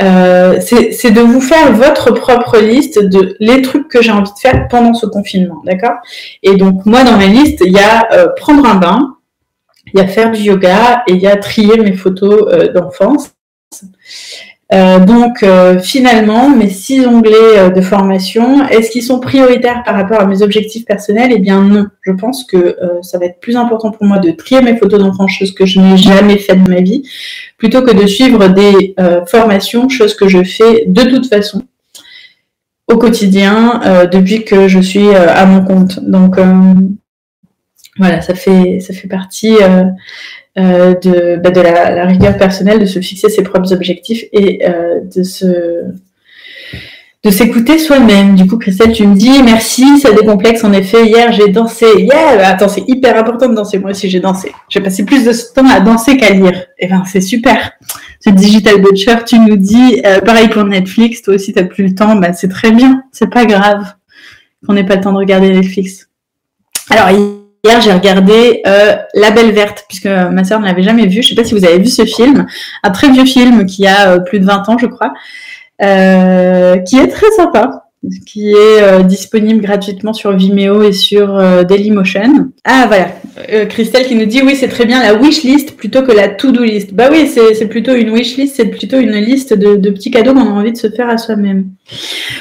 euh, 0.00 0.60
c'est 0.60 1.10
de 1.10 1.20
vous 1.20 1.40
faire 1.40 1.72
votre 1.72 2.12
propre 2.12 2.58
liste 2.58 3.00
de 3.02 3.36
les 3.40 3.62
trucs 3.62 3.88
que 3.88 4.00
j'ai 4.00 4.12
envie 4.12 4.30
de 4.32 4.38
faire 4.38 4.68
pendant 4.68 4.94
ce 4.94 5.06
confinement, 5.06 5.60
d'accord? 5.64 5.96
Et 6.44 6.54
donc 6.54 6.86
moi 6.86 7.02
dans 7.02 7.16
ma 7.16 7.26
liste, 7.26 7.64
il 7.66 7.72
y 7.72 7.80
a 7.80 8.06
euh, 8.12 8.28
prendre 8.36 8.64
un 8.64 8.76
bain, 8.76 9.16
il 9.92 9.98
y 9.98 10.02
a 10.02 10.06
faire 10.06 10.30
du 10.30 10.40
yoga 10.40 11.02
et 11.08 11.14
il 11.14 11.20
y 11.20 11.26
a 11.26 11.36
trier 11.36 11.78
mes 11.78 11.94
photos 11.94 12.44
euh, 12.52 12.72
d'enfance. 12.72 13.32
Euh, 14.74 14.98
donc 15.00 15.42
euh, 15.42 15.78
finalement, 15.78 16.50
mes 16.50 16.68
six 16.68 17.06
onglets 17.06 17.56
euh, 17.56 17.70
de 17.70 17.80
formation, 17.80 18.68
est-ce 18.68 18.90
qu'ils 18.90 19.02
sont 19.02 19.18
prioritaires 19.18 19.82
par 19.82 19.94
rapport 19.94 20.20
à 20.20 20.26
mes 20.26 20.42
objectifs 20.42 20.84
personnels? 20.84 21.32
Eh 21.34 21.38
bien 21.38 21.62
non. 21.62 21.86
Je 22.02 22.12
pense 22.12 22.44
que 22.44 22.76
ça 23.02 23.18
va 23.18 23.26
être 23.26 23.40
plus 23.40 23.56
important 23.56 23.90
pour 23.90 24.04
moi 24.06 24.18
de 24.18 24.30
trier 24.30 24.62
mes 24.62 24.76
photos 24.76 25.00
d'enfance, 25.00 25.30
chose 25.30 25.52
que 25.52 25.66
je 25.66 25.80
n'ai 25.80 25.96
jamais 25.96 26.38
faite 26.38 26.62
de 26.62 26.70
ma 26.70 26.80
vie, 26.80 27.02
plutôt 27.58 27.82
que 27.82 27.92
de 27.92 28.06
suivre 28.06 28.48
des 28.48 28.94
formations, 29.26 29.88
chose 29.90 30.14
que 30.14 30.26
je 30.26 30.42
fais 30.42 30.84
de 30.86 31.02
toute 31.02 31.28
façon 31.28 31.64
au 32.90 32.96
quotidien 32.96 34.06
depuis 34.10 34.44
que 34.44 34.68
je 34.68 34.80
suis 34.80 35.14
à 35.14 35.44
mon 35.44 35.64
compte. 35.64 36.00
Donc 36.00 36.36
voilà, 37.98 38.22
ça 38.22 38.34
fait 38.34 38.80
ça 38.80 38.94
fait 38.94 39.08
partie 39.08 39.56
euh, 40.58 40.94
de, 40.94 41.36
bah, 41.36 41.50
la, 41.50 42.04
rigueur 42.06 42.36
personnelle, 42.36 42.80
de 42.80 42.86
se 42.86 43.00
fixer 43.00 43.28
ses 43.28 43.42
propres 43.42 43.72
objectifs 43.72 44.24
et 44.32 44.68
euh, 44.68 45.00
de 45.14 45.22
se 45.22 45.84
de 47.24 47.30
s'écouter 47.30 47.78
soi-même. 47.78 48.36
Du 48.36 48.46
coup, 48.46 48.58
Christelle, 48.58 48.92
tu 48.92 49.06
me 49.06 49.16
dis 49.16 49.42
merci, 49.42 49.98
ça 49.98 50.12
décomplexe. 50.12 50.62
En 50.64 50.72
effet, 50.72 51.06
hier 51.06 51.32
j'ai 51.32 51.48
dansé. 51.48 51.86
Yeah, 51.98 52.48
attends, 52.48 52.68
c'est 52.68 52.84
hyper 52.86 53.18
important 53.18 53.48
de 53.48 53.54
danser. 53.54 53.78
Moi 53.78 53.90
aussi, 53.90 54.08
j'ai 54.08 54.20
dansé. 54.20 54.52
J'ai 54.68 54.80
passé 54.80 55.04
plus 55.04 55.24
de 55.24 55.32
temps 55.54 55.68
à 55.68 55.80
danser 55.80 56.16
qu'à 56.16 56.30
lire. 56.30 56.66
Eh 56.78 56.86
ben, 56.86 57.02
c'est 57.06 57.20
super. 57.20 57.72
Ce 58.20 58.30
digital 58.30 58.80
butcher, 58.80 59.16
tu 59.26 59.38
nous 59.38 59.56
dis, 59.56 60.00
euh, 60.06 60.20
pareil 60.20 60.48
pour 60.48 60.64
Netflix. 60.64 61.22
Toi 61.22 61.34
aussi, 61.34 61.52
t'as 61.52 61.64
plus 61.64 61.88
le 61.88 61.94
temps. 61.94 62.16
Bah, 62.16 62.32
c'est 62.32 62.48
très 62.48 62.70
bien. 62.70 63.02
C'est 63.12 63.30
pas 63.30 63.46
grave 63.46 63.94
qu'on 64.66 64.74
n'ait 64.74 64.86
pas 64.86 64.96
le 64.96 65.00
temps 65.00 65.12
de 65.12 65.18
regarder 65.18 65.50
Netflix. 65.50 66.08
Alors 66.90 67.37
hier, 67.64 67.80
j'ai 67.80 67.92
regardé 67.92 68.62
euh, 68.66 68.96
La 69.14 69.30
Belle 69.30 69.52
Verte, 69.52 69.84
puisque 69.88 70.06
ma 70.06 70.44
sœur 70.44 70.60
ne 70.60 70.66
l'avait 70.66 70.82
jamais 70.82 71.06
vu. 71.06 71.22
Je 71.22 71.28
sais 71.28 71.34
pas 71.34 71.44
si 71.44 71.54
vous 71.54 71.64
avez 71.64 71.78
vu 71.78 71.86
ce 71.86 72.04
film, 72.04 72.46
un 72.82 72.90
très 72.90 73.10
vieux 73.10 73.24
film 73.24 73.66
qui 73.66 73.86
a 73.86 74.10
euh, 74.10 74.20
plus 74.20 74.40
de 74.40 74.44
20 74.44 74.68
ans, 74.68 74.78
je 74.78 74.86
crois. 74.86 75.12
Euh, 75.80 76.78
qui 76.78 76.98
est 76.98 77.06
très 77.06 77.30
sympa, 77.30 77.87
qui 78.26 78.50
est 78.50 78.82
euh, 78.82 79.02
disponible 79.02 79.60
gratuitement 79.60 80.12
sur 80.12 80.36
Vimeo 80.36 80.82
et 80.82 80.92
sur 80.92 81.36
euh, 81.36 81.64
Dailymotion. 81.64 82.52
Ah 82.64 82.86
voilà, 82.86 83.66
Christelle 83.66 84.06
qui 84.06 84.14
nous 84.14 84.26
dit 84.26 84.40
oui 84.42 84.54
c'est 84.54 84.68
très 84.68 84.86
bien 84.86 85.02
la 85.02 85.14
wish 85.14 85.42
list 85.42 85.76
plutôt 85.76 86.02
que 86.02 86.12
la 86.12 86.28
to-do 86.28 86.62
list. 86.62 86.94
Bah 86.94 87.08
oui 87.10 87.28
c'est 87.28 87.66
plutôt 87.66 87.94
une 87.94 88.10
wish 88.10 88.36
list, 88.36 88.56
c'est 88.56 88.66
plutôt 88.66 88.98
une 88.98 89.16
liste 89.16 89.52
de, 89.52 89.76
de 89.76 89.90
petits 89.90 90.10
cadeaux 90.10 90.32
qu'on 90.32 90.46
a 90.46 90.60
envie 90.60 90.72
de 90.72 90.76
se 90.76 90.90
faire 90.90 91.08
à 91.08 91.18
soi-même. 91.18 91.70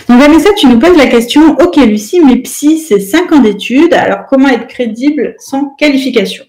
Donc 0.07 0.19
Vanessa 0.19 0.49
tu 0.57 0.67
nous 0.67 0.79
poses 0.79 0.97
la 0.97 1.07
question, 1.07 1.55
ok 1.55 1.77
Lucie 1.77 2.21
mais 2.21 2.37
psy 2.37 2.77
c'est 2.77 2.99
5 2.99 3.31
ans 3.31 3.39
d'études, 3.39 3.93
alors 3.93 4.25
comment 4.29 4.49
être 4.49 4.67
crédible 4.67 5.35
sans 5.39 5.75
qualification? 5.77 6.45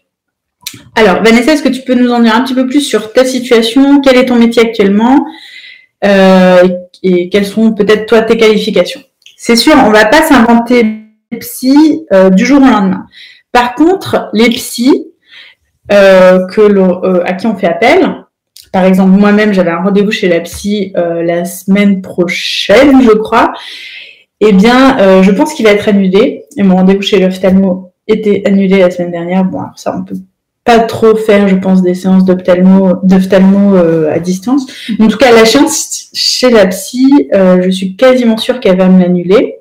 Alors, 0.95 1.23
Vanessa, 1.23 1.53
est-ce 1.53 1.63
que 1.63 1.69
tu 1.69 1.83
peux 1.83 1.95
nous 1.95 2.11
en 2.11 2.21
dire 2.21 2.35
un 2.35 2.43
petit 2.43 2.55
peu 2.55 2.67
plus 2.67 2.83
sur 2.83 3.13
ta 3.13 3.25
situation? 3.25 4.01
Quel 4.01 4.17
est 4.17 4.27
ton 4.27 4.37
métier 4.37 4.63
actuellement? 4.63 5.27
Euh, 6.05 6.69
et 7.03 7.29
quelles 7.29 7.47
sont 7.47 7.73
peut-être 7.73 8.07
toi 8.07 8.23
tes 8.23 8.37
qualifications? 8.37 9.01
C'est 9.37 9.57
sûr, 9.57 9.75
on 9.77 9.91
va 9.91 10.07
pas 10.07 10.23
s'inventer 10.23 10.85
psy 11.39 12.05
euh, 12.13 12.31
du 12.31 12.47
jour 12.47 12.59
au 12.59 12.67
lendemain. 12.67 13.07
Par 13.53 13.75
contre, 13.75 14.31
les 14.33 14.49
psys 14.51 15.07
euh, 15.93 16.47
que 16.47 17.25
à 17.25 17.33
qui 17.35 17.47
on 17.47 17.57
fait 17.57 17.67
appel, 17.67 18.25
par 18.73 18.85
exemple 18.85 19.11
moi-même 19.11 19.53
j'avais 19.53 19.71
un 19.71 19.83
rendez-vous 19.83 20.11
chez 20.11 20.29
la 20.29 20.41
psy 20.41 20.93
la 20.95 21.45
semaine 21.45 22.03
prochaine, 22.03 23.03
je 23.03 23.13
crois. 23.17 23.53
Eh 24.41 24.53
bien, 24.53 25.23
je 25.23 25.31
pense 25.33 25.55
qu'il 25.55 25.67
va 25.67 25.73
être 25.73 25.89
annulé. 25.89 26.45
Et 26.57 26.63
mon 26.63 26.77
rendez-vous 26.77 27.03
chez 27.03 27.19
l'ophtalmo 27.19 27.93
était 28.07 28.43
annulé 28.47 28.79
la 28.79 28.91
semaine 28.91 29.11
dernière. 29.11 29.45
Bon, 29.45 29.61
ça 29.77 29.97
on 29.97 30.05
peut 30.05 30.15
pas 30.69 30.81
trop 30.81 31.16
faire, 31.16 31.49
je 31.49 31.57
pense, 31.57 31.81
des 31.81 31.95
séances 31.95 32.27
d'ophtalmo 32.27 33.01
euh, 33.75 34.12
à 34.12 34.19
distance. 34.19 34.66
En 35.01 35.09
tout 35.09 35.16
cas, 35.16 35.33
la 35.33 35.47
chance 35.47 36.11
chez 36.12 36.51
la 36.51 36.66
psy, 36.66 37.31
euh, 37.33 37.62
je 37.62 37.71
suis 37.71 37.97
quasiment 37.97 38.37
sûre 38.37 38.61
qu'elle 38.61 38.77
va 38.77 38.91
me 38.91 39.01
l'annuler. 39.01 39.61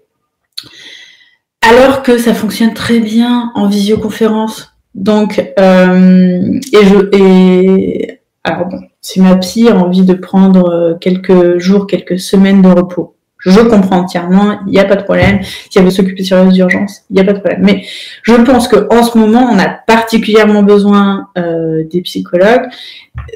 Alors 1.62 2.04
que 2.04 2.18
ça 2.18 2.34
fonctionne 2.34 2.74
très 2.74 3.00
bien 3.00 3.54
en 3.56 3.70
visioconférence. 3.70 4.74
Donc, 4.96 5.42
euh, 5.58 6.60
et 6.74 6.86
je 6.86 7.18
et 7.18 8.20
alors 8.44 8.66
bon, 8.66 8.82
si 9.00 9.22
ma 9.22 9.38
psy 9.38 9.70
a 9.70 9.78
envie 9.78 10.04
de 10.04 10.14
prendre 10.14 10.98
quelques 11.00 11.58
jours, 11.58 11.88
quelques 11.88 12.20
semaines 12.20 12.62
de 12.62 12.68
repos, 12.68 13.16
je 13.40 13.60
comprends 13.62 14.00
entièrement, 14.00 14.60
il 14.66 14.72
n'y 14.72 14.80
a 14.80 14.86
pas 14.86 14.96
de 14.96 15.04
problème. 15.04 15.40
Si 15.42 15.78
elle 15.78 15.86
veut 15.86 15.92
s'occuper 15.92 16.24
sur 16.24 16.44
les 16.44 16.58
urgences, 16.58 17.04
il 17.10 17.16
n'y 17.16 17.22
a 17.22 17.24
pas 17.24 17.34
de 17.34 17.40
problème. 17.40 17.62
Mais 17.64 17.86
je 18.24 18.34
pense 18.34 18.68
qu'en 18.68 19.04
ce 19.04 19.18
moment, 19.18 19.48
on 19.52 19.60
a 19.60 19.70
particulièrement 19.70 20.64
besoin 20.64 21.30
euh, 21.38 21.84
des 21.90 22.02
psychologues. 22.02 22.68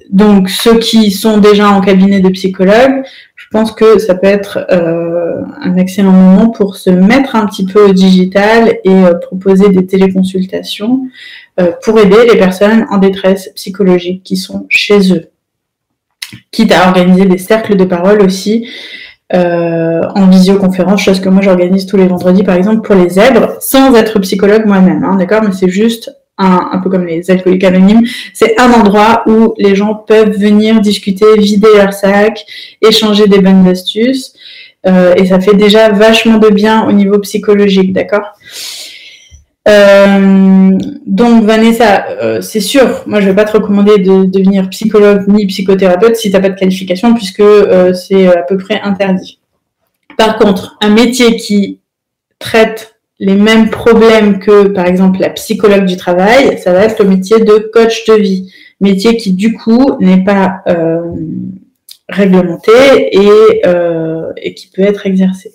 Donc, 0.09 0.49
ceux 0.49 0.79
qui 0.79 1.11
sont 1.11 1.37
déjà 1.37 1.69
en 1.69 1.81
cabinet 1.81 2.19
de 2.19 2.29
psychologue, 2.29 3.03
je 3.35 3.45
pense 3.51 3.73
que 3.73 3.99
ça 3.99 4.15
peut 4.15 4.27
être 4.27 4.65
euh, 4.71 5.41
un 5.61 5.75
excellent 5.77 6.11
moment 6.11 6.49
pour 6.49 6.75
se 6.75 6.89
mettre 6.89 7.35
un 7.35 7.45
petit 7.45 7.65
peu 7.65 7.89
au 7.89 7.93
digital 7.93 8.79
et 8.83 8.89
euh, 8.89 9.13
proposer 9.13 9.69
des 9.69 9.85
téléconsultations 9.85 11.01
pour 11.83 11.99
aider 11.99 12.25
les 12.27 12.39
personnes 12.39 12.87
en 12.89 12.97
détresse 12.97 13.51
psychologique 13.53 14.23
qui 14.23 14.35
sont 14.35 14.65
chez 14.67 15.13
eux. 15.13 15.29
Quitte 16.49 16.71
à 16.71 16.87
organiser 16.87 17.25
des 17.25 17.37
cercles 17.37 17.75
de 17.75 17.85
parole 17.85 18.23
aussi 18.23 18.67
euh, 19.33 20.01
en 20.15 20.27
visioconférence, 20.27 21.01
chose 21.01 21.19
que 21.19 21.29
moi 21.29 21.41
j'organise 21.41 21.85
tous 21.85 21.97
les 21.97 22.07
vendredis 22.07 22.43
par 22.43 22.55
exemple 22.55 22.81
pour 22.81 22.95
les 22.95 23.09
zèbres, 23.09 23.55
sans 23.59 23.95
être 23.95 24.19
psychologue 24.19 24.65
moi-même, 24.65 25.03
hein, 25.03 25.15
d'accord 25.15 25.41
Mais 25.43 25.53
c'est 25.53 25.69
juste 25.69 26.11
un, 26.37 26.79
peu 26.83 26.89
comme 26.89 27.05
les 27.05 27.29
alcooliques 27.29 27.63
anonymes, 27.63 28.03
c'est 28.33 28.59
un 28.59 28.71
endroit 28.73 29.23
où 29.27 29.53
les 29.57 29.75
gens 29.75 29.93
peuvent 29.93 30.35
venir 30.35 30.81
discuter, 30.81 31.37
vider 31.37 31.67
leur 31.75 31.93
sac, 31.93 32.43
échanger 32.81 33.27
des 33.27 33.39
bonnes 33.39 33.67
astuces, 33.67 34.33
euh, 34.87 35.13
et 35.15 35.27
ça 35.27 35.39
fait 35.39 35.53
déjà 35.53 35.89
vachement 35.89 36.39
de 36.39 36.49
bien 36.49 36.87
au 36.87 36.91
niveau 36.91 37.19
psychologique, 37.19 37.93
d'accord? 37.93 38.33
Euh, 39.67 40.77
donc 41.05 41.43
Vanessa, 41.43 42.07
euh, 42.09 42.41
c'est 42.41 42.59
sûr, 42.59 43.03
moi 43.05 43.21
je 43.21 43.27
vais 43.27 43.35
pas 43.35 43.45
te 43.45 43.51
recommander 43.51 43.99
de, 43.99 44.25
devenir 44.25 44.67
psychologue 44.69 45.27
ni 45.27 45.45
psychothérapeute 45.45 46.15
si 46.15 46.29
tu 46.29 46.35
n'as 46.35 46.41
pas 46.41 46.49
de 46.49 46.59
qualification 46.59 47.13
puisque 47.13 47.41
euh, 47.41 47.93
c'est 47.93 48.25
à 48.27 48.41
peu 48.41 48.57
près 48.57 48.81
interdit. 48.81 49.39
Par 50.17 50.37
contre, 50.37 50.77
un 50.81 50.89
métier 50.89 51.35
qui 51.35 51.79
traite 52.39 52.95
les 53.19 53.35
mêmes 53.35 53.69
problèmes 53.69 54.39
que 54.39 54.67
par 54.67 54.87
exemple 54.87 55.19
la 55.19 55.29
psychologue 55.29 55.85
du 55.85 55.95
travail, 55.95 56.57
ça 56.57 56.73
va 56.73 56.83
être 56.85 57.03
le 57.03 57.09
métier 57.09 57.39
de 57.39 57.69
coach 57.71 58.05
de 58.07 58.15
vie, 58.15 58.51
métier 58.79 59.15
qui 59.17 59.33
du 59.33 59.53
coup 59.53 59.95
n'est 59.99 60.23
pas 60.23 60.63
réglementé 62.09 62.71
et, 63.11 63.61
et 64.37 64.53
qui 64.55 64.67
peut 64.69 64.81
être 64.81 65.05
exercé. 65.05 65.51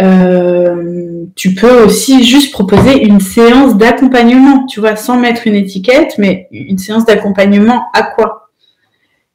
Euh, 0.00 1.24
tu 1.34 1.54
peux 1.54 1.84
aussi 1.84 2.24
juste 2.24 2.52
proposer 2.52 3.04
une 3.04 3.20
séance 3.20 3.76
d'accompagnement, 3.76 4.64
tu 4.66 4.80
vois, 4.80 4.96
sans 4.96 5.18
mettre 5.18 5.46
une 5.46 5.56
étiquette, 5.56 6.14
mais 6.18 6.48
une 6.52 6.78
séance 6.78 7.04
d'accompagnement 7.04 7.86
à 7.92 8.02
quoi? 8.02 8.50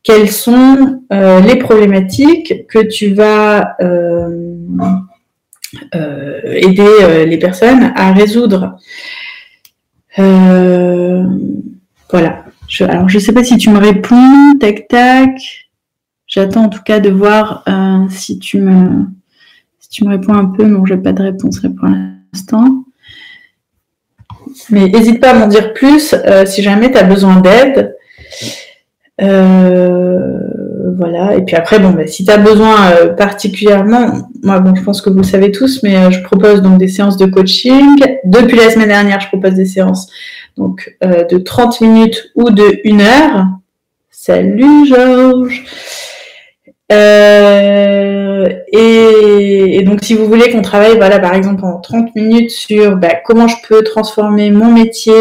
Quelles 0.03 0.31
sont 0.31 1.01
euh, 1.11 1.41
les 1.41 1.57
problématiques 1.57 2.65
que 2.67 2.79
tu 2.79 3.13
vas 3.13 3.75
euh, 3.81 4.57
aider 6.45 7.25
les 7.25 7.37
personnes 7.37 7.91
à 7.95 8.13
résoudre? 8.13 8.77
Voilà. 10.17 12.45
Alors, 12.79 13.09
je 13.09 13.17
ne 13.17 13.21
sais 13.21 13.33
pas 13.33 13.43
si 13.43 13.57
tu 13.57 13.69
me 13.69 13.79
réponds, 13.79 14.57
tac, 14.59 14.87
tac. 14.87 15.31
J'attends 16.27 16.65
en 16.65 16.69
tout 16.69 16.83
cas 16.83 16.99
de 16.99 17.09
voir 17.09 17.63
si 18.09 18.39
tu 18.39 18.59
me 18.59 19.05
tu 19.93 20.03
me 20.05 20.09
réponds 20.09 20.33
un 20.33 20.45
peu, 20.45 20.65
non, 20.65 20.85
j'ai 20.85 20.97
pas 20.97 21.13
de 21.13 21.21
réponse 21.21 21.59
pour 21.59 21.87
l'instant. 21.87 22.83
Mais 24.71 24.89
n'hésite 24.89 25.21
pas 25.21 25.31
à 25.31 25.33
m'en 25.35 25.47
dire 25.47 25.73
plus 25.73 26.15
euh, 26.25 26.47
si 26.47 26.63
jamais 26.63 26.91
tu 26.91 26.97
as 26.97 27.03
besoin 27.03 27.39
d'aide. 27.39 27.95
Euh, 29.21 30.19
voilà. 30.97 31.35
Et 31.35 31.43
puis 31.43 31.55
après, 31.55 31.77
bon, 31.77 31.91
bah, 31.91 32.07
si 32.07 32.25
tu 32.25 32.31
as 32.31 32.39
besoin 32.39 32.91
euh, 32.91 33.09
particulièrement, 33.09 34.27
moi, 34.41 34.59
bon, 34.59 34.73
je 34.73 34.81
pense 34.81 34.99
que 34.99 35.11
vous 35.11 35.17
le 35.17 35.23
savez 35.23 35.51
tous, 35.51 35.83
mais 35.83 36.11
je 36.11 36.23
propose 36.23 36.63
donc 36.63 36.79
des 36.79 36.87
séances 36.87 37.17
de 37.17 37.27
coaching. 37.27 38.03
Depuis 38.23 38.57
la 38.57 38.71
semaine 38.71 38.89
dernière, 38.89 39.19
je 39.19 39.27
propose 39.27 39.53
des 39.53 39.65
séances 39.65 40.07
donc 40.57 40.97
de 41.03 41.37
30 41.37 41.81
minutes 41.81 42.31
ou 42.35 42.49
de 42.49 42.81
1 42.83 42.99
heure. 42.99 43.45
Salut 44.09 44.87
Georges. 44.87 45.63
Euh, 46.91 48.49
et, 48.71 49.81
donc, 49.83 50.03
si 50.03 50.15
vous 50.15 50.25
voulez 50.25 50.51
qu'on 50.51 50.61
travaille, 50.61 50.97
voilà, 50.97 51.19
par 51.19 51.33
exemple, 51.33 51.63
en 51.63 51.79
30 51.79 52.15
minutes 52.15 52.51
sur 52.51 52.97
bah, 52.97 53.15
comment 53.23 53.47
je 53.47 53.55
peux 53.67 53.83
transformer 53.83 54.51
mon 54.51 54.71
métier 54.71 55.13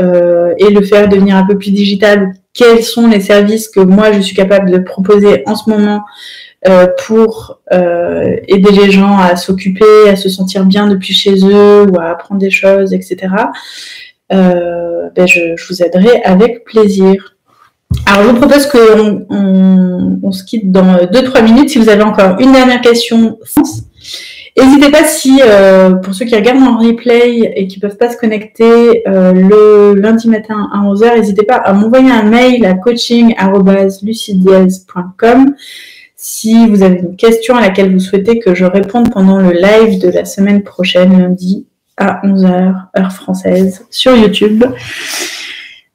euh, 0.00 0.54
et 0.58 0.70
le 0.70 0.82
faire 0.82 1.08
devenir 1.08 1.36
un 1.36 1.46
peu 1.46 1.56
plus 1.56 1.70
digital, 1.70 2.32
quels 2.54 2.82
sont 2.82 3.08
les 3.08 3.20
services 3.20 3.68
que 3.68 3.80
moi 3.80 4.12
je 4.12 4.20
suis 4.20 4.34
capable 4.34 4.70
de 4.70 4.78
proposer 4.78 5.42
en 5.46 5.54
ce 5.54 5.68
moment 5.68 6.02
euh, 6.66 6.86
pour 7.06 7.60
aider 7.70 8.70
les 8.72 8.90
gens 8.90 9.18
à 9.18 9.36
s'occuper, 9.36 10.08
à 10.08 10.16
se 10.16 10.28
sentir 10.28 10.64
bien 10.64 10.86
depuis 10.86 11.12
chez 11.12 11.34
eux 11.44 11.82
ou 11.82 12.00
à 12.00 12.06
apprendre 12.06 12.40
des 12.40 12.50
choses, 12.50 12.94
etc. 12.94 13.28
Ben, 14.30 15.26
je, 15.26 15.54
je 15.56 15.68
vous 15.68 15.82
aiderai 15.82 16.22
avec 16.24 16.64
plaisir. 16.64 17.35
Alors, 18.06 18.24
je 18.24 18.30
vous 18.30 18.36
propose 18.36 18.66
qu'on 18.66 19.26
on, 19.30 20.32
se 20.32 20.42
quitte 20.44 20.72
dans 20.72 20.96
2-3 20.96 21.44
minutes. 21.44 21.70
Si 21.70 21.78
vous 21.78 21.88
avez 21.88 22.02
encore 22.02 22.40
une 22.40 22.50
dernière 22.52 22.80
question, 22.80 23.38
n'hésitez 24.56 24.90
pas 24.90 25.04
si, 25.04 25.40
euh, 25.44 25.94
pour 25.94 26.12
ceux 26.14 26.24
qui 26.24 26.34
regardent 26.34 26.62
en 26.62 26.78
replay 26.78 27.52
et 27.56 27.68
qui 27.68 27.78
ne 27.78 27.82
peuvent 27.82 27.96
pas 27.96 28.10
se 28.10 28.16
connecter 28.16 29.06
euh, 29.08 29.32
le 29.32 29.94
lundi 29.94 30.28
matin 30.28 30.68
à 30.72 30.80
11h, 30.80 31.14
n'hésitez 31.16 31.44
pas 31.44 31.56
à 31.56 31.72
m'envoyer 31.72 32.10
un 32.10 32.24
mail 32.24 32.64
à 32.64 32.74
coaching.lucidiez.com 32.74 35.54
si 36.16 36.66
vous 36.66 36.82
avez 36.82 36.98
une 36.98 37.14
question 37.14 37.56
à 37.56 37.60
laquelle 37.60 37.92
vous 37.92 38.00
souhaitez 38.00 38.40
que 38.40 38.54
je 38.54 38.64
réponde 38.64 39.12
pendant 39.12 39.38
le 39.38 39.52
live 39.52 40.00
de 40.00 40.08
la 40.08 40.24
semaine 40.24 40.62
prochaine, 40.62 41.20
lundi 41.20 41.66
à 41.96 42.20
11h, 42.24 42.74
heure 42.98 43.12
française, 43.12 43.86
sur 43.90 44.16
YouTube. 44.16 44.64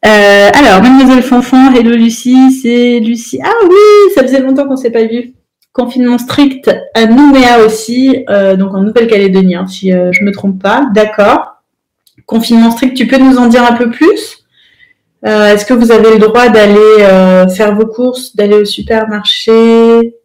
Euh, 0.03 0.49
alors, 0.53 0.81
Mademoiselle 0.81 1.21
Fanfan, 1.21 1.75
hello 1.75 1.91
Lucie, 1.91 2.51
c'est 2.51 2.99
Lucie. 2.99 3.39
Ah 3.43 3.53
oui, 3.69 4.11
ça 4.15 4.23
faisait 4.23 4.39
longtemps 4.39 4.65
qu'on 4.65 4.71
ne 4.71 4.77
s'est 4.77 4.89
pas 4.91 5.05
vu. 5.05 5.33
Confinement 5.73 6.17
strict 6.17 6.71
à 6.95 7.05
Nouméa 7.05 7.63
aussi, 7.63 8.25
euh, 8.29 8.55
donc 8.55 8.73
en 8.73 8.81
Nouvelle-Calédonie, 8.81 9.55
hein, 9.55 9.67
si 9.67 9.91
je 9.91 10.11
je 10.11 10.23
me 10.23 10.31
trompe 10.31 10.61
pas. 10.61 10.89
D'accord. 10.93 11.61
Confinement 12.25 12.71
strict, 12.71 12.97
tu 12.97 13.05
peux 13.05 13.17
nous 13.17 13.37
en 13.37 13.47
dire 13.47 13.63
un 13.63 13.73
peu 13.73 13.89
plus? 13.89 14.39
Est-ce 15.23 15.67
que 15.67 15.75
vous 15.75 15.91
avez 15.91 16.13
le 16.13 16.17
droit 16.17 16.49
d'aller 16.49 17.47
faire 17.55 17.75
vos 17.75 17.85
courses, 17.85 18.35
d'aller 18.35 18.55
au 18.55 18.65
supermarché, 18.65 20.15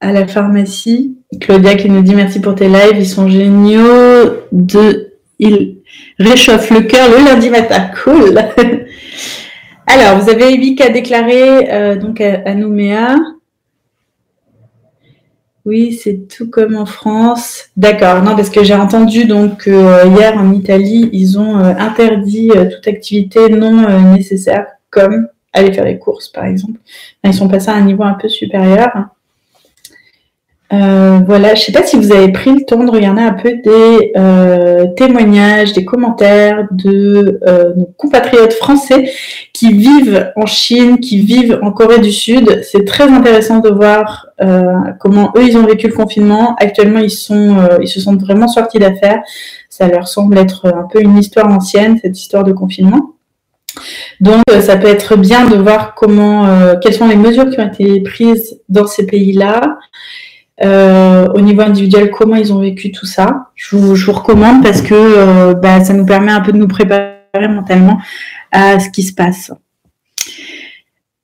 à 0.00 0.12
la 0.12 0.26
pharmacie? 0.26 1.18
Claudia 1.40 1.74
qui 1.74 1.90
nous 1.90 2.00
dit 2.00 2.14
merci 2.14 2.40
pour 2.40 2.54
tes 2.54 2.68
lives, 2.68 2.96
ils 2.96 3.08
sont 3.08 3.28
géniaux. 3.28 4.44
De... 4.50 5.13
Ils 5.38 5.78
réchauffent 6.18 6.70
le 6.70 6.82
cœur 6.82 7.08
le 7.10 7.24
lundi 7.24 7.50
matin. 7.50 7.90
Cool. 8.04 8.38
Alors, 9.86 10.18
vous 10.18 10.30
avez 10.30 10.54
8 10.54 10.76
cas 10.76 10.88
déclarés 10.88 11.70
euh, 11.70 11.96
donc 11.96 12.20
à, 12.20 12.54
Nouméa. 12.54 13.16
Oui, 15.64 15.94
c'est 15.94 16.28
tout 16.28 16.50
comme 16.50 16.76
en 16.76 16.86
France. 16.86 17.64
D'accord. 17.76 18.22
Non, 18.22 18.36
parce 18.36 18.50
que 18.50 18.62
j'ai 18.64 18.74
entendu 18.74 19.24
donc 19.24 19.66
euh, 19.66 20.04
hier 20.06 20.36
en 20.36 20.52
Italie, 20.52 21.08
ils 21.12 21.38
ont 21.38 21.58
euh, 21.58 21.72
interdit 21.78 22.50
toute 22.72 22.86
activité 22.86 23.48
non 23.48 24.12
nécessaire, 24.12 24.66
comme 24.90 25.28
aller 25.52 25.72
faire 25.72 25.84
des 25.84 25.98
courses, 25.98 26.28
par 26.28 26.44
exemple. 26.44 26.80
Ils 27.22 27.32
sont 27.32 27.48
passés 27.48 27.70
à 27.70 27.74
un 27.74 27.82
niveau 27.82 28.02
un 28.02 28.14
peu 28.14 28.28
supérieur. 28.28 28.90
Euh, 30.72 31.20
voilà, 31.26 31.54
je 31.54 31.60
ne 31.60 31.64
sais 31.66 31.72
pas 31.72 31.84
si 31.84 31.96
vous 31.96 32.10
avez 32.10 32.32
pris 32.32 32.50
le 32.52 32.64
temps 32.64 32.82
de 32.82 32.90
regarder 32.90 33.20
un 33.20 33.34
peu 33.34 33.52
des 33.52 34.12
euh, 34.16 34.86
témoignages, 34.96 35.74
des 35.74 35.84
commentaires 35.84 36.66
de 36.70 37.38
euh, 37.46 37.74
nos 37.76 37.86
compatriotes 37.98 38.54
français 38.54 39.12
qui 39.52 39.72
vivent 39.72 40.32
en 40.36 40.46
Chine, 40.46 41.00
qui 41.00 41.18
vivent 41.18 41.58
en 41.62 41.70
Corée 41.70 41.98
du 41.98 42.10
Sud. 42.10 42.62
C'est 42.62 42.84
très 42.86 43.04
intéressant 43.04 43.58
de 43.58 43.68
voir 43.68 44.28
comment 45.00 45.32
eux 45.36 45.44
ils 45.44 45.56
ont 45.56 45.64
vécu 45.64 45.86
le 45.86 45.92
confinement. 45.92 46.56
Actuellement, 46.58 46.98
ils 46.98 47.10
sont, 47.10 47.56
ils 47.80 47.88
se 47.88 48.00
sont 48.00 48.16
vraiment 48.16 48.48
sortis 48.48 48.78
d'affaires. 48.78 49.22
Ça 49.68 49.86
leur 49.86 50.08
semble 50.08 50.38
être 50.38 50.66
un 50.66 50.88
peu 50.90 51.00
une 51.00 51.16
histoire 51.18 51.48
ancienne 51.52 51.98
cette 52.02 52.18
histoire 52.18 52.42
de 52.42 52.52
confinement. 52.52 53.12
Donc, 54.20 54.42
ça 54.60 54.76
peut 54.76 54.88
être 54.88 55.16
bien 55.16 55.46
de 55.46 55.56
voir 55.56 55.94
comment, 55.94 56.76
quelles 56.80 56.94
sont 56.94 57.08
les 57.08 57.16
mesures 57.16 57.48
qui 57.50 57.60
ont 57.60 57.68
été 57.68 58.00
prises 58.00 58.60
dans 58.68 58.86
ces 58.86 59.06
pays-là 59.06 59.78
euh, 60.62 61.26
au 61.34 61.40
niveau 61.40 61.62
individuel, 61.62 62.10
comment 62.10 62.36
ils 62.36 62.52
ont 62.52 62.60
vécu 62.60 62.92
tout 62.92 63.06
ça. 63.06 63.48
Je 63.54 63.76
vous, 63.76 63.96
je 63.96 64.06
vous 64.06 64.12
recommande 64.12 64.62
parce 64.62 64.82
que 64.82 64.94
euh, 64.94 65.54
bah, 65.54 65.82
ça 65.84 65.94
nous 65.94 66.06
permet 66.06 66.30
un 66.30 66.40
peu 66.40 66.52
de 66.52 66.58
nous 66.58 66.68
préparer 66.68 67.18
mentalement 67.48 68.00
à 68.52 68.78
ce 68.78 68.88
qui 68.90 69.02
se 69.02 69.12
passe. 69.12 69.50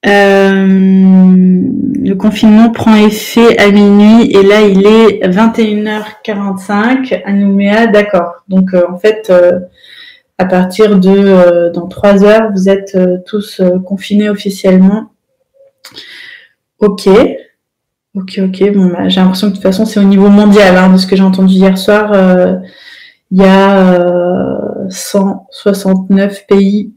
Euh, 0.07 0.67
le 2.03 2.15
confinement 2.15 2.71
prend 2.71 2.97
effet 2.97 3.59
à 3.59 3.71
minuit 3.71 4.33
et 4.33 4.43
là 4.43 4.63
il 4.63 4.87
est 4.87 5.29
21h45 5.29 7.23
à 7.25 7.33
Nouméa, 7.33 7.87
d'accord. 7.87 8.43
Donc 8.49 8.71
en 8.75 8.99
fait, 8.99 9.31
à 10.39 10.45
partir 10.47 10.99
de 10.99 11.71
dans 11.73 11.87
trois 11.87 12.25
heures, 12.25 12.51
vous 12.53 12.69
êtes 12.69 12.99
tous 13.27 13.63
confinés 13.85 14.29
officiellement. 14.29 15.11
Ok. 16.81 17.09
Ok, 18.15 18.41
ok. 18.43 18.73
Bon, 18.75 18.87
bah, 18.87 19.09
j'ai 19.09 19.21
l'impression 19.21 19.49
que 19.49 19.53
de 19.53 19.57
toute 19.57 19.63
façon, 19.63 19.85
c'est 19.87 20.01
au 20.01 20.05
niveau 20.05 20.29
mondial. 20.29 20.77
Hein, 20.77 20.93
de 20.93 20.97
ce 20.99 21.07
que 21.07 21.15
j'ai 21.17 21.23
entendu 21.23 21.55
hier 21.55 21.79
soir, 21.79 22.13
euh, 22.13 22.57
il 23.31 23.41
y 23.41 23.45
a 23.45 24.87
169 24.89 26.33
euh, 26.33 26.37
pays 26.49 26.93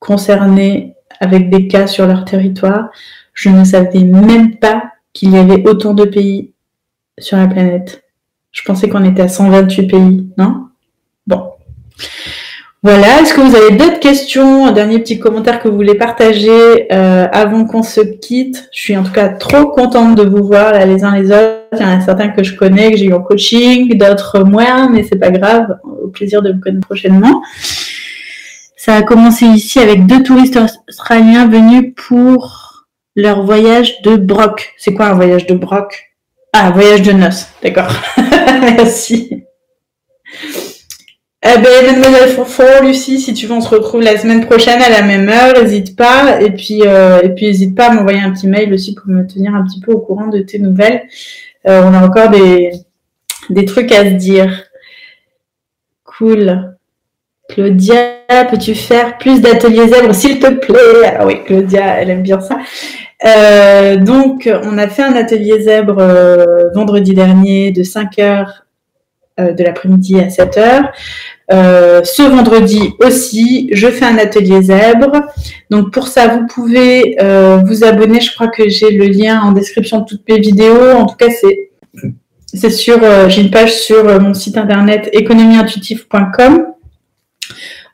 concernés 0.00 0.96
avec 1.20 1.50
des 1.50 1.68
cas 1.68 1.86
sur 1.86 2.06
leur 2.06 2.24
territoire. 2.24 2.90
Je 3.34 3.50
ne 3.50 3.64
savais 3.64 4.02
même 4.02 4.56
pas 4.56 4.92
qu'il 5.12 5.30
y 5.32 5.38
avait 5.38 5.66
autant 5.68 5.94
de 5.94 6.04
pays 6.04 6.52
sur 7.18 7.36
la 7.36 7.46
planète. 7.46 8.02
Je 8.50 8.62
pensais 8.62 8.88
qu'on 8.88 9.04
était 9.04 9.22
à 9.22 9.28
128 9.28 9.86
pays, 9.86 10.32
non? 10.38 10.67
Voilà, 12.84 13.20
est-ce 13.20 13.34
que 13.34 13.40
vous 13.40 13.56
avez 13.56 13.76
d'autres 13.76 13.98
questions, 13.98 14.66
un 14.66 14.70
dernier 14.70 15.00
petit 15.00 15.18
commentaire 15.18 15.60
que 15.60 15.66
vous 15.66 15.74
voulez 15.74 15.96
partager 15.96 16.86
euh, 16.92 17.26
avant 17.32 17.64
qu'on 17.64 17.82
se 17.82 18.00
quitte? 18.00 18.68
Je 18.72 18.80
suis 18.80 18.96
en 18.96 19.02
tout 19.02 19.10
cas 19.10 19.30
trop 19.30 19.66
contente 19.66 20.14
de 20.14 20.22
vous 20.22 20.46
voir 20.46 20.72
là, 20.72 20.86
les 20.86 21.02
uns 21.02 21.16
les 21.18 21.32
autres. 21.32 21.58
Il 21.72 21.80
y 21.80 21.84
en 21.84 21.98
a 21.98 22.00
certains 22.00 22.28
que 22.28 22.44
je 22.44 22.54
connais, 22.54 22.92
que 22.92 22.96
j'ai 22.96 23.06
eu 23.06 23.12
en 23.14 23.20
coaching, 23.20 23.98
d'autres 23.98 24.44
moins, 24.44 24.88
mais 24.88 25.02
c'est 25.02 25.18
pas 25.18 25.32
grave. 25.32 25.76
Au 25.82 26.06
plaisir 26.06 26.40
de 26.40 26.52
vous 26.52 26.60
connaître 26.60 26.86
prochainement. 26.86 27.42
Ça 28.76 28.94
a 28.94 29.02
commencé 29.02 29.44
ici 29.46 29.80
avec 29.80 30.06
deux 30.06 30.22
touristes 30.22 30.58
australiens 30.88 31.48
venus 31.48 31.94
pour 31.96 32.86
leur 33.16 33.44
voyage 33.44 34.02
de 34.02 34.14
Brock. 34.14 34.72
C'est 34.78 34.94
quoi 34.94 35.06
un 35.06 35.14
voyage 35.14 35.46
de 35.46 35.54
Brock 35.54 36.12
Ah, 36.52 36.70
voyage 36.70 37.02
de 37.02 37.10
noces, 37.10 37.48
d'accord. 37.60 37.92
Merci. 38.60 39.47
Eh 41.40 41.56
ben, 41.62 41.86
mademoiselle 41.86 42.30
Fonfon, 42.30 42.82
Lucie, 42.82 43.20
si 43.20 43.32
tu 43.32 43.46
veux, 43.46 43.52
on 43.52 43.60
se 43.60 43.68
retrouve 43.68 44.02
la 44.02 44.18
semaine 44.18 44.44
prochaine 44.44 44.82
à 44.82 44.88
la 44.88 45.02
même 45.02 45.28
heure, 45.28 45.62
n'hésite 45.62 45.94
pas. 45.94 46.40
Et 46.40 46.50
puis, 46.50 46.82
euh, 46.84 47.20
et 47.22 47.28
puis, 47.28 47.46
n'hésite 47.46 47.76
pas 47.76 47.90
à 47.90 47.94
m'envoyer 47.94 48.18
un 48.18 48.32
petit 48.32 48.48
mail 48.48 48.72
aussi 48.74 48.92
pour 48.92 49.06
me 49.06 49.24
tenir 49.24 49.54
un 49.54 49.64
petit 49.64 49.78
peu 49.80 49.92
au 49.92 50.00
courant 50.00 50.26
de 50.26 50.40
tes 50.40 50.58
nouvelles. 50.58 51.02
Euh, 51.68 51.82
on 51.84 51.94
a 51.94 52.04
encore 52.04 52.30
des, 52.30 52.72
des 53.50 53.64
trucs 53.64 53.92
à 53.92 54.04
se 54.04 54.14
dire. 54.14 54.64
Cool. 56.02 56.74
Claudia, 57.48 58.16
peux-tu 58.50 58.74
faire 58.74 59.16
plus 59.18 59.40
d'ateliers 59.40 59.86
zèbres, 59.86 60.14
s'il 60.14 60.40
te 60.40 60.50
plaît? 60.50 61.14
Ah 61.20 61.24
oui, 61.24 61.44
Claudia, 61.44 62.00
elle 62.00 62.10
aime 62.10 62.22
bien 62.22 62.40
ça. 62.40 62.58
Euh, 63.24 63.96
donc, 63.96 64.50
on 64.64 64.76
a 64.76 64.88
fait 64.88 65.04
un 65.04 65.14
atelier 65.14 65.62
zèbre 65.62 66.02
vendredi 66.74 67.14
dernier 67.14 67.70
de 67.70 67.84
5h 67.84 68.18
euh, 68.20 68.44
de 69.38 69.62
l'après-midi 69.62 70.18
à 70.18 70.28
7h. 70.28 70.90
Euh, 71.50 72.02
ce 72.04 72.22
vendredi 72.22 72.90
aussi, 73.00 73.70
je 73.72 73.88
fais 73.88 74.04
un 74.04 74.18
atelier 74.18 74.60
zèbre. 74.62 75.12
Donc 75.70 75.92
pour 75.92 76.08
ça, 76.08 76.28
vous 76.28 76.46
pouvez 76.46 77.16
euh, 77.22 77.62
vous 77.64 77.84
abonner. 77.84 78.20
Je 78.20 78.34
crois 78.34 78.48
que 78.48 78.68
j'ai 78.68 78.90
le 78.90 79.06
lien 79.06 79.40
en 79.40 79.52
description 79.52 80.00
de 80.00 80.04
toutes 80.04 80.28
mes 80.28 80.38
vidéos. 80.38 80.90
En 80.92 81.06
tout 81.06 81.16
cas, 81.16 81.28
c'est 81.30 82.70
sur 82.70 83.00
j'ai 83.28 83.42
une 83.42 83.50
page 83.50 83.74
sur 83.74 84.20
mon 84.20 84.34
site 84.34 84.58
internet 84.58 85.08
économieintuitive.com. 85.12 86.66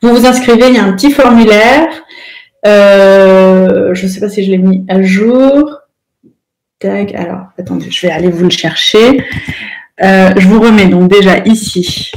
Vous 0.02 0.14
vous 0.14 0.26
inscrivez, 0.26 0.68
il 0.68 0.74
y 0.74 0.78
a 0.78 0.84
un 0.84 0.92
petit 0.92 1.12
formulaire. 1.12 1.86
je 2.64 4.02
ne 4.02 4.08
sais 4.08 4.20
pas 4.20 4.28
si 4.28 4.44
je 4.44 4.50
l'ai 4.50 4.58
mis 4.58 4.84
à 4.88 5.02
jour. 5.02 5.78
Tac, 6.80 7.14
alors 7.14 7.46
attendez, 7.56 7.88
je 7.88 8.06
vais 8.06 8.12
aller 8.12 8.30
vous 8.30 8.44
le 8.44 8.50
chercher. 8.50 9.24
Euh, 10.02 10.32
je 10.36 10.48
vous 10.48 10.60
remets 10.60 10.88
donc 10.88 11.08
déjà 11.08 11.38
ici 11.44 12.10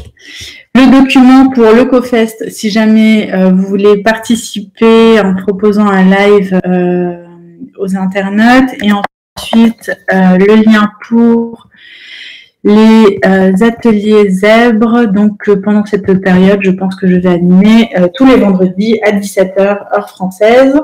le 0.73 0.99
document 0.99 1.51
pour 1.51 1.65
le 1.65 1.85
CoFest 1.85 2.49
si 2.49 2.71
jamais 2.71 3.31
euh, 3.31 3.51
vous 3.51 3.67
voulez 3.67 4.01
participer 4.01 5.19
en 5.19 5.35
proposant 5.35 5.87
un 5.87 6.03
live 6.03 6.59
euh, 6.65 7.23
aux 7.77 7.95
internautes 7.95 8.71
et 8.81 8.91
ensuite 8.91 9.91
le 10.11 10.63
lien 10.63 10.89
pour 11.07 11.67
les 12.63 13.19
ateliers 13.61 14.31
zèbres. 14.31 15.05
Donc 15.05 15.47
pendant 15.63 15.85
cette 15.85 16.21
période, 16.21 16.59
je 16.63 16.71
pense 16.71 16.95
que 16.95 17.07
je 17.07 17.15
vais 17.15 17.29
animer 17.29 17.91
tous 18.15 18.25
les 18.25 18.37
vendredis 18.37 18.99
à 19.03 19.11
17h 19.11 19.59
heure 19.59 20.09
française 20.09 20.79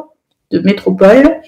de 0.52 0.60
métropole. 0.60 1.42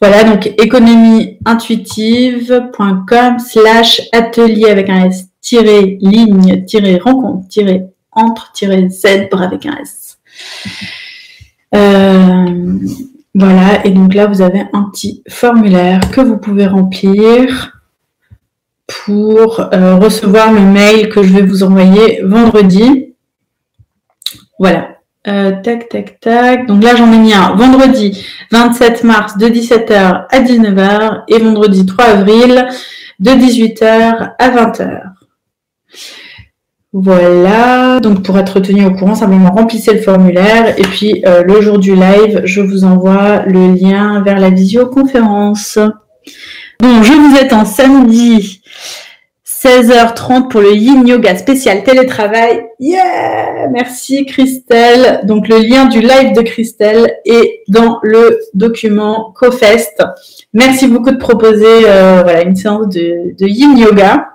Voilà, 0.00 0.24
donc 0.24 0.46
économieintuitive.com 0.46 3.38
slash 3.40 4.00
atelier 4.12 4.70
avec 4.70 4.88
un 4.90 5.06
S 5.06 5.24
tiré 5.40 5.98
ligne 6.00 6.64
tiré 6.66 6.98
rencontre 6.98 7.48
tiré 7.48 7.86
entre 8.12 8.52
tiré 8.52 8.88
Z 8.88 9.28
avec 9.32 9.66
un 9.66 9.76
S. 9.78 10.18
Euh, 11.74 12.78
voilà, 13.34 13.84
et 13.84 13.90
donc 13.90 14.14
là 14.14 14.26
vous 14.26 14.40
avez 14.40 14.64
un 14.72 14.84
petit 14.84 15.22
formulaire 15.28 16.00
que 16.10 16.20
vous 16.20 16.38
pouvez 16.38 16.66
remplir 16.66 17.82
pour 18.86 19.60
euh, 19.60 19.96
recevoir 19.96 20.52
le 20.52 20.60
mail 20.60 21.08
que 21.08 21.22
je 21.22 21.32
vais 21.32 21.42
vous 21.42 21.62
envoyer 21.62 22.22
vendredi. 22.22 23.14
Voilà, 24.58 24.97
euh, 25.28 25.52
tac, 25.62 25.88
tac, 25.88 26.20
tac. 26.20 26.66
Donc 26.66 26.82
là, 26.82 26.96
j'en 26.96 27.12
ai 27.12 27.18
mis 27.18 27.34
un 27.34 27.54
vendredi 27.54 28.24
27 28.50 29.04
mars 29.04 29.36
de 29.36 29.46
17h 29.46 30.26
à 30.30 30.40
19h 30.40 31.22
et 31.28 31.38
vendredi 31.38 31.86
3 31.86 32.04
avril 32.04 32.66
de 33.18 33.30
18h 33.30 34.34
à 34.38 34.50
20h. 34.50 35.02
Voilà, 36.94 38.00
donc 38.00 38.22
pour 38.22 38.38
être 38.38 38.60
tenu 38.60 38.86
au 38.86 38.94
courant, 38.94 39.14
simplement 39.14 39.50
remplissez 39.50 39.92
le 39.92 40.00
formulaire 40.00 40.78
et 40.78 40.82
puis 40.82 41.22
euh, 41.26 41.42
le 41.42 41.60
jour 41.60 41.78
du 41.78 41.94
live, 41.94 42.40
je 42.44 42.62
vous 42.62 42.84
envoie 42.84 43.42
le 43.44 43.74
lien 43.74 44.22
vers 44.22 44.40
la 44.40 44.48
visioconférence. 44.48 45.78
Bon, 46.80 47.02
je 47.02 47.12
vous 47.12 47.54
en 47.54 47.64
samedi 47.64 48.57
16h30 49.68 50.48
pour 50.48 50.62
le 50.62 50.72
Yin 50.72 51.06
Yoga 51.06 51.36
spécial 51.36 51.84
télétravail. 51.84 52.64
Yeah 52.80 53.68
Merci 53.70 54.24
Christelle. 54.24 55.20
Donc 55.24 55.46
le 55.46 55.58
lien 55.58 55.84
du 55.84 56.00
live 56.00 56.34
de 56.34 56.40
Christelle 56.40 57.12
est 57.26 57.64
dans 57.68 57.98
le 58.02 58.38
document 58.54 59.34
CoFest. 59.38 60.02
Merci 60.54 60.86
beaucoup 60.86 61.10
de 61.10 61.18
proposer 61.18 61.84
euh, 61.84 62.22
voilà, 62.22 62.44
une 62.44 62.56
séance 62.56 62.88
de, 62.88 63.34
Yin 63.40 63.76
Yoga. 63.76 64.28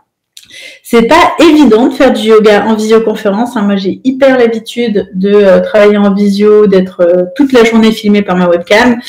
C'est 0.84 1.07
pas 1.07 1.34
évident 1.39 1.88
de 1.88 1.93
faire 1.95 2.13
du 2.13 2.27
yoga 2.27 2.65
en 2.67 2.75
visioconférence. 2.75 3.57
Hein. 3.57 3.63
Moi, 3.63 3.75
j'ai 3.75 4.01
hyper 4.03 4.38
l'habitude 4.38 5.09
de 5.15 5.34
euh, 5.34 5.61
travailler 5.61 5.97
en 5.97 6.13
visio, 6.13 6.67
d'être 6.67 7.01
euh, 7.01 7.23
toute 7.36 7.53
la 7.53 7.63
journée 7.63 7.91
filmée 7.91 8.21
par 8.21 8.36
ma 8.36 8.47
webcam. 8.47 8.99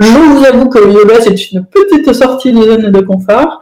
Je 0.00 0.06
vous 0.06 0.42
avoue 0.42 0.70
que 0.70 0.78
le 0.78 0.92
yoga, 0.92 1.20
c'est 1.20 1.52
une 1.52 1.66
petite 1.66 2.10
sortie 2.14 2.52
de 2.52 2.62
zone 2.62 2.90
de 2.90 3.00
confort. 3.00 3.60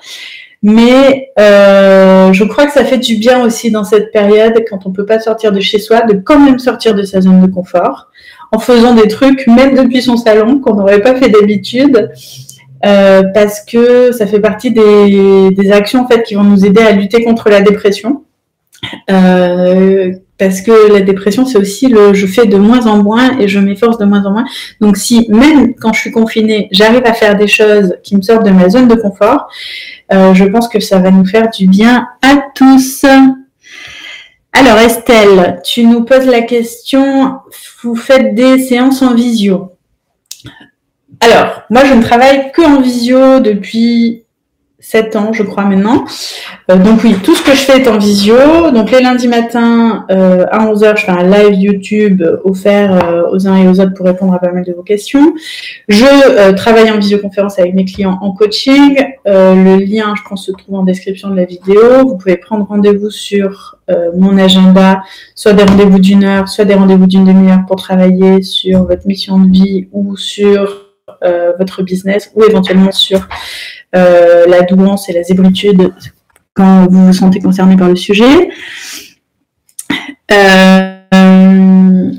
Mais 0.66 1.30
euh, 1.38 2.32
je 2.32 2.42
crois 2.42 2.64
que 2.64 2.72
ça 2.72 2.86
fait 2.86 2.96
du 2.96 3.16
bien 3.16 3.44
aussi 3.44 3.70
dans 3.70 3.84
cette 3.84 4.10
période, 4.12 4.64
quand 4.66 4.86
on 4.86 4.92
peut 4.92 5.04
pas 5.04 5.20
sortir 5.20 5.52
de 5.52 5.60
chez 5.60 5.78
soi, 5.78 6.00
de 6.00 6.14
quand 6.14 6.40
même 6.40 6.58
sortir 6.58 6.94
de 6.94 7.02
sa 7.02 7.20
zone 7.20 7.42
de 7.42 7.52
confort, 7.52 8.08
en 8.50 8.58
faisant 8.58 8.94
des 8.94 9.06
trucs, 9.06 9.46
même 9.46 9.74
depuis 9.74 10.00
son 10.00 10.16
salon, 10.16 10.60
qu'on 10.60 10.72
n'aurait 10.72 11.02
pas 11.02 11.16
fait 11.16 11.28
d'habitude, 11.28 12.10
euh, 12.86 13.24
parce 13.34 13.60
que 13.60 14.10
ça 14.12 14.26
fait 14.26 14.40
partie 14.40 14.70
des, 14.70 15.50
des, 15.50 15.70
actions 15.70 16.04
en 16.04 16.08
fait 16.08 16.22
qui 16.22 16.34
vont 16.34 16.44
nous 16.44 16.64
aider 16.64 16.80
à 16.80 16.92
lutter 16.92 17.22
contre 17.22 17.50
la 17.50 17.60
dépression. 17.60 18.24
Euh, 19.10 20.12
parce 20.38 20.60
que 20.62 20.92
la 20.92 21.00
dépression, 21.00 21.46
c'est 21.46 21.58
aussi 21.58 21.88
le 21.88 22.12
je 22.12 22.26
fais 22.26 22.46
de 22.46 22.56
moins 22.56 22.86
en 22.86 23.02
moins 23.02 23.38
et 23.38 23.46
je 23.46 23.58
m'efforce 23.60 23.98
de 23.98 24.04
moins 24.04 24.24
en 24.24 24.32
moins. 24.32 24.44
Donc 24.80 24.96
si 24.96 25.26
même 25.30 25.74
quand 25.74 25.92
je 25.92 26.00
suis 26.00 26.10
confinée, 26.10 26.68
j'arrive 26.72 27.02
à 27.04 27.12
faire 27.12 27.36
des 27.36 27.46
choses 27.46 27.96
qui 28.02 28.16
me 28.16 28.22
sortent 28.22 28.44
de 28.44 28.50
ma 28.50 28.68
zone 28.68 28.88
de 28.88 28.94
confort, 28.94 29.48
euh, 30.12 30.34
je 30.34 30.44
pense 30.44 30.68
que 30.68 30.80
ça 30.80 30.98
va 30.98 31.10
nous 31.10 31.24
faire 31.24 31.50
du 31.50 31.66
bien 31.66 32.08
à 32.22 32.42
tous. 32.54 33.04
Alors 34.52 34.78
Estelle, 34.78 35.60
tu 35.64 35.84
nous 35.84 36.04
poses 36.04 36.26
la 36.26 36.42
question, 36.42 37.38
vous 37.82 37.96
faites 37.96 38.34
des 38.34 38.58
séances 38.58 39.02
en 39.02 39.14
visio. 39.14 39.72
Alors, 41.20 41.62
moi 41.70 41.84
je 41.84 41.94
ne 41.94 42.02
travaille 42.02 42.50
que 42.52 42.62
en 42.62 42.80
visio 42.80 43.40
depuis 43.40 44.23
7 44.84 45.16
ans, 45.16 45.32
je 45.32 45.42
crois 45.42 45.64
maintenant. 45.64 46.04
Euh, 46.70 46.76
donc 46.76 47.02
oui, 47.04 47.16
tout 47.24 47.34
ce 47.34 47.42
que 47.42 47.52
je 47.52 47.62
fais 47.62 47.80
est 47.80 47.88
en 47.88 47.96
visio. 47.96 48.36
Donc 48.70 48.90
les 48.90 49.00
lundis 49.00 49.28
matins 49.28 50.04
euh, 50.10 50.44
à 50.50 50.66
11h, 50.70 50.98
je 50.98 51.06
fais 51.06 51.10
un 51.10 51.22
live 51.22 51.54
YouTube 51.54 52.22
offert 52.44 52.92
euh, 52.92 53.22
aux 53.30 53.48
uns 53.48 53.56
et 53.56 53.66
aux 53.66 53.80
autres 53.80 53.94
pour 53.94 54.04
répondre 54.04 54.34
à 54.34 54.38
pas 54.38 54.52
mal 54.52 54.62
de 54.62 54.72
vos 54.74 54.82
questions. 54.82 55.34
Je 55.88 56.52
travaille 56.52 56.90
en 56.90 56.98
visioconférence 56.98 57.58
avec 57.58 57.72
mes 57.72 57.86
clients 57.86 58.18
en 58.20 58.32
coaching. 58.32 58.96
le 59.24 59.76
lien, 59.76 60.12
je 60.16 60.28
pense, 60.28 60.44
se 60.44 60.52
trouve 60.52 60.74
en 60.74 60.82
description 60.82 61.30
de 61.30 61.36
la 61.36 61.46
vidéo. 61.46 62.06
Vous 62.06 62.18
pouvez 62.18 62.36
prendre 62.36 62.66
rendez-vous 62.66 63.10
sur 63.10 63.78
mon 64.14 64.36
agenda, 64.36 65.02
soit 65.34 65.54
des 65.54 65.64
rendez-vous 65.64 65.98
d'une 65.98 66.24
heure, 66.24 66.48
soit 66.48 66.66
des 66.66 66.74
rendez-vous 66.74 67.06
d'une 67.06 67.24
demi-heure 67.24 67.64
pour 67.66 67.76
travailler 67.76 68.42
sur 68.42 68.84
votre 68.84 69.06
mission 69.06 69.38
de 69.38 69.50
vie 69.50 69.88
ou 69.92 70.16
sur 70.16 70.90
votre 71.58 71.82
business 71.82 72.30
ou 72.34 72.44
éventuellement 72.44 72.92
sur 72.92 73.26
euh, 73.94 74.46
la 74.46 74.62
douance 74.62 75.08
et 75.08 75.12
la 75.12 75.22
zébritude 75.22 75.92
quand 76.52 76.88
vous 76.90 77.06
vous 77.06 77.12
sentez 77.12 77.38
concerné 77.40 77.76
par 77.76 77.88
le 77.88 77.96
sujet. 77.96 78.50
Euh, 80.32 82.10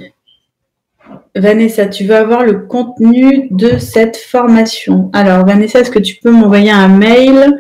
Vanessa, 1.36 1.88
tu 1.88 2.06
veux 2.06 2.16
avoir 2.16 2.44
le 2.44 2.60
contenu 2.60 3.50
de 3.52 3.78
cette 3.78 4.16
formation. 4.16 5.10
Alors, 5.14 5.46
Vanessa, 5.46 5.80
est-ce 5.80 5.92
que 5.92 6.00
tu 6.00 6.16
peux 6.16 6.32
m'envoyer 6.32 6.72
un 6.72 6.88
mail 6.88 7.60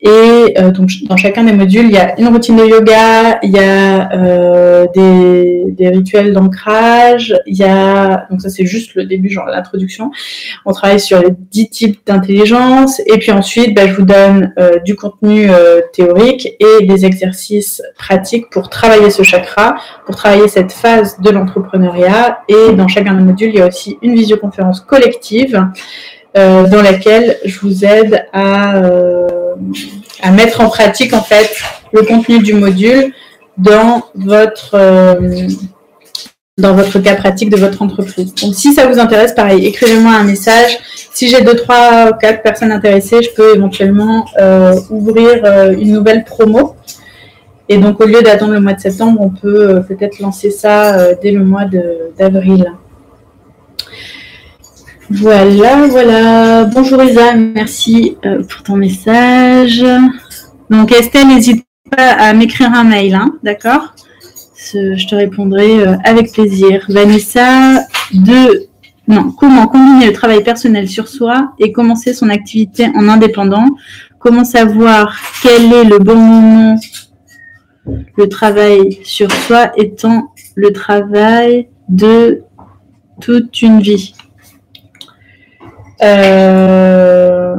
Et 0.01 0.53
euh, 0.57 0.71
donc, 0.71 0.89
dans 1.07 1.15
chacun 1.15 1.45
des 1.45 1.53
modules, 1.53 1.85
il 1.85 1.91
y 1.91 1.97
a 1.97 2.19
une 2.19 2.27
routine 2.27 2.57
de 2.57 2.65
yoga, 2.65 3.39
il 3.43 3.51
y 3.51 3.59
a 3.59 4.11
euh, 4.11 4.85
des, 4.93 5.71
des, 5.71 5.87
rituels 5.87 6.33
d'ancrage, 6.33 7.33
il 7.47 7.55
y 7.55 7.63
a, 7.63 8.27
donc 8.29 8.41
ça 8.41 8.49
c'est 8.49 8.65
juste 8.65 8.93
le 8.95 9.05
début, 9.05 9.29
genre 9.29 9.45
l'introduction. 9.45 10.11
On 10.65 10.73
travaille 10.73 10.99
sur 10.99 11.21
les 11.21 11.29
dix 11.31 11.69
types 11.69 11.99
d'intelligence. 12.05 12.99
Et 13.05 13.17
puis 13.19 13.31
ensuite, 13.31 13.73
bah, 13.73 13.87
je 13.87 13.93
vous 13.93 14.05
donne 14.05 14.53
euh, 14.59 14.79
du 14.79 14.95
contenu 14.95 15.49
euh, 15.49 15.79
théorique 15.93 16.49
et 16.59 16.85
des 16.85 17.05
exercices 17.05 17.81
pratiques 17.97 18.49
pour 18.49 18.69
travailler 18.69 19.09
ce 19.09 19.23
chakra, 19.23 19.75
pour 20.05 20.15
travailler 20.17 20.49
cette 20.49 20.73
phase 20.73 21.21
de 21.21 21.29
l'entrepreneuriat. 21.29 22.39
Et 22.49 22.73
dans 22.73 22.89
chacun 22.89 23.13
des 23.13 23.23
modules, 23.23 23.49
il 23.49 23.59
y 23.59 23.61
a 23.61 23.67
aussi 23.67 23.97
une 24.01 24.13
visioconférence 24.13 24.81
collective 24.81 25.57
euh, 26.37 26.67
dans 26.67 26.81
laquelle 26.81 27.37
je 27.45 27.59
vous 27.61 27.85
aide 27.85 28.25
à, 28.33 28.75
euh, 28.75 29.25
à 30.21 30.31
mettre 30.31 30.61
en 30.61 30.69
pratique 30.69 31.13
en 31.13 31.21
fait 31.21 31.49
le 31.91 32.03
contenu 32.03 32.39
du 32.39 32.53
module 32.53 33.13
dans 33.57 34.03
votre 34.15 34.71
euh, 34.73 35.47
dans 36.57 36.73
votre 36.73 36.99
cas 36.99 37.15
pratique 37.15 37.49
de 37.49 37.57
votre 37.57 37.81
entreprise. 37.81 38.33
Donc 38.35 38.55
si 38.55 38.73
ça 38.73 38.87
vous 38.87 38.97
intéresse, 38.97 39.33
pareil, 39.33 39.65
écrivez-moi 39.65 40.13
un 40.13 40.23
message. 40.23 40.77
Si 41.13 41.27
j'ai 41.27 41.41
deux, 41.41 41.55
trois, 41.55 42.13
quatre 42.13 42.43
personnes 42.43 42.71
intéressées, 42.71 43.21
je 43.21 43.29
peux 43.31 43.55
éventuellement 43.55 44.25
ouvrir 44.89 45.43
une 45.77 45.91
nouvelle 45.91 46.23
promo. 46.23 46.77
Et 47.67 47.77
donc 47.77 47.99
au 47.99 48.05
lieu 48.05 48.21
d'attendre 48.21 48.53
le 48.53 48.61
mois 48.61 48.71
de 48.71 48.79
septembre, 48.79 49.19
on 49.19 49.31
peut 49.31 49.81
peut-être 49.85 50.19
lancer 50.19 50.49
ça 50.49 51.13
dès 51.15 51.31
le 51.31 51.43
mois 51.43 51.65
d'avril. 52.17 52.71
Voilà, 55.11 55.85
voilà. 55.87 56.63
Bonjour 56.65 57.03
Isa, 57.03 57.35
merci 57.35 58.17
euh, 58.25 58.41
pour 58.41 58.63
ton 58.63 58.75
message. 58.75 59.85
Donc 60.71 60.91
Estelle, 60.91 61.27
n'hésite 61.27 61.63
pas 61.95 62.13
à 62.13 62.33
m'écrire 62.33 62.73
un 62.73 62.83
mail, 62.83 63.13
hein, 63.13 63.35
d'accord? 63.43 63.93
Je 64.73 65.07
te 65.07 65.13
répondrai 65.13 65.79
euh, 65.79 65.95
avec 66.03 66.31
plaisir. 66.31 66.85
Vanessa, 66.89 67.81
de 68.13 68.65
comment 69.37 69.67
combiner 69.67 70.07
le 70.07 70.13
travail 70.13 70.43
personnel 70.43 70.89
sur 70.89 71.07
soi 71.07 71.53
et 71.59 71.71
commencer 71.71 72.15
son 72.15 72.29
activité 72.29 72.87
en 72.95 73.07
indépendant? 73.07 73.67
Comment 74.17 74.43
savoir 74.43 75.15
quel 75.43 75.71
est 75.71 75.83
le 75.83 75.99
bon 75.99 76.15
moment 76.15 76.79
Le 78.17 78.27
travail 78.27 78.97
sur 79.03 79.31
soi 79.31 79.71
étant 79.77 80.33
le 80.55 80.73
travail 80.73 81.67
de 81.89 82.41
toute 83.21 83.61
une 83.61 83.81
vie? 83.81 84.15
Euh, 86.03 87.55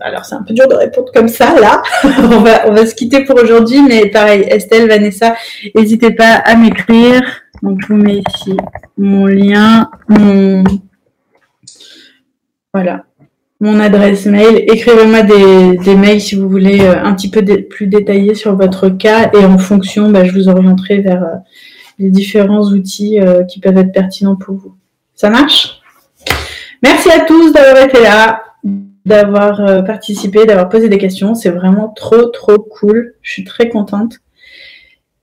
alors 0.00 0.24
c'est 0.24 0.34
un 0.34 0.42
peu 0.42 0.54
dur 0.54 0.68
de 0.68 0.74
répondre 0.74 1.10
comme 1.12 1.28
ça 1.28 1.58
là. 1.60 1.82
on, 2.04 2.40
va, 2.40 2.68
on 2.68 2.72
va 2.72 2.86
se 2.86 2.94
quitter 2.94 3.24
pour 3.24 3.36
aujourd'hui, 3.42 3.82
mais 3.82 4.06
pareil, 4.06 4.46
Estelle, 4.48 4.88
Vanessa, 4.88 5.34
n'hésitez 5.74 6.12
pas 6.12 6.34
à 6.34 6.56
m'écrire 6.56 7.20
Donc, 7.62 7.78
je 7.82 7.86
vous 7.88 7.96
mets 7.96 8.22
ici 8.28 8.56
mon 8.98 9.26
lien, 9.26 9.90
mon. 10.08 10.64
Voilà. 12.74 13.04
Mon 13.60 13.80
adresse 13.80 14.26
mail. 14.26 14.64
Écrivez-moi 14.68 15.22
des, 15.22 15.96
mails 15.96 16.20
si 16.20 16.36
vous 16.36 16.48
voulez 16.48 16.80
euh, 16.80 17.02
un 17.02 17.14
petit 17.14 17.30
peu 17.30 17.44
plus 17.68 17.88
détaillés 17.88 18.34
sur 18.34 18.54
votre 18.54 18.88
cas 18.88 19.30
et 19.32 19.44
en 19.44 19.58
fonction, 19.58 20.10
bah, 20.10 20.24
je 20.24 20.32
vous 20.32 20.48
orienterai 20.48 21.00
vers 21.00 21.22
euh, 21.24 21.36
les 21.98 22.10
différents 22.10 22.62
outils 22.62 23.20
euh, 23.20 23.42
qui 23.42 23.58
peuvent 23.58 23.78
être 23.78 23.92
pertinents 23.92 24.36
pour 24.36 24.54
vous. 24.54 24.74
Ça 25.16 25.28
marche? 25.28 25.77
Merci 26.82 27.10
à 27.10 27.20
tous 27.20 27.52
d'avoir 27.52 27.84
été 27.84 28.00
là, 28.02 28.42
d'avoir 29.04 29.84
participé, 29.84 30.46
d'avoir 30.46 30.68
posé 30.68 30.88
des 30.88 30.98
questions. 30.98 31.34
C'est 31.34 31.50
vraiment 31.50 31.88
trop, 31.88 32.26
trop 32.26 32.58
cool. 32.58 33.14
Je 33.22 33.32
suis 33.32 33.44
très 33.44 33.68
contente. 33.68 34.18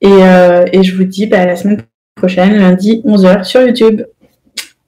Et, 0.02 0.10
je 0.10 0.96
vous 0.96 1.06
dis 1.06 1.28
bah, 1.28 1.42
à 1.42 1.46
la 1.46 1.56
semaine 1.56 1.82
prochaine, 2.16 2.58
lundi 2.58 3.02
11h 3.06 3.44
sur 3.44 3.62
YouTube. 3.62 4.02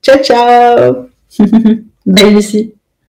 Ciao, 0.01 0.21
ciao 0.23 1.07
Bye 2.05 2.33
Lucie 2.33 2.76